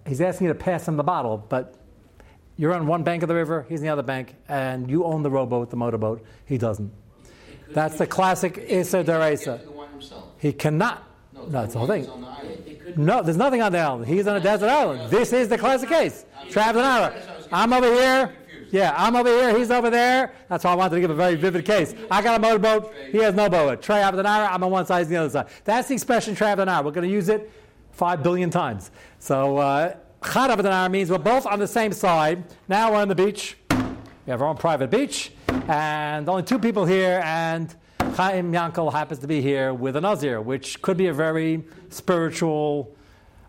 he's 0.06 0.22
asking 0.22 0.48
you 0.48 0.54
to 0.54 0.60
pass 0.60 0.88
him 0.88 0.98
the 0.98 1.04
bottle, 1.04 1.46
but 1.50 1.76
you're 2.58 2.74
on 2.74 2.88
one 2.88 3.04
bank 3.04 3.24
of 3.24 3.30
the 3.30 3.36
river, 3.36 3.66
he's 3.70 3.80
on 3.80 3.86
the 3.86 3.90
other 3.90 4.04
bank, 4.04 4.36
and 4.48 4.90
you 4.90 5.06
own 5.06 5.24
the 5.24 5.30
rowboat, 5.30 5.70
the 5.70 5.78
motorboat. 5.78 6.26
He 6.46 6.58
doesn't. 6.58 6.92
That's 7.72 7.98
the 7.98 8.08
classic 8.08 8.58
Issa 8.68 9.04
Deraisa. 9.04 9.64
The 9.64 9.72
wine 9.72 9.90
himself. 9.92 10.26
He 10.40 10.54
cannot. 10.54 11.04
No, 11.34 11.44
No, 11.44 11.50
that's 11.50 11.74
the 11.74 11.80
whole 11.80 11.88
thing. 11.88 12.02
wine's 12.08 12.14
on 12.14 12.22
the 12.22 12.28
island. 12.28 12.98
No, 12.98 13.22
there's 13.22 13.38
nothing 13.38 13.62
on 13.62 13.72
the 13.72 13.78
island. 13.80 14.08
He's 14.08 14.28
on 14.28 14.36
a 14.36 14.40
desert 14.40 14.68
island. 14.70 15.10
This 15.12 15.32
is 15.34 15.48
the 15.48 15.58
classic 15.58 15.90
case. 15.90 16.26
Traveling 16.50 16.86
hour. 16.86 17.14
I'm 17.52 17.72
over 17.74 17.86
here. 17.94 18.36
Yeah, 18.72 18.94
I'm 18.98 19.16
over 19.16 19.30
here. 19.30 19.58
He's 19.58 19.72
over 19.72 19.90
there. 19.90 20.34
That's 20.48 20.64
why 20.64 20.72
I 20.72 20.76
wanted 20.76 20.96
to 20.96 21.02
give 21.02 21.10
a 21.10 21.16
very 21.16 21.36
vivid 21.36 21.66
case. 21.66 21.96
I 22.12 22.22
got 22.22 22.38
a 22.38 22.40
motorboat. 22.40 22.94
He 23.12 23.18
has 23.20 23.34
no 23.36 23.50
boat. 23.50 23.82
Trey 23.82 23.98
Abdenara. 23.98 24.50
I'm 24.52 24.64
on 24.64 24.72
one 24.72 24.86
side. 24.86 25.00
He's 25.00 25.08
on 25.08 25.12
the 25.12 25.18
other 25.18 25.30
side. 25.30 25.48
That's 25.64 25.88
the 25.88 25.94
expression 25.96 26.36
traveling 26.36 26.70
hour. 26.70 26.84
We're 26.84 26.92
going 26.92 27.08
to 27.08 27.14
use 27.14 27.30
it 27.30 27.52
five 27.92 28.22
billion 28.24 28.50
times. 28.50 28.92
So 29.20 29.58
uh, 29.58 29.96
Chad 30.24 30.52
Abdenara 30.52 30.90
means 30.92 31.10
we're 31.10 31.18
both 31.18 31.46
on 31.48 31.60
the 31.60 31.68
same 31.68 31.92
side. 31.94 32.44
Now 32.68 32.92
we're 32.92 32.98
on 32.98 33.08
the 33.08 33.16
beach. 33.16 33.58
We 34.30 34.32
have 34.32 34.44
our 34.44 34.50
own 34.50 34.58
private 34.58 34.92
beach, 34.92 35.32
and 35.68 36.30
only 36.30 36.44
two 36.44 36.60
people 36.60 36.86
here, 36.86 37.20
and 37.26 37.76
Chaim 38.13 38.52
Yankel 38.52 38.94
happens 38.94 39.22
to 39.22 39.28
be 39.28 39.42
here 39.42 39.74
with 39.74 39.96
a 39.96 40.02
Nazir, 40.02 40.39
which 40.39 40.84
could 40.84 40.98
be 40.98 41.08
a 41.08 41.13
very 41.13 41.63
spiritual 41.89 42.96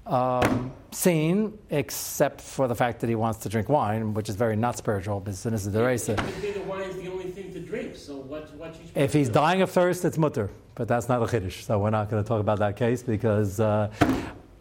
um, 0.06 0.72
scene, 0.90 1.58
except 1.68 2.40
for 2.40 2.66
the 2.66 2.74
fact 2.74 3.00
that 3.00 3.10
he 3.10 3.14
wants 3.14 3.40
to 3.40 3.50
drink 3.50 3.68
wine, 3.68 4.14
which 4.14 4.30
is 4.30 4.36
very 4.36 4.56
not 4.56 4.78
spiritual, 4.78 5.20
this 5.20 5.44
is 5.44 5.70
the 5.70 5.84
race. 5.84 6.08
It 6.08 6.16
could 6.16 6.40
be 6.40 6.52
the 6.52 6.60
wine 6.60 6.88
is 6.88 6.96
the 6.96 7.08
only 7.08 7.30
thing 7.30 7.52
to 7.52 7.60
drink, 7.60 7.94
so 7.94 8.16
what, 8.16 8.48
supposed 8.48 8.80
If 8.94 9.12
he's 9.12 9.28
dying 9.28 9.60
of 9.60 9.70
thirst, 9.70 10.06
it's 10.06 10.16
mutter, 10.16 10.48
but 10.76 10.88
that's 10.88 11.10
not 11.10 11.22
a 11.22 11.26
chiddush, 11.26 11.60
so 11.60 11.78
we're 11.78 11.90
not 11.90 12.08
going 12.08 12.24
to 12.24 12.26
talk 12.26 12.40
about 12.40 12.58
that 12.60 12.78
case 12.78 13.02
because 13.02 13.60
uh, 13.60 13.90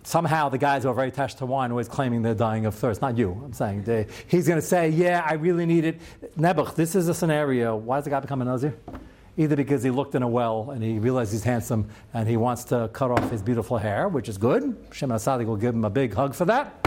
somehow 0.03 0.49
the 0.49 0.57
guys 0.57 0.83
who 0.83 0.89
are 0.89 0.93
very 0.93 1.09
attached 1.09 1.37
to 1.39 1.45
wine 1.45 1.69
are 1.69 1.73
always 1.73 1.87
claiming 1.87 2.21
they're 2.21 2.33
dying 2.33 2.65
of 2.65 2.75
thirst. 2.75 3.01
Not 3.01 3.17
you, 3.17 3.41
I'm 3.45 3.53
saying. 3.53 3.83
They, 3.83 4.07
he's 4.27 4.47
going 4.47 4.59
to 4.59 4.65
say, 4.65 4.89
yeah, 4.89 5.25
I 5.25 5.33
really 5.33 5.65
need 5.65 5.85
it. 5.85 5.99
Nebuch, 6.37 6.75
this 6.75 6.95
is 6.95 7.07
a 7.07 7.13
scenario. 7.13 7.75
Why 7.75 7.97
does 7.97 8.05
the 8.05 8.09
guy 8.09 8.19
become 8.19 8.41
a 8.41 8.45
Nazir? 8.45 8.75
Either 9.37 9.55
because 9.55 9.83
he 9.83 9.89
looked 9.89 10.15
in 10.15 10.23
a 10.23 10.27
well 10.27 10.71
and 10.71 10.83
he 10.83 10.99
realized 10.99 11.31
he's 11.31 11.43
handsome 11.43 11.89
and 12.13 12.27
he 12.27 12.35
wants 12.37 12.65
to 12.65 12.89
cut 12.91 13.11
off 13.11 13.29
his 13.31 13.41
beautiful 13.41 13.77
hair, 13.77 14.07
which 14.07 14.27
is 14.27 14.37
good. 14.37 14.75
Shimon 14.91 15.17
HaTzadik 15.17 15.45
will 15.45 15.55
give 15.55 15.73
him 15.73 15.85
a 15.85 15.89
big 15.89 16.13
hug 16.13 16.33
for 16.33 16.45
that. 16.45 16.85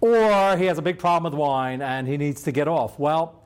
Or 0.00 0.56
he 0.56 0.66
has 0.66 0.78
a 0.78 0.82
big 0.82 0.98
problem 0.98 1.32
with 1.32 1.38
wine 1.38 1.82
and 1.82 2.06
he 2.06 2.16
needs 2.16 2.42
to 2.44 2.52
get 2.52 2.68
off. 2.68 2.98
Well, 2.98 3.42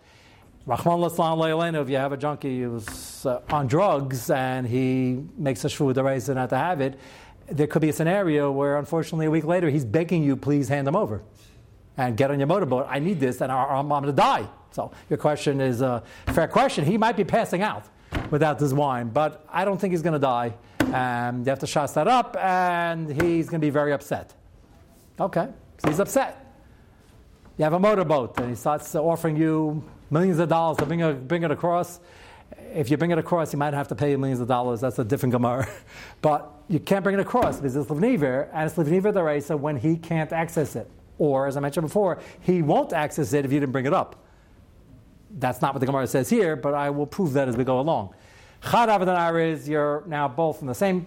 Rahman 0.67 1.01
Laslan 1.01 1.39
Leilenu, 1.39 1.83
if 1.83 1.89
you 1.89 1.97
have 1.97 2.13
a 2.13 2.17
junkie 2.17 2.63
who's 2.63 3.27
uh, 3.27 3.41
on 3.51 3.67
drugs 3.67 4.31
and 4.31 4.67
he 4.67 5.25
makes 5.37 5.65
a 5.65 5.69
shvu 5.69 5.93
deraisa 5.93 6.37
not 6.37 6.51
to 6.51 6.57
have 6.57 6.81
it, 6.81 7.01
there 7.57 7.67
could 7.67 7.83
be 7.83 7.89
a 7.89 7.93
scenario 7.93 8.51
where, 8.51 8.79
unfortunately, 8.79 9.27
a 9.27 9.31
week 9.31 9.45
later, 9.45 9.71
he's 9.71 9.85
begging 9.85 10.23
you, 10.23 10.37
please 10.37 10.69
hand 10.69 10.89
him 10.89 10.97
over 10.97 11.23
and 11.97 12.17
get 12.17 12.31
on 12.31 12.39
your 12.39 12.47
motorboat. 12.47 12.87
I 12.89 12.99
need 12.99 13.21
this, 13.21 13.41
and 13.41 13.53
I'm 13.53 13.89
going 13.89 14.05
to 14.05 14.13
die. 14.13 14.49
So 14.71 14.93
your 15.11 15.19
question 15.19 15.61
is 15.61 15.83
a 15.83 16.03
fair 16.29 16.49
question. 16.49 16.85
He 16.85 16.97
might 16.97 17.17
be 17.17 17.25
passing 17.25 17.63
out 17.63 17.85
without 18.31 18.59
this 18.59 18.73
wine, 18.73 19.11
but 19.11 19.45
I 19.49 19.65
don't 19.65 19.79
think 19.79 19.93
he's 19.93 20.03
going 20.03 20.15
to 20.15 20.19
die. 20.19 20.55
And 20.93 21.47
you 21.47 21.51
have 21.51 21.61
to 21.61 21.67
shut 21.67 21.93
that 21.95 22.09
up, 22.09 22.37
and 22.39 23.09
he's 23.09 23.49
going 23.49 23.61
to 23.61 23.67
be 23.67 23.71
very 23.71 23.93
upset. 23.93 24.35
Okay, 25.21 25.49
so 25.79 25.89
he's 25.89 26.01
upset. 26.01 26.39
You 27.59 27.65
have 27.65 27.75
a 27.75 27.79
motorboat, 27.79 28.39
and 28.39 28.49
he 28.49 28.57
starts 28.57 28.95
offering 28.95 29.37
you 29.37 29.85
millions 30.11 30.39
of 30.39 30.49
dollars 30.49 30.79
to 30.79 30.87
bring 30.87 31.01
it, 31.01 31.29
bring 31.29 31.43
it 31.43 31.51
across. 31.51 32.01
If 32.75 32.91
you 32.91 32.97
bring 32.97 33.11
it 33.11 33.19
across, 33.19 33.53
you 33.53 33.59
might 33.59 33.75
have 33.75 33.89
to 33.89 33.95
pay 33.95 34.17
millions 34.17 34.41
of 34.41 34.49
dollars. 34.49 34.81
That's 34.81 34.99
a 34.99 35.05
different 35.05 35.33
Gemara. 35.33 35.69
but 36.23 36.51
you 36.69 36.81
can't 36.81 37.03
bring 37.03 37.19
it 37.19 37.21
across 37.21 37.57
because 37.57 37.77
it's 37.77 37.91
Lifnei 37.91 38.15
Iver, 38.15 38.49
and 38.53 38.69
it's 38.69 38.79
Lifnei 38.79 38.97
Iver 38.97 39.13
Deraisa 39.13 39.59
when 39.59 39.77
he 39.77 39.97
can't 39.97 40.33
access 40.33 40.77
it. 40.77 40.91
Or, 41.19 41.47
as 41.47 41.57
I 41.57 41.61
mentioned 41.61 41.87
before, 41.87 42.19
he 42.41 42.63
won't 42.63 42.93
access 42.93 43.33
it 43.33 43.45
if 43.45 43.53
you 43.53 43.61
didn't 43.61 43.73
bring 43.73 43.87
it 43.87 43.93
up. 43.93 44.25
That's 45.39 45.61
not 45.63 45.75
what 45.75 45.81
the 45.81 45.87
Gemara 45.87 46.07
says 46.07 46.29
here, 46.29 46.57
but 46.57 46.75
I 46.75 46.91
will 46.91 47.07
prove 47.07 47.33
that 47.35 47.49
as 47.49 47.57
we 47.57 47.65
go 47.65 47.81
along. 47.81 48.15
Chad 48.63 48.89
Avadan 48.89 49.53
is 49.53 49.69
you're 49.69 50.05
now 50.07 50.29
both 50.29 50.63
on 50.63 50.69
the 50.69 50.75
same 50.75 51.07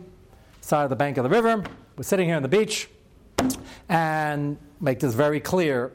side 0.61 0.83
of 0.83 0.89
the 0.89 0.95
bank 0.95 1.17
of 1.17 1.23
the 1.23 1.29
river. 1.29 1.63
We're 1.95 2.03
sitting 2.03 2.27
here 2.27 2.35
on 2.35 2.41
the 2.41 2.47
beach, 2.47 2.89
and 3.89 4.57
make 4.81 4.99
this 4.99 5.13
very 5.13 5.39
clear. 5.39 5.93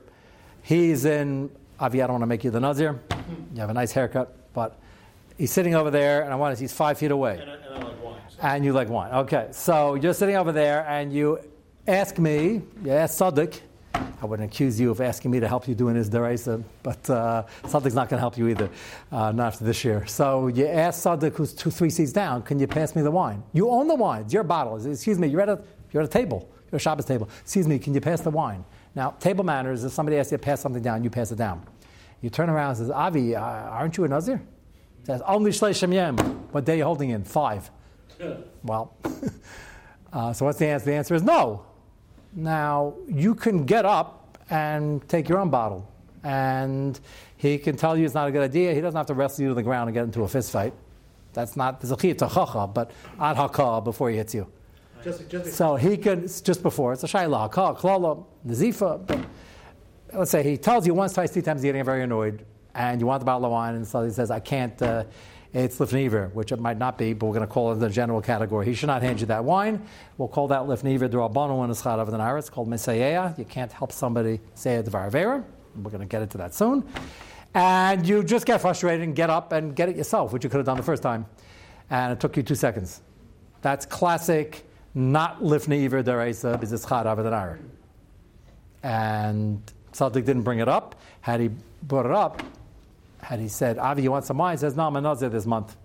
He's 0.62 1.04
in, 1.04 1.50
Avi, 1.78 2.02
I 2.02 2.06
don't 2.06 2.14
want 2.14 2.22
to 2.22 2.26
make 2.26 2.44
you 2.44 2.50
the 2.50 2.60
Nazir. 2.60 3.00
You 3.54 3.60
have 3.60 3.70
a 3.70 3.74
nice 3.74 3.92
haircut, 3.92 4.34
but 4.52 4.79
he's 5.40 5.50
sitting 5.50 5.74
over 5.74 5.90
there, 5.90 6.22
and 6.22 6.33
I 6.33 6.37
want 6.37 6.55
to, 6.55 6.62
he's 6.62 6.72
five 6.72 6.98
feet 6.98 7.11
away. 7.11 7.38
And 7.40 7.50
I, 7.50 7.55
and 7.55 7.85
I 7.85 7.88
like 7.88 8.05
wine. 8.05 8.20
So. 8.29 8.37
And 8.42 8.64
you 8.64 8.72
like 8.74 8.90
wine. 8.90 9.12
Okay, 9.12 9.48
so 9.53 9.94
you're 9.94 10.12
sitting 10.12 10.37
over 10.37 10.53
there 10.53 10.87
and 10.87 11.11
you 11.12 11.40
ask 11.88 12.18
me, 12.18 12.61
you 12.85 12.92
ask 12.92 13.16
Sadik, 13.16 13.62
I 13.94 14.26
wouldn't 14.26 14.53
accuse 14.53 14.79
you 14.79 14.90
of 14.90 15.00
asking 15.00 15.31
me 15.31 15.40
to 15.40 15.48
help 15.48 15.66
you 15.66 15.74
doing 15.74 15.96
his 15.96 16.11
deraisa, 16.11 16.62
but 16.83 17.09
uh, 17.09 17.44
Sadik's 17.64 17.94
not 17.94 18.11
going 18.11 18.18
to 18.18 18.20
help 18.20 18.37
you 18.37 18.48
either, 18.48 18.68
uh, 19.11 19.33
not 19.33 19.46
after 19.46 19.64
this 19.64 19.83
year. 19.83 20.07
So 20.07 20.48
you 20.48 20.66
ask 20.66 21.03
Sadik, 21.03 21.35
who's 21.35 21.55
two, 21.55 21.70
three 21.70 21.90
seats 21.90 22.12
down, 22.12 22.42
can 22.42 22.59
you 22.59 22.66
pass 22.66 22.94
me 22.94 23.00
the 23.00 23.11
wine? 23.11 23.42
You 23.55 23.70
own 23.70 23.88
the 23.88 23.94
wine, 23.94 24.22
it's 24.24 24.35
your 24.35 24.44
bottle. 24.44 24.76
Excuse 24.85 25.18
me, 25.18 25.29
you're 25.29 25.40
at 25.40 25.48
a, 25.48 25.62
you're 25.90 26.03
at 26.03 26.09
a 26.09 26.12
table, 26.12 26.50
you're 26.66 26.76
at 26.76 26.83
a 26.83 26.85
Shabbos 26.85 27.07
table. 27.07 27.31
Excuse 27.40 27.66
me, 27.66 27.79
can 27.79 27.94
you 27.94 28.03
pass 28.03 28.20
the 28.20 28.31
wine? 28.31 28.62
Now, 28.94 29.12
table 29.12 29.44
manners, 29.44 29.85
if 29.85 29.92
somebody 29.92 30.18
asks 30.18 30.33
you 30.33 30.38
to 30.38 30.44
pass 30.44 30.61
something 30.61 30.83
down, 30.83 31.03
you 31.03 31.09
pass 31.09 31.33
it 31.33 31.38
down. 31.38 31.64
You 32.20 32.29
turn 32.29 32.50
around 32.50 32.70
and 32.70 32.79
says, 32.79 32.90
Avi, 32.90 33.35
uh, 33.35 33.40
aren't 33.40 33.96
you 33.96 34.05
a 34.05 34.09
Nazir? 34.09 34.42
Says, 35.10 35.22
only 35.26 35.50
Shleishim 35.50 35.92
Yem. 35.92 36.16
What 36.52 36.64
day 36.64 36.74
are 36.74 36.76
you 36.76 36.84
holding 36.84 37.10
in? 37.10 37.24
Five. 37.24 37.70
Well, 38.62 38.94
uh, 40.12 40.34
so 40.34 40.44
what's 40.44 40.58
the 40.58 40.66
answer? 40.66 40.84
The 40.84 40.92
answer 40.92 41.14
is 41.14 41.22
no. 41.22 41.64
Now, 42.34 42.94
you 43.08 43.34
can 43.34 43.64
get 43.64 43.86
up 43.86 44.36
and 44.50 45.08
take 45.08 45.30
your 45.30 45.38
own 45.38 45.48
bottle. 45.48 45.90
And 46.22 47.00
he 47.38 47.56
can 47.56 47.76
tell 47.76 47.96
you 47.96 48.04
it's 48.04 48.14
not 48.14 48.28
a 48.28 48.30
good 48.30 48.42
idea. 48.42 48.74
He 48.74 48.82
doesn't 48.82 48.96
have 48.96 49.06
to 49.06 49.14
wrestle 49.14 49.44
you 49.44 49.48
to 49.48 49.54
the 49.54 49.62
ground 49.62 49.88
and 49.88 49.94
get 49.94 50.04
into 50.04 50.22
a 50.22 50.28
fist 50.28 50.52
fight. 50.52 50.74
That's 51.32 51.56
not, 51.56 51.80
there's 51.80 51.90
a 51.90 51.96
chiyah 51.96 52.16
tachacha, 52.16 52.72
but 52.74 52.90
ad 53.18 53.36
hakah 53.36 53.82
before 53.82 54.10
he 54.10 54.16
hits 54.18 54.34
you. 54.34 54.46
Just, 55.02 55.28
just 55.30 55.54
So 55.54 55.76
he 55.76 55.96
can, 55.96 56.28
just 56.28 56.62
before, 56.62 56.92
it's 56.92 57.02
a 57.02 57.08
shayla, 57.08 57.50
hakah, 57.50 57.78
klala, 57.78 58.26
nazifa. 58.46 59.26
Let's 60.12 60.30
say 60.30 60.42
he 60.42 60.58
tells 60.58 60.86
you 60.86 60.92
once, 60.92 61.14
twice, 61.14 61.30
three 61.32 61.42
times, 61.42 61.64
you're 61.64 61.72
getting 61.72 61.86
very 61.86 62.02
annoyed, 62.02 62.44
and 62.74 63.00
you 63.00 63.06
want 63.06 63.20
the 63.20 63.26
bottle 63.26 63.46
of 63.46 63.52
wine, 63.52 63.74
and 63.74 63.87
so 63.87 64.02
he 64.02 64.11
says, 64.11 64.30
I 64.30 64.40
can't, 64.40 64.80
uh, 64.83 65.04
it's 65.52 65.78
lifnei 65.78 66.06
iver, 66.06 66.30
which 66.33 66.52
it 66.52 66.61
might 66.61 66.78
not 66.78 66.96
be, 66.96 67.12
but 67.12 67.26
we're 67.26 67.35
going 67.35 67.46
to 67.46 67.52
call 67.52 67.72
it 67.72 67.76
the 67.76 67.90
general 67.90 68.20
category. 68.20 68.66
He 68.66 68.74
should 68.74 68.87
not 68.87 69.02
hand 69.02 69.20
you 69.20 69.26
that 69.26 69.44
wine. 69.44 69.83
We'll 70.16 70.28
call 70.28 70.48
that 70.48 70.62
lifnei 70.62 70.94
iver 70.94 71.09
drabano 71.09 71.64
and 71.64 71.72
ischad 71.72 71.98
of 71.98 72.11
the 72.11 72.18
naira. 72.18 72.38
It's 72.38 72.48
called 72.48 72.68
mesayea. 72.68 73.37
You 73.37 73.44
can't 73.44 73.72
help 73.72 73.90
somebody 73.90 74.40
say 74.54 74.76
a 74.76 74.83
dvar 74.83 75.11
avera. 75.11 75.44
We're 75.74 75.90
going 75.90 76.00
to 76.00 76.06
get 76.06 76.22
into 76.22 76.38
that 76.38 76.54
soon. 76.54 76.88
And 77.52 78.06
you 78.06 78.22
just 78.22 78.46
get 78.46 78.61
frustrated 78.61 79.02
and 79.02 79.16
get 79.16 79.28
up 79.28 79.50
and 79.50 79.74
get 79.74 79.88
it 79.88 79.96
yourself, 79.96 80.33
which 80.33 80.44
you 80.44 80.50
could 80.50 80.59
have 80.59 80.66
done 80.66 80.76
the 80.76 80.85
first 80.85 81.02
time. 81.02 81.26
And 81.90 82.12
it 82.12 82.20
took 82.20 82.37
you 82.37 82.44
two 82.44 82.54
seconds. 82.54 83.02
That's 83.61 83.85
classic, 83.85 84.64
not 84.94 85.40
lifnei 85.40 85.85
iver 85.85 86.02
deraisa, 86.02 86.52
because 86.52 86.72
it's 86.72 86.87
chad 86.87 87.06
of 87.06 87.18
the 87.18 87.30
naira. 87.30 87.59
And 88.85 89.61
Sadik 89.92 90.24
didn't 90.24 90.42
bring 90.42 90.61
it 90.61 90.68
up. 90.68 90.94
Had 91.20 91.40
he 91.40 91.50
brought 91.83 92.06
it 92.06 92.12
up, 92.12 92.42
had 93.22 93.40
he 93.40 93.48
said, 93.48 93.78
Avi, 93.78 94.03
you 94.03 94.11
want 94.11 94.24
some 94.24 94.38
wine? 94.38 94.57
He 94.57 94.61
says, 94.61 94.76
No, 94.76 94.86
I'm 94.86 94.97
a 94.97 95.01
Nazir 95.01 95.28
this 95.28 95.47
month. 95.47 95.76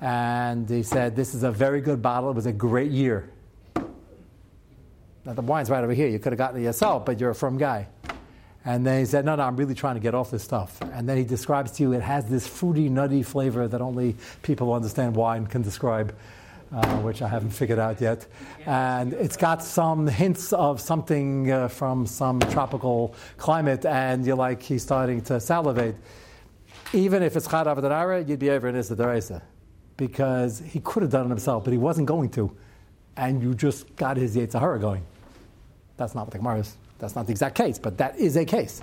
And 0.00 0.68
he 0.68 0.82
said, 0.82 1.14
This 1.16 1.34
is 1.34 1.42
a 1.42 1.50
very 1.50 1.80
good 1.80 2.02
bottle. 2.02 2.30
It 2.30 2.36
was 2.36 2.46
a 2.46 2.52
great 2.52 2.90
year. 2.90 3.30
Now, 5.24 5.34
the 5.34 5.42
wine's 5.42 5.70
right 5.70 5.84
over 5.84 5.94
here. 5.94 6.08
You 6.08 6.18
could 6.18 6.32
have 6.32 6.38
gotten 6.38 6.60
it 6.60 6.64
yourself, 6.64 7.04
but 7.04 7.20
you're 7.20 7.30
a 7.30 7.34
firm 7.34 7.56
guy. 7.56 7.86
And 8.64 8.86
then 8.86 9.00
he 9.00 9.06
said, 9.06 9.24
No, 9.24 9.36
no, 9.36 9.42
I'm 9.42 9.56
really 9.56 9.74
trying 9.74 9.94
to 9.94 10.00
get 10.00 10.14
off 10.14 10.30
this 10.30 10.42
stuff. 10.42 10.80
And 10.80 11.08
then 11.08 11.16
he 11.16 11.24
describes 11.24 11.72
to 11.72 11.82
you 11.82 11.92
it 11.92 12.02
has 12.02 12.26
this 12.26 12.46
fruity, 12.46 12.88
nutty 12.88 13.22
flavor 13.22 13.66
that 13.68 13.80
only 13.80 14.16
people 14.42 14.68
who 14.68 14.72
understand 14.72 15.16
wine 15.16 15.46
can 15.46 15.62
describe. 15.62 16.14
Uh, 16.72 17.00
which 17.00 17.20
I 17.20 17.28
haven't 17.28 17.50
figured 17.50 17.78
out 17.78 18.00
yet. 18.00 18.26
And 18.64 19.12
it's 19.12 19.36
got 19.36 19.62
some 19.62 20.06
hints 20.06 20.54
of 20.54 20.80
something 20.80 21.50
uh, 21.50 21.68
from 21.68 22.06
some 22.06 22.40
tropical 22.40 23.14
climate, 23.36 23.84
and 23.84 24.24
you're 24.24 24.36
like, 24.36 24.62
he's 24.62 24.82
starting 24.82 25.20
to 25.24 25.38
salivate. 25.38 25.96
Even 26.94 27.22
if 27.22 27.36
it's 27.36 27.46
Chad 27.46 27.66
Avadanara, 27.66 28.26
you'd 28.26 28.38
be 28.38 28.48
over 28.48 28.68
in 28.68 28.76
Issa. 28.76 29.42
Because 29.98 30.60
he 30.60 30.80
could 30.80 31.02
have 31.02 31.12
done 31.12 31.26
it 31.26 31.28
himself, 31.28 31.62
but 31.64 31.72
he 31.72 31.78
wasn't 31.78 32.06
going 32.06 32.30
to. 32.30 32.56
And 33.18 33.42
you 33.42 33.54
just 33.54 33.94
got 33.96 34.16
his 34.16 34.34
Yetzer 34.34 34.58
Hara 34.58 34.78
going. 34.78 35.04
That's 35.98 36.14
not 36.14 36.22
what 36.22 36.30
the 36.30 36.38
Gemara 36.38 36.60
is. 36.60 36.74
That's 36.98 37.14
not 37.14 37.26
the 37.26 37.32
exact 37.32 37.54
case, 37.54 37.78
but 37.78 37.98
that 37.98 38.16
is 38.16 38.34
a 38.36 38.46
case. 38.46 38.80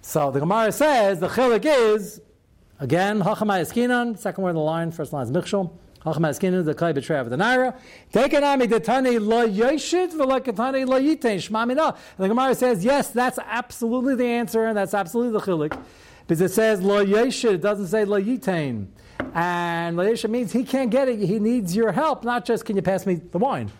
So 0.00 0.30
the 0.30 0.38
Gemara 0.38 0.70
says 0.70 1.18
the 1.18 1.26
chilik 1.26 1.64
is 1.64 2.20
Again, 2.78 3.20
Hachamai 3.20 3.62
Eskinan, 3.62 4.16
second 4.18 4.44
word 4.44 4.50
of 4.50 4.56
the 4.56 4.60
line, 4.60 4.92
first 4.92 5.12
line 5.12 5.24
is 5.24 5.32
Michshel. 5.32 5.72
Hachamai 6.04 6.30
Eskinan, 6.30 6.64
the 6.64 6.92
betray 6.92 7.18
of 7.18 7.30
the 7.30 7.36
Naira. 7.36 7.74
Tekanami 8.12 8.68
detani 8.68 9.18
lo 9.24 9.48
yeshit 9.48 10.12
v'lo 10.12 10.38
katani 10.38 10.86
lo 10.86 11.00
yitain 11.00 11.38
shmamina. 11.38 11.88
And 11.88 11.96
the 12.18 12.28
Gemara 12.28 12.54
says, 12.54 12.84
yes, 12.84 13.10
that's 13.10 13.38
absolutely 13.38 14.14
the 14.14 14.26
answer, 14.26 14.66
and 14.66 14.76
that's 14.76 14.92
absolutely 14.92 15.32
the 15.32 15.46
chilik. 15.46 15.78
Because 16.26 16.42
it 16.42 16.50
says 16.50 16.82
lo 16.82 17.04
yeshit, 17.04 17.54
it 17.54 17.62
doesn't 17.62 17.86
say 17.86 18.04
lo 18.04 18.20
yitain. 18.20 18.88
And 19.32 19.96
lo 19.96 20.04
yeshit 20.04 20.28
means 20.28 20.52
he 20.52 20.64
can't 20.64 20.90
get 20.90 21.08
it, 21.08 21.20
he 21.20 21.38
needs 21.38 21.74
your 21.74 21.92
help, 21.92 22.22
not 22.22 22.44
just 22.44 22.66
can 22.66 22.76
you 22.76 22.82
pass 22.82 23.06
me 23.06 23.14
the 23.14 23.38
wine. 23.38 23.72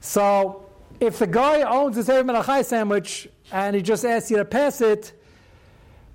So, 0.00 0.66
if 1.00 1.18
the 1.18 1.26
guy 1.26 1.62
owns 1.62 1.96
a 1.96 2.04
Sefer 2.04 2.28
Menachai 2.28 2.64
sandwich 2.64 3.28
and 3.50 3.74
he 3.74 3.80
just 3.80 4.04
asks 4.04 4.30
you 4.30 4.36
to 4.36 4.44
pass 4.44 4.82
it, 4.82 5.18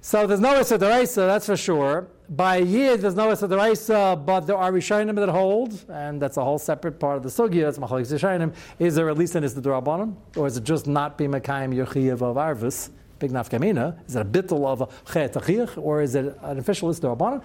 so 0.02 0.28
there's 0.28 0.40
no 0.40 0.60
Issa 0.60 0.78
Deraisa, 0.78 1.28
that's 1.28 1.48
for 1.48 1.58
sure. 1.58 2.08
By 2.32 2.58
Yid, 2.58 3.02
there's 3.02 3.16
no 3.16 3.32
Issa 3.32 3.48
Deraisa, 3.48 4.24
but 4.24 4.42
there 4.42 4.56
are 4.56 4.72
Rishonim 4.72 5.16
that 5.16 5.30
hold, 5.30 5.84
and 5.90 6.22
that's 6.22 6.38
a 6.38 6.44
whole 6.44 6.60
separate 6.60 7.00
part 7.00 7.18
of 7.18 7.24
the 7.24 7.30
Sugya, 7.30 7.68
it's 7.68 7.80
Machalik 7.80 8.06
Rishonim. 8.06 8.54
Is 8.78 8.94
there 8.94 9.10
at 9.10 9.18
least 9.18 9.34
an 9.34 9.44
Issa 9.44 9.60
Derabanan? 9.60 10.14
Or 10.36 10.46
is 10.46 10.56
it 10.56 10.64
just 10.64 10.86
not 10.86 11.18
be 11.18 11.28
Mekayim 11.28 11.82
of 11.82 12.22
Arvis, 12.38 12.92
Big 13.18 13.32
Nafkamina? 13.32 13.98
Is 14.08 14.16
it 14.16 14.22
a 14.22 14.26
bittul 14.26 14.68
of 14.68 14.94
Chet 15.12 15.78
or 15.80 16.04
is 16.04 16.14
it 16.14 16.38
an 16.44 16.60
official 16.60 16.94
Derabanan? 16.94 17.42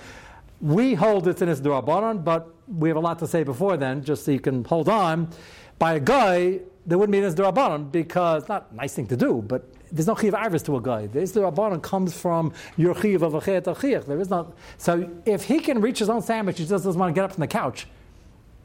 We 0.61 0.93
hold 0.93 1.29
it's 1.29 1.41
an 1.41 1.49
Issa 1.49 1.63
Derabanan, 1.63 2.23
but 2.23 2.55
we 2.69 2.91
have 2.91 2.99
a 2.99 3.01
lot 3.01 3.19
to 3.21 3.27
say 3.27 3.43
before 3.43 3.79
then, 3.79 4.05
just 4.05 4.27
so 4.27 4.33
you 4.33 4.41
can 4.41 4.65
hold 4.65 4.91
on. 4.91 5.31
By 5.79 5.95
a 5.95 6.01
guy, 6.01 6.61
there 6.85 6.99
wouldn't 6.99 7.13
be 7.13 7.21
an 7.21 7.33
Derabanan, 7.33 7.91
because, 7.91 8.51
not 8.51 8.67
a 8.71 8.75
nice 8.75 8.93
thing 8.93 9.07
to 9.07 9.17
do, 9.17 9.43
but 9.49 9.67
there's 9.95 10.09
no 10.09 10.17
chiv 10.17 10.35
arvis 10.35 10.65
to 10.65 10.77
a 10.77 10.83
guy. 10.83 11.07
The 11.07 11.21
Isra 11.21 11.53
Rabbanon 11.53 11.81
comes 11.81 12.19
from 12.19 12.53
your 12.77 13.01
chiv 13.01 13.23
of 13.23 13.35
a 13.35 13.41
chet 13.41 13.65
There 13.65 14.21
is 14.21 14.29
not. 14.29 14.53
So 14.77 15.09
if 15.25 15.45
he 15.45 15.61
can 15.61 15.81
reach 15.81 16.01
his 16.01 16.11
own 16.11 16.21
sandwich, 16.21 16.59
he 16.59 16.67
just 16.67 16.85
doesn't 16.85 16.99
want 16.99 17.15
to 17.15 17.19
get 17.19 17.25
up 17.25 17.33
from 17.33 17.43
the 17.43 17.47
couch, 17.47 17.87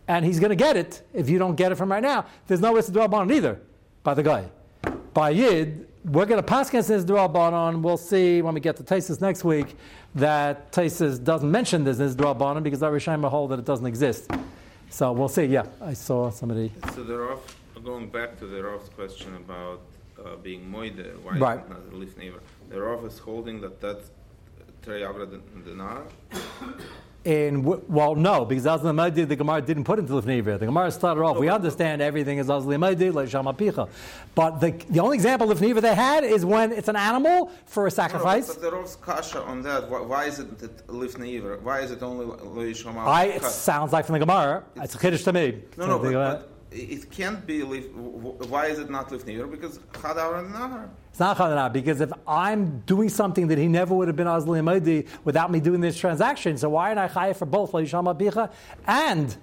and 0.07 0.25
he's 0.25 0.39
going 0.39 0.49
to 0.49 0.55
get 0.55 0.75
it 0.75 1.03
if 1.13 1.29
you 1.29 1.37
don't 1.37 1.55
get 1.55 1.71
it 1.71 1.75
from 1.75 1.91
right 1.91 2.01
now. 2.01 2.25
There's 2.47 2.61
no 2.61 2.73
Isra 2.73 3.07
Rabbanon 3.07 3.31
either 3.31 3.61
by 4.01 4.15
the 4.15 4.23
guy. 4.23 4.49
By 5.13 5.29
Yid, 5.29 5.87
we're 6.03 6.25
going 6.25 6.41
to 6.41 6.47
pass 6.47 6.69
against 6.69 6.89
this 6.89 7.05
Rabbanon. 7.05 7.83
We'll 7.83 7.97
see 7.97 8.41
when 8.41 8.55
we 8.55 8.59
get 8.59 8.77
to 8.77 8.83
Tosfos 8.83 9.21
next 9.21 9.43
week 9.43 9.75
that 10.15 10.71
Tosfos 10.71 11.23
doesn't 11.23 11.51
mention 11.51 11.83
this 11.83 11.99
Isra 11.99 12.35
Rabbanon 12.35 12.63
because 12.63 12.81
our 12.81 12.91
Rishayim 12.91 13.27
hold 13.29 13.51
that 13.51 13.59
it 13.59 13.65
doesn't 13.65 13.85
exist. 13.85 14.31
So 14.89 15.11
we'll 15.11 15.29
see. 15.29 15.43
Yeah, 15.45 15.67
I 15.79 15.93
saw 15.93 16.31
somebody. 16.31 16.71
So 16.95 17.03
the 17.03 17.19
Rav, 17.19 17.55
going 17.83 18.09
back 18.09 18.39
to 18.39 18.47
the 18.47 18.63
Rav's 18.63 18.89
question 18.89 19.35
about 19.35 19.81
uh, 20.25 20.35
being 20.37 20.69
moide, 20.69 21.17
why 21.23 21.37
right. 21.37 21.63
is 21.63 21.69
not 21.69 21.89
lifnei 21.91 22.27
iver? 22.27 22.41
The 22.69 22.81
Rav 22.81 23.05
is 23.05 23.19
holding 23.19 23.61
that 23.61 23.81
that's 23.81 24.11
Terei 24.81 25.07
Avra 25.07 25.27
Dinar? 25.65 26.03
In 27.25 27.63
well, 27.63 28.15
no, 28.15 28.45
because 28.45 28.63
Azli 28.65 28.93
Maidi, 28.95 29.27
the 29.27 29.35
Gemara 29.35 29.61
didn't 29.61 29.83
put 29.83 29.99
into 29.99 30.21
the 30.21 30.21
The 30.21 30.65
Gemara 30.65 30.89
started 30.89 31.21
off. 31.21 31.37
we 31.37 31.49
understand 31.49 32.01
everything 32.01 32.37
is 32.37 32.47
Azli 32.47 32.77
Maidi, 32.77 33.13
like 33.13 33.27
Shamapicha. 33.27 33.89
But 34.33 34.61
the, 34.61 34.71
the 34.89 35.01
only 35.01 35.17
example 35.17 35.51
of 35.51 35.59
Neva 35.59 35.81
they 35.81 35.95
had 35.95 36.23
is 36.23 36.45
when 36.45 36.71
it's 36.71 36.87
an 36.87 36.95
animal 36.95 37.51
for 37.65 37.87
a 37.87 37.91
sacrifice. 37.91 38.47
No, 38.47 38.53
but 38.53 38.61
the 38.61 38.71
Rov's 38.71 38.95
kasha 38.95 39.41
on 39.41 39.61
that. 39.63 39.89
Why, 39.89 39.99
why 39.99 40.25
is 40.25 40.39
it 40.39 40.87
Lifnei 40.87 41.61
Why 41.61 41.81
is 41.81 41.91
it 41.91 42.01
only 42.01 42.33
I 42.99 43.25
It 43.25 43.43
sounds 43.43 43.91
like 43.91 44.05
from 44.05 44.13
the 44.13 44.19
Gemara. 44.19 44.63
It's, 44.77 44.85
it's 44.85 44.95
a 44.95 44.99
kiddush 44.99 45.23
to 45.23 45.33
me. 45.33 45.61
No, 45.75 45.87
no, 45.87 45.99
but 45.99 46.49
it 46.71 47.09
can't 47.11 47.45
be 47.45 47.63
lif- 47.63 47.93
why 47.93 48.67
is 48.67 48.79
it 48.79 48.89
not 48.89 49.09
lifnir? 49.09 49.49
Because 49.49 49.79
chadar 49.93 50.39
and 50.39 50.53
nahar. 50.53 50.89
It's 51.09 51.19
not 51.19 51.37
chadar 51.37 51.71
because 51.73 52.01
if 52.01 52.11
I'm 52.27 52.79
doing 52.81 53.09
something 53.09 53.47
that 53.47 53.57
he 53.57 53.67
never 53.67 53.95
would 53.95 54.07
have 54.07 54.17
been 54.17 54.27
azli 54.27 54.59
amadi 54.59 55.07
without 55.23 55.51
me 55.51 55.59
doing 55.59 55.81
this 55.81 55.97
transaction, 55.97 56.57
so 56.57 56.69
why 56.69 56.91
am 56.91 56.99
I 56.99 57.07
chayiv 57.07 57.37
for 57.37 57.45
both 57.45 57.71
la'isham 57.71 58.05
bicha 58.17 58.51
and 58.85 59.35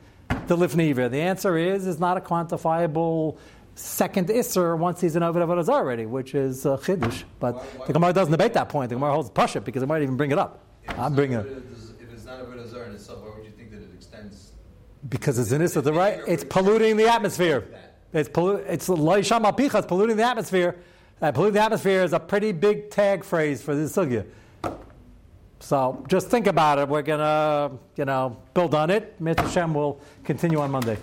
the 0.47 0.57
lifnei 0.57 0.91
iver? 0.91 1.09
The 1.09 1.21
answer 1.21 1.57
is 1.57 1.87
is 1.87 1.99
not 1.99 2.17
a 2.17 2.21
quantifiable 2.21 3.39
second 3.75 4.29
isser 4.29 4.77
once 4.79 5.01
he's 5.01 5.17
an 5.17 5.23
Ovid 5.23 5.43
Avodah 5.43 5.69
already, 5.69 6.07
which 6.07 6.35
is 6.35 6.65
uh, 6.65 6.77
chiddush. 6.79 7.25
But 7.39 7.57
why, 7.57 7.63
why, 7.63 7.87
the 7.87 7.93
Gemara 7.93 8.13
doesn't 8.13 8.33
debate 8.33 8.55
that 8.55 8.69
point. 8.69 8.89
The 8.89 8.95
Gemara 8.97 9.13
holds 9.13 9.31
push 9.31 9.55
it 9.57 9.65
because 9.65 9.83
it 9.83 9.87
might 9.87 10.03
even 10.03 10.17
bring 10.17 10.31
it 10.31 10.39
up. 10.39 10.61
I'm 10.89 11.15
bringing 11.15 11.39
it. 11.39 11.47
If 11.47 12.13
it's 12.13 12.25
not 12.25 12.41
Avodah 12.41 12.69
Zarah 12.69 12.89
in 12.89 12.95
itself, 12.95 13.23
why 13.23 13.37
would 13.37 13.45
you 13.45 13.51
think 13.51 13.71
that 13.73 13.83
it 13.83 13.91
extends? 13.95 14.53
Because 15.09 15.39
it's 15.39 15.53
in 15.53 15.61
this 15.61 15.75
the 15.75 15.93
right. 15.93 16.21
It's 16.27 16.45
polluting 16.45 16.97
the 16.97 17.09
atmosphere. 17.09 17.65
It's 18.13 18.29
pollu- 18.29 18.65
It's 18.69 18.89
loisham. 18.89 19.47
It's 19.59 19.87
polluting 19.87 20.17
the 20.17 20.25
atmosphere. 20.25 20.77
Uh, 21.21 21.33
polluting 21.33 21.55
the 21.55 21.63
atmosphere 21.63 22.03
is 22.03 22.13
a 22.13 22.21
pretty 22.21 22.53
big 22.53 22.91
tag 22.91 23.25
phrase 23.25 23.63
for 23.63 23.75
this 23.75 23.97
sugya. 23.97 24.27
So 25.61 26.05
just 26.09 26.29
think 26.29 26.47
about 26.47 26.79
it. 26.79 26.89
We're 26.89 27.03
gonna, 27.03 27.73
you 27.97 28.05
know, 28.05 28.37
build 28.53 28.75
on 28.75 28.91
it. 28.91 29.19
Mitzvah 29.21 29.51
Shem 29.51 29.75
will 29.75 30.01
continue 30.25 30.61
on 30.61 30.71
Monday. 30.71 30.99